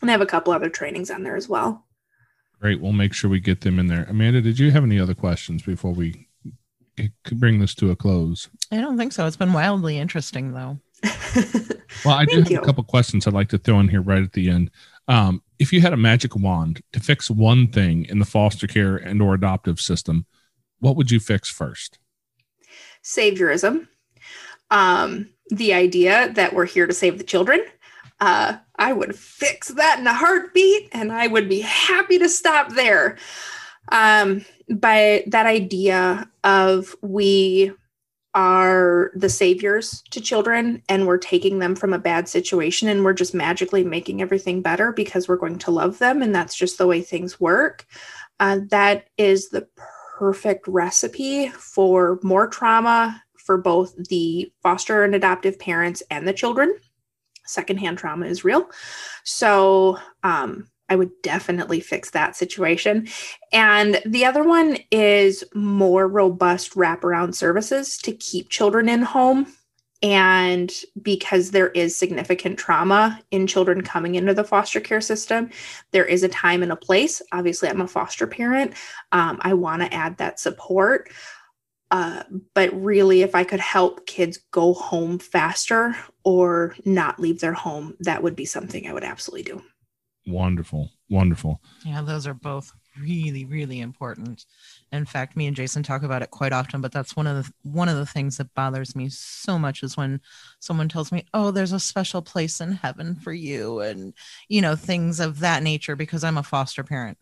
And 0.00 0.10
I 0.10 0.12
have 0.12 0.20
a 0.20 0.26
couple 0.26 0.52
other 0.52 0.68
trainings 0.68 1.10
on 1.10 1.22
there 1.22 1.36
as 1.36 1.48
well. 1.48 1.86
Great. 2.60 2.80
We'll 2.80 2.92
make 2.92 3.12
sure 3.12 3.30
we 3.30 3.40
get 3.40 3.62
them 3.62 3.78
in 3.78 3.88
there. 3.88 4.04
Amanda, 4.08 4.40
did 4.40 4.58
you 4.58 4.70
have 4.70 4.84
any 4.84 5.00
other 5.00 5.14
questions 5.14 5.62
before 5.62 5.92
we 5.92 6.28
bring 7.32 7.58
this 7.58 7.74
to 7.76 7.90
a 7.90 7.96
close? 7.96 8.48
I 8.70 8.76
don't 8.76 8.98
think 8.98 9.12
so. 9.12 9.26
It's 9.26 9.36
been 9.36 9.52
wildly 9.52 9.98
interesting, 9.98 10.52
though. 10.52 10.78
Well, 12.04 12.16
I 12.16 12.24
do 12.24 12.38
have 12.38 12.50
you. 12.50 12.58
a 12.58 12.64
couple 12.64 12.82
questions 12.84 13.26
I'd 13.26 13.34
like 13.34 13.50
to 13.50 13.58
throw 13.58 13.78
in 13.78 13.86
here 13.86 14.00
right 14.00 14.22
at 14.22 14.32
the 14.32 14.50
end. 14.50 14.70
Um, 15.08 15.42
if 15.58 15.72
you 15.72 15.80
had 15.80 15.92
a 15.92 15.96
magic 15.96 16.34
wand 16.34 16.82
to 16.92 17.00
fix 17.00 17.30
one 17.30 17.68
thing 17.68 18.06
in 18.06 18.18
the 18.18 18.24
foster 18.24 18.66
care 18.66 18.96
and 18.96 19.20
or 19.22 19.34
adoptive 19.34 19.80
system, 19.80 20.26
what 20.80 20.96
would 20.96 21.10
you 21.10 21.20
fix 21.20 21.48
first? 21.48 21.98
saviorism, 23.02 23.88
um, 24.70 25.28
the 25.50 25.74
idea 25.74 26.32
that 26.34 26.54
we're 26.54 26.66
here 26.66 26.86
to 26.86 26.94
save 26.94 27.18
the 27.18 27.24
children, 27.24 27.64
uh, 28.20 28.56
I 28.76 28.92
would 28.92 29.16
fix 29.16 29.68
that 29.68 29.98
in 29.98 30.06
a 30.06 30.14
heartbeat 30.14 30.88
and 30.92 31.12
I 31.12 31.26
would 31.26 31.48
be 31.48 31.60
happy 31.60 32.18
to 32.18 32.28
stop 32.28 32.70
there. 32.70 33.18
Um, 33.90 34.44
but 34.68 35.24
that 35.26 35.46
idea 35.46 36.30
of 36.44 36.94
we 37.02 37.72
are 38.34 39.10
the 39.14 39.28
saviors 39.28 40.02
to 40.10 40.20
children 40.20 40.82
and 40.88 41.06
we're 41.06 41.18
taking 41.18 41.58
them 41.58 41.74
from 41.74 41.92
a 41.92 41.98
bad 41.98 42.28
situation 42.28 42.88
and 42.88 43.04
we're 43.04 43.12
just 43.12 43.34
magically 43.34 43.84
making 43.84 44.22
everything 44.22 44.62
better 44.62 44.92
because 44.92 45.28
we're 45.28 45.36
going 45.36 45.58
to 45.58 45.70
love 45.70 45.98
them 45.98 46.22
and 46.22 46.34
that's 46.34 46.54
just 46.54 46.78
the 46.78 46.86
way 46.86 47.02
things 47.02 47.40
work. 47.40 47.86
Uh, 48.40 48.60
that 48.70 49.08
is 49.18 49.50
the 49.50 49.66
perfect 50.16 50.66
recipe 50.66 51.48
for 51.48 52.18
more 52.22 52.46
trauma 52.46 53.22
for 53.44 53.58
both 53.58 53.94
the 54.08 54.52
foster 54.62 55.04
and 55.04 55.14
adoptive 55.14 55.58
parents 55.58 56.02
and 56.10 56.26
the 56.26 56.32
children. 56.32 56.76
Secondhand 57.44 57.98
trauma 57.98 58.26
is 58.26 58.44
real. 58.44 58.70
So, 59.24 59.98
um, 60.22 60.68
I 60.88 60.96
would 60.96 61.22
definitely 61.22 61.80
fix 61.80 62.10
that 62.10 62.36
situation. 62.36 63.08
And 63.50 64.02
the 64.04 64.26
other 64.26 64.42
one 64.42 64.76
is 64.90 65.42
more 65.54 66.06
robust 66.06 66.74
wraparound 66.74 67.34
services 67.34 67.96
to 67.98 68.12
keep 68.12 68.50
children 68.50 68.90
in 68.90 69.00
home. 69.00 69.46
And 70.02 70.70
because 71.00 71.50
there 71.50 71.70
is 71.70 71.96
significant 71.96 72.58
trauma 72.58 73.20
in 73.30 73.46
children 73.46 73.82
coming 73.82 74.16
into 74.16 74.34
the 74.34 74.44
foster 74.44 74.80
care 74.80 75.00
system, 75.00 75.48
there 75.92 76.04
is 76.04 76.24
a 76.24 76.28
time 76.28 76.62
and 76.62 76.72
a 76.72 76.76
place. 76.76 77.22
Obviously, 77.32 77.70
I'm 77.70 77.80
a 77.80 77.88
foster 77.88 78.26
parent. 78.26 78.74
Um, 79.12 79.38
I 79.42 79.54
want 79.54 79.80
to 79.80 79.94
add 79.94 80.18
that 80.18 80.40
support. 80.40 81.08
Uh, 81.92 82.22
but 82.54 82.72
really, 82.72 83.20
if 83.20 83.34
I 83.34 83.44
could 83.44 83.60
help 83.60 84.06
kids 84.06 84.38
go 84.50 84.72
home 84.72 85.18
faster 85.18 85.94
or 86.24 86.74
not 86.86 87.20
leave 87.20 87.40
their 87.40 87.52
home, 87.52 87.94
that 88.00 88.22
would 88.22 88.34
be 88.34 88.46
something 88.46 88.86
I 88.88 88.94
would 88.94 89.04
absolutely 89.04 89.42
do. 89.42 89.62
Wonderful. 90.26 90.90
Wonderful. 91.10 91.60
Yeah, 91.84 92.00
those 92.00 92.26
are 92.26 92.32
both 92.32 92.72
really, 92.98 93.44
really 93.44 93.80
important. 93.80 94.46
In 94.90 95.04
fact, 95.04 95.36
me 95.36 95.46
and 95.46 95.54
Jason 95.54 95.82
talk 95.82 96.02
about 96.02 96.22
it 96.22 96.30
quite 96.30 96.54
often, 96.54 96.80
but 96.80 96.92
that's 96.92 97.14
one 97.14 97.26
of 97.26 97.44
the 97.44 97.52
one 97.62 97.90
of 97.90 97.96
the 97.96 98.06
things 98.06 98.38
that 98.38 98.54
bothers 98.54 98.96
me 98.96 99.10
so 99.10 99.58
much 99.58 99.82
is 99.82 99.94
when 99.94 100.22
someone 100.60 100.88
tells 100.88 101.12
me, 101.12 101.26
"Oh, 101.34 101.50
there's 101.50 101.72
a 101.72 101.80
special 101.80 102.22
place 102.22 102.58
in 102.58 102.72
heaven 102.72 103.16
for 103.16 103.34
you," 103.34 103.80
and 103.80 104.14
you 104.48 104.62
know 104.62 104.76
things 104.76 105.20
of 105.20 105.40
that 105.40 105.62
nature 105.62 105.94
because 105.94 106.24
I'm 106.24 106.38
a 106.38 106.42
foster 106.42 106.84
parent. 106.84 107.18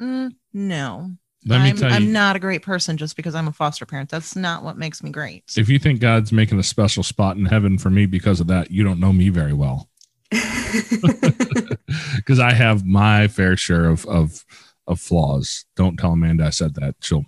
Mm, 0.00 0.36
no, 0.52 1.16
Let 1.46 1.62
me 1.62 1.70
I'm, 1.70 1.76
tell 1.76 1.90
you, 1.90 1.96
I'm 1.96 2.12
not 2.12 2.36
a 2.36 2.38
great 2.38 2.62
person 2.62 2.96
just 2.96 3.16
because 3.16 3.34
I'm 3.34 3.48
a 3.48 3.52
foster 3.52 3.86
parent. 3.86 4.10
That's 4.10 4.34
not 4.34 4.64
what 4.64 4.76
makes 4.76 5.02
me 5.02 5.10
great. 5.10 5.44
if 5.56 5.68
you 5.68 5.78
think 5.78 6.00
God's 6.00 6.32
making 6.32 6.58
a 6.58 6.62
special 6.62 7.02
spot 7.02 7.36
in 7.36 7.46
heaven 7.46 7.78
for 7.78 7.90
me 7.90 8.06
because 8.06 8.40
of 8.40 8.48
that, 8.48 8.70
you 8.70 8.82
don't 8.82 9.00
know 9.00 9.12
me 9.12 9.28
very 9.28 9.52
well. 9.52 9.88
Because 12.16 12.38
I 12.38 12.52
have 12.52 12.84
my 12.84 13.28
fair 13.28 13.56
share 13.56 13.86
of 13.86 14.04
of 14.06 14.44
of 14.86 15.00
flaws. 15.00 15.64
Don't 15.76 15.96
tell 15.96 16.12
Amanda 16.12 16.44
I 16.44 16.50
said 16.50 16.74
that. 16.74 16.96
She'll 17.00 17.24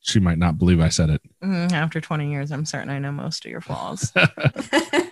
she 0.00 0.18
might 0.18 0.38
not 0.38 0.58
believe 0.58 0.80
I 0.80 0.88
said 0.88 1.10
it. 1.10 1.22
Mm, 1.44 1.70
after 1.70 2.00
20 2.00 2.28
years, 2.28 2.50
I'm 2.50 2.64
certain 2.64 2.90
I 2.90 2.98
know 2.98 3.12
most 3.12 3.44
of 3.44 3.50
your 3.52 3.60
flaws. 3.60 4.12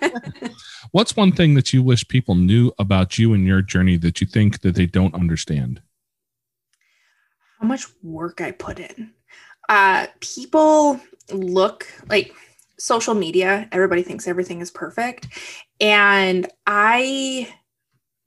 What's 0.91 1.17
one 1.17 1.31
thing 1.31 1.55
that 1.55 1.73
you 1.73 1.81
wish 1.81 2.09
people 2.09 2.35
knew 2.35 2.73
about 2.77 3.17
you 3.17 3.33
and 3.33 3.47
your 3.47 3.63
journey 3.63 3.97
that 3.99 4.21
you 4.21 4.27
think 4.27 4.63
that 4.63 4.75
they 4.75 4.87
don't 4.87 5.15
understand? 5.15 5.81
How 7.61 7.67
much 7.67 7.87
work 8.03 8.41
I 8.41 8.53
put 8.53 8.79
in. 8.79 9.13
Uh, 9.69 10.07
people 10.21 11.01
look 11.33 11.87
like 12.09 12.35
social 12.79 13.15
media, 13.15 13.69
everybody 13.73 14.03
thinks 14.03 14.27
everything 14.27 14.61
is 14.61 14.71
perfect. 14.71 15.29
And 15.81 16.49
I 16.67 17.53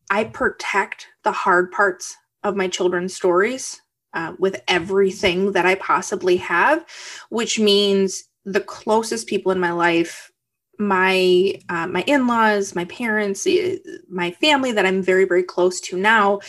I 0.10 0.26
protect 0.26 1.08
the 1.24 1.32
hard 1.32 1.72
parts 1.72 2.16
of 2.44 2.56
my 2.56 2.68
children's 2.68 3.16
stories 3.16 3.82
uh, 4.14 4.34
with 4.38 4.62
everything 4.68 5.54
that 5.54 5.66
I 5.66 5.76
possibly 5.76 6.38
have, 6.38 6.86
which 7.30 7.58
means 7.58 8.26
the 8.46 8.62
closest 8.62 9.28
people 9.28 9.52
in 9.52 9.60
my 9.60 9.72
life 9.72 10.30
my 10.80 11.54
uh, 11.70 11.86
my 11.86 12.04
in-laws 12.08 12.74
my 12.74 12.84
parents 12.86 13.46
eh, 13.46 13.78
my 14.10 14.32
family 14.32 14.72
that 14.72 14.88
i'm 14.88 15.04
very 15.04 15.24
very 15.24 15.44
close 15.44 15.80
to 15.80 15.96
now 15.98 16.40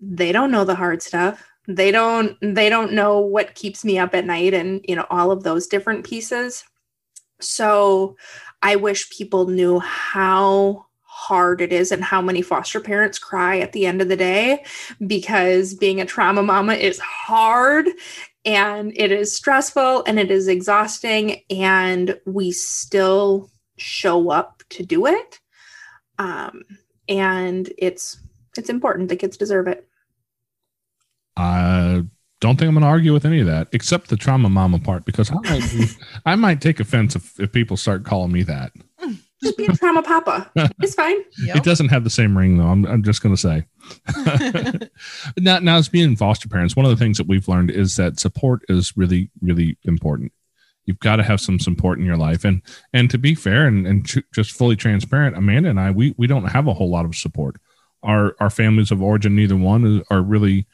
they 0.00 0.32
don't 0.32 0.50
know 0.50 0.64
the 0.64 0.74
hard 0.74 1.00
stuff 1.00 1.53
they 1.66 1.90
don't 1.90 2.36
they 2.40 2.68
don't 2.68 2.92
know 2.92 3.18
what 3.20 3.54
keeps 3.54 3.84
me 3.84 3.98
up 3.98 4.14
at 4.14 4.26
night 4.26 4.54
and 4.54 4.84
you 4.86 4.94
know 4.94 5.06
all 5.10 5.30
of 5.30 5.42
those 5.42 5.66
different 5.66 6.04
pieces. 6.04 6.64
So 7.40 8.16
i 8.62 8.76
wish 8.76 9.10
people 9.10 9.46
knew 9.46 9.78
how 9.80 10.86
hard 11.02 11.60
it 11.60 11.72
is 11.72 11.92
and 11.92 12.02
how 12.02 12.20
many 12.20 12.42
foster 12.42 12.80
parents 12.80 13.18
cry 13.18 13.58
at 13.58 13.72
the 13.72 13.86
end 13.86 14.02
of 14.02 14.08
the 14.08 14.16
day 14.16 14.64
because 15.06 15.72
being 15.74 16.00
a 16.00 16.04
trauma 16.04 16.42
mama 16.42 16.74
is 16.74 16.98
hard 16.98 17.86
and 18.44 18.92
it 18.96 19.10
is 19.10 19.34
stressful 19.34 20.02
and 20.06 20.18
it 20.18 20.30
is 20.30 20.48
exhausting 20.48 21.40
and 21.50 22.18
we 22.26 22.50
still 22.50 23.48
show 23.76 24.30
up 24.30 24.62
to 24.70 24.84
do 24.84 25.06
it. 25.06 25.40
Um, 26.18 26.64
and 27.08 27.72
it's 27.78 28.18
it's 28.56 28.68
important. 28.68 29.08
The 29.08 29.16
kids 29.16 29.36
deserve 29.36 29.66
it 29.66 29.88
I 31.36 32.04
don't 32.40 32.58
think 32.58 32.68
I'm 32.68 32.74
going 32.74 32.82
to 32.82 32.88
argue 32.88 33.12
with 33.12 33.24
any 33.24 33.40
of 33.40 33.46
that, 33.46 33.68
except 33.72 34.08
the 34.08 34.16
trauma 34.16 34.48
mama 34.48 34.78
part, 34.78 35.04
because 35.04 35.30
I 35.30 35.34
might, 35.34 35.70
be- 35.70 35.86
I 36.26 36.36
might 36.36 36.60
take 36.60 36.80
offense 36.80 37.16
if, 37.16 37.38
if 37.40 37.52
people 37.52 37.76
start 37.76 38.04
calling 38.04 38.32
me 38.32 38.42
that. 38.44 38.72
just 39.42 39.58
be 39.58 39.66
a 39.66 39.72
trauma 39.72 40.02
papa 40.02 40.50
it's 40.80 40.94
fine 40.94 41.18
Yep. 41.44 41.56
It 41.56 41.64
doesn't 41.64 41.88
have 41.88 42.04
the 42.04 42.10
same 42.10 42.36
ring, 42.38 42.56
though. 42.56 42.68
I'm, 42.68 42.86
I'm 42.86 43.02
just 43.02 43.22
going 43.22 43.34
to 43.34 43.40
say. 43.40 43.66
now, 45.38 45.58
now, 45.58 45.76
as 45.76 45.88
being 45.88 46.16
foster 46.16 46.48
parents, 46.48 46.76
one 46.76 46.86
of 46.86 46.90
the 46.90 46.96
things 46.96 47.18
that 47.18 47.26
we've 47.26 47.48
learned 47.48 47.70
is 47.70 47.96
that 47.96 48.20
support 48.20 48.62
is 48.68 48.96
really, 48.96 49.30
really 49.42 49.76
important. 49.84 50.32
You've 50.84 51.00
got 51.00 51.16
to 51.16 51.22
have 51.22 51.40
some 51.40 51.58
support 51.58 51.98
in 51.98 52.04
your 52.04 52.16
life, 52.16 52.44
and 52.44 52.62
and 52.92 53.10
to 53.10 53.18
be 53.18 53.34
fair 53.34 53.66
and, 53.66 53.86
and 53.86 54.06
tr- 54.06 54.20
just 54.34 54.52
fully 54.52 54.76
transparent, 54.76 55.36
Amanda 55.36 55.70
and 55.70 55.80
I, 55.80 55.90
we 55.90 56.14
we 56.18 56.26
don't 56.26 56.44
have 56.44 56.66
a 56.66 56.74
whole 56.74 56.90
lot 56.90 57.06
of 57.06 57.16
support. 57.16 57.56
Our 58.02 58.36
our 58.38 58.50
families 58.50 58.90
of 58.90 59.02
origin, 59.02 59.34
neither 59.34 59.56
one 59.56 60.02
are 60.10 60.22
really 60.22 60.66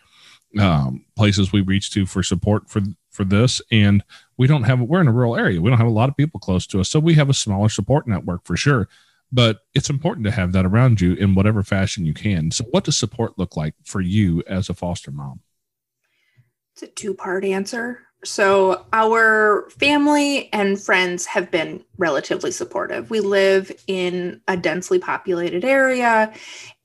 um, 0.59 1.05
places 1.17 1.53
we 1.53 1.61
reach 1.61 1.91
to 1.93 2.07
for 2.07 2.23
support 2.23 2.69
for 2.69 2.81
for 3.11 3.25
this, 3.25 3.61
and 3.71 4.03
we 4.37 4.47
don't 4.47 4.65
have. 4.65 4.81
We're 4.81 5.01
in 5.01 5.09
a 5.09 5.13
rural 5.13 5.37
area. 5.37 5.61
We 5.61 5.71
don't 5.71 5.79
have 5.79 5.87
a 5.87 5.91
lot 5.91 6.09
of 6.09 6.17
people 6.17 6.41
close 6.41 6.67
to 6.69 6.81
us, 6.81 6.89
so 6.89 6.99
we 6.99 7.15
have 7.15 7.29
a 7.29 7.35
smaller 7.35 7.69
support 7.69 8.07
network 8.07 8.45
for 8.45 8.57
sure 8.57 8.89
but 9.33 9.61
it's 9.75 9.91
important 9.91 10.25
to 10.25 10.31
have 10.31 10.53
that 10.53 10.67
around 10.67 11.01
you 11.01 11.15
in 11.15 11.35
whatever 11.35 11.63
fashion 11.63 12.05
you 12.05 12.15
can. 12.15 12.51
So, 12.51 12.65
what 12.71 12.85
does 12.85 12.97
support 12.97 13.39
look 13.39 13.57
like 13.57 13.75
for 13.85 14.01
you 14.01 14.43
as 14.47 14.69
a 14.69 14.75
foster 14.75 15.11
mom? 15.11 15.41
It's 16.75 16.83
a 16.83 16.89
two 16.89 17.15
part 17.15 17.45
answer. 17.45 18.07
So, 18.23 18.85
our 18.93 19.71
family 19.71 20.53
and 20.53 20.79
friends 20.79 21.25
have 21.25 21.51
been 21.51 21.83
relatively 21.97 22.51
supportive. 22.51 23.09
We 23.09 23.21
live 23.21 23.73
in 23.87 24.43
a 24.47 24.59
densely 24.59 24.99
populated 24.99 25.65
area 25.65 26.33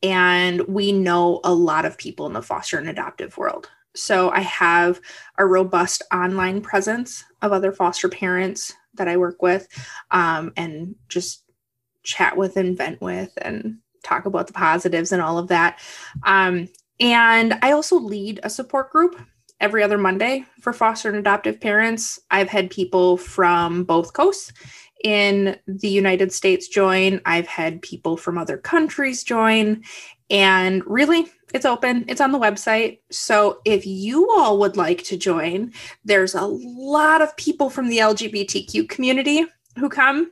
and 0.02 0.62
we 0.62 0.94
know 0.94 1.42
a 1.44 1.54
lot 1.54 1.84
of 1.84 1.98
people 1.98 2.26
in 2.26 2.34
the 2.34 2.42
foster 2.42 2.78
and 2.78 2.88
adoptive 2.88 3.38
world. 3.38 3.70
So, 3.96 4.30
I 4.30 4.40
have 4.40 5.02
a 5.38 5.46
robust 5.46 6.04
online 6.14 6.62
presence 6.62 7.26
of 7.42 7.52
other 7.52 7.74
foster 7.74 8.08
parents 8.08 8.74
that 8.94 9.10
I 9.10 9.18
work 9.18 9.42
with 9.42 9.68
um, 10.12 10.54
and 10.56 10.96
just 11.10 11.44
chat 12.04 12.38
with 12.38 12.56
and 12.56 12.78
vent 12.78 13.02
with 13.02 13.34
and 13.42 13.80
talk 14.04 14.26
about 14.26 14.48
the 14.48 14.54
positives 14.54 15.12
and 15.12 15.22
all 15.22 15.38
of 15.38 15.50
that. 15.50 15.80
Um, 16.24 16.70
and 17.02 17.58
I 17.62 17.72
also 17.74 17.98
lead 17.98 18.40
a 18.44 18.50
support 18.50 18.92
group 18.92 19.20
every 19.60 19.84
other 19.84 19.98
Monday 19.98 20.46
for 20.60 20.74
foster 20.74 21.10
and 21.10 21.18
adoptive 21.18 21.60
parents. 21.60 22.20
I've 22.30 22.50
had 22.50 22.70
people 22.70 23.18
from 23.18 23.84
both 23.84 24.14
coasts 24.14 24.52
in 25.04 25.58
the 25.68 25.90
United 25.90 26.34
States 26.34 26.68
join. 26.68 27.22
I've 27.26 27.48
had 27.48 27.82
people 27.82 28.18
from 28.18 28.38
other 28.38 28.58
countries 28.58 29.24
join. 29.24 29.84
And 30.30 30.84
really, 30.86 31.28
it's 31.54 31.66
open, 31.66 32.06
it's 32.08 32.22
on 32.22 32.32
the 32.32 32.40
website. 32.40 33.00
So 33.12 33.62
if 33.66 33.86
you 33.86 34.30
all 34.32 34.58
would 34.60 34.78
like 34.78 35.04
to 35.04 35.18
join, 35.18 35.72
there's 36.04 36.36
a 36.36 36.46
lot 36.46 37.22
of 37.22 37.36
people 37.38 37.70
from 37.70 37.88
the 37.88 38.00
LGBTQ 38.00 38.90
community 38.90 39.46
who 39.78 39.90
come 39.90 40.32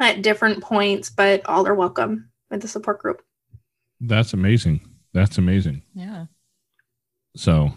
at 0.00 0.22
different 0.22 0.62
points, 0.62 1.10
but 1.10 1.46
all 1.46 1.66
are 1.66 1.74
welcome 1.74 2.30
at 2.50 2.60
the 2.60 2.68
support 2.68 2.98
group. 3.00 3.22
That's 4.00 4.32
amazing. 4.32 4.80
That's 5.12 5.38
amazing. 5.38 5.82
yeah. 5.94 6.26
So, 7.36 7.72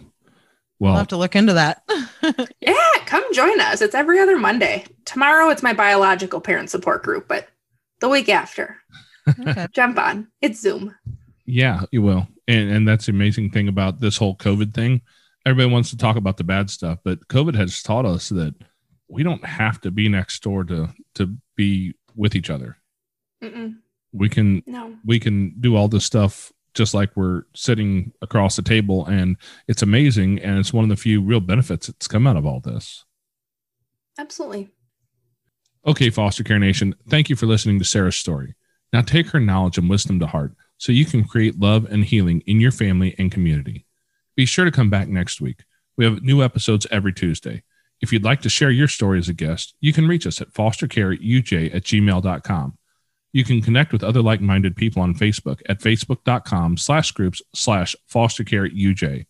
We'll 0.82 0.90
well, 0.90 0.98
have 0.98 1.08
to 1.08 1.16
look 1.16 1.36
into 1.36 1.52
that. 1.52 1.84
Yeah, 2.60 2.74
come 3.06 3.24
join 3.34 3.60
us. 3.60 3.80
It's 3.80 3.94
every 3.96 4.18
other 4.20 4.36
Monday. 4.38 4.84
Tomorrow 5.04 5.50
it's 5.50 5.62
my 5.62 5.72
biological 5.72 6.40
parent 6.40 6.70
support 6.70 7.02
group, 7.02 7.26
but 7.28 7.48
the 8.00 8.08
week 8.08 8.28
after, 8.28 8.76
okay. 9.28 9.66
jump 9.72 9.98
on. 9.98 10.28
It's 10.40 10.60
Zoom. 10.60 10.94
yeah, 11.46 11.82
you 11.92 12.00
will. 12.02 12.26
And 12.48 12.70
and 12.70 12.88
that's 12.88 13.06
the 13.06 13.12
amazing 13.12 13.50
thing 13.50 13.68
about 13.68 14.00
this 14.00 14.16
whole 14.16 14.36
COVID 14.36 14.72
thing. 14.74 15.02
Everybody 15.46 15.72
wants 15.72 15.90
to 15.90 15.96
talk 15.96 16.16
about 16.16 16.36
the 16.36 16.44
bad 16.44 16.70
stuff, 16.70 16.98
but 17.04 17.26
COVID 17.28 17.54
has 17.56 17.82
taught 17.82 18.06
us 18.06 18.28
that 18.30 18.54
we 19.08 19.22
don't 19.24 19.44
have 19.44 19.80
to 19.82 19.90
be 19.90 20.08
next 20.08 20.42
door 20.42 20.64
to 20.64 20.88
to 21.16 21.36
be 21.56 21.94
with 22.16 22.34
each 22.36 22.50
other. 22.50 22.76
Mm-mm. 23.42 23.76
We 24.12 24.28
can 24.28 24.62
No. 24.66 24.94
we 25.04 25.18
can 25.20 25.54
do 25.60 25.74
all 25.76 25.88
this 25.88 26.04
stuff 26.04 26.52
just 26.74 26.94
like 26.94 27.10
we're 27.16 27.42
sitting 27.54 28.12
across 28.22 28.56
the 28.56 28.62
table 28.62 29.06
and 29.06 29.36
it's 29.68 29.82
amazing 29.82 30.38
and 30.40 30.58
it's 30.58 30.72
one 30.72 30.84
of 30.84 30.90
the 30.90 30.96
few 30.96 31.22
real 31.22 31.40
benefits 31.40 31.86
that's 31.86 32.08
come 32.08 32.26
out 32.26 32.36
of 32.36 32.46
all 32.46 32.60
this. 32.60 33.04
Absolutely. 34.18 34.70
Okay, 35.86 36.10
Foster 36.10 36.44
Care 36.44 36.58
Nation, 36.58 36.94
thank 37.08 37.28
you 37.28 37.36
for 37.36 37.46
listening 37.46 37.78
to 37.78 37.84
Sarah's 37.84 38.16
story. 38.16 38.54
Now 38.92 39.02
take 39.02 39.28
her 39.28 39.40
knowledge 39.40 39.78
and 39.78 39.90
wisdom 39.90 40.20
to 40.20 40.26
heart 40.26 40.54
so 40.78 40.92
you 40.92 41.04
can 41.04 41.24
create 41.24 41.60
love 41.60 41.86
and 41.86 42.04
healing 42.04 42.42
in 42.46 42.60
your 42.60 42.72
family 42.72 43.14
and 43.18 43.32
community. 43.32 43.86
Be 44.36 44.46
sure 44.46 44.64
to 44.64 44.70
come 44.70 44.90
back 44.90 45.08
next 45.08 45.40
week. 45.40 45.64
We 45.96 46.04
have 46.04 46.22
new 46.22 46.42
episodes 46.42 46.86
every 46.90 47.12
Tuesday. 47.12 47.62
If 48.00 48.12
you'd 48.12 48.24
like 48.24 48.42
to 48.42 48.48
share 48.48 48.70
your 48.70 48.88
story 48.88 49.18
as 49.18 49.28
a 49.28 49.32
guest, 49.32 49.74
you 49.80 49.92
can 49.92 50.08
reach 50.08 50.26
us 50.26 50.40
at 50.40 50.52
fostercareuj 50.52 51.74
at 51.74 51.84
gmail.com. 51.84 52.78
You 53.32 53.44
can 53.44 53.62
connect 53.62 53.92
with 53.92 54.04
other 54.04 54.20
like-minded 54.22 54.76
people 54.76 55.02
on 55.02 55.14
Facebook 55.14 55.60
at 55.66 55.80
facebook.com 55.80 56.76
slash 56.76 57.12
groups 57.12 57.40
slash 57.54 57.96
fostercareuj. 58.12 59.26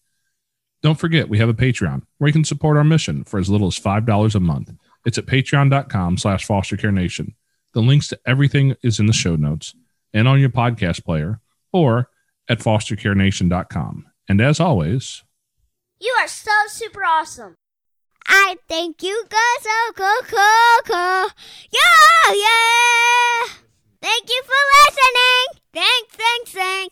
Don't 0.82 0.98
forget, 0.98 1.28
we 1.28 1.38
have 1.38 1.48
a 1.48 1.54
Patreon 1.54 2.02
where 2.18 2.28
you 2.28 2.32
can 2.32 2.44
support 2.44 2.76
our 2.76 2.82
mission 2.84 3.22
for 3.22 3.38
as 3.38 3.48
little 3.48 3.68
as 3.68 3.78
$5 3.78 4.34
a 4.34 4.40
month. 4.40 4.72
It's 5.06 5.18
at 5.18 5.26
patreon.com 5.26 6.18
slash 6.18 6.46
fostercarenation. 6.46 7.34
The 7.74 7.80
links 7.82 8.08
to 8.08 8.18
everything 8.26 8.74
is 8.82 8.98
in 8.98 9.06
the 9.06 9.12
show 9.12 9.36
notes 9.36 9.74
and 10.12 10.26
on 10.26 10.40
your 10.40 10.50
podcast 10.50 11.04
player 11.04 11.40
or 11.72 12.08
at 12.48 12.58
fostercarenation.com. 12.58 14.06
And 14.28 14.40
as 14.40 14.58
always, 14.60 15.22
You 16.00 16.12
are 16.20 16.28
so 16.28 16.50
super 16.66 17.04
awesome. 17.04 17.54
I 18.26 18.56
think 18.68 19.02
you 19.02 19.24
guys 19.28 19.66
are 19.66 19.92
cool, 19.94 20.22
cool, 20.28 20.82
cool. 20.84 21.28
Yeah, 21.70 22.34
yeah. 22.34 23.61
Thank 24.02 24.28
you 24.28 24.42
for 24.44 24.62
listening. 24.74 25.62
Thanks, 25.72 26.16
thanks, 26.16 26.50
thanks. 26.52 26.82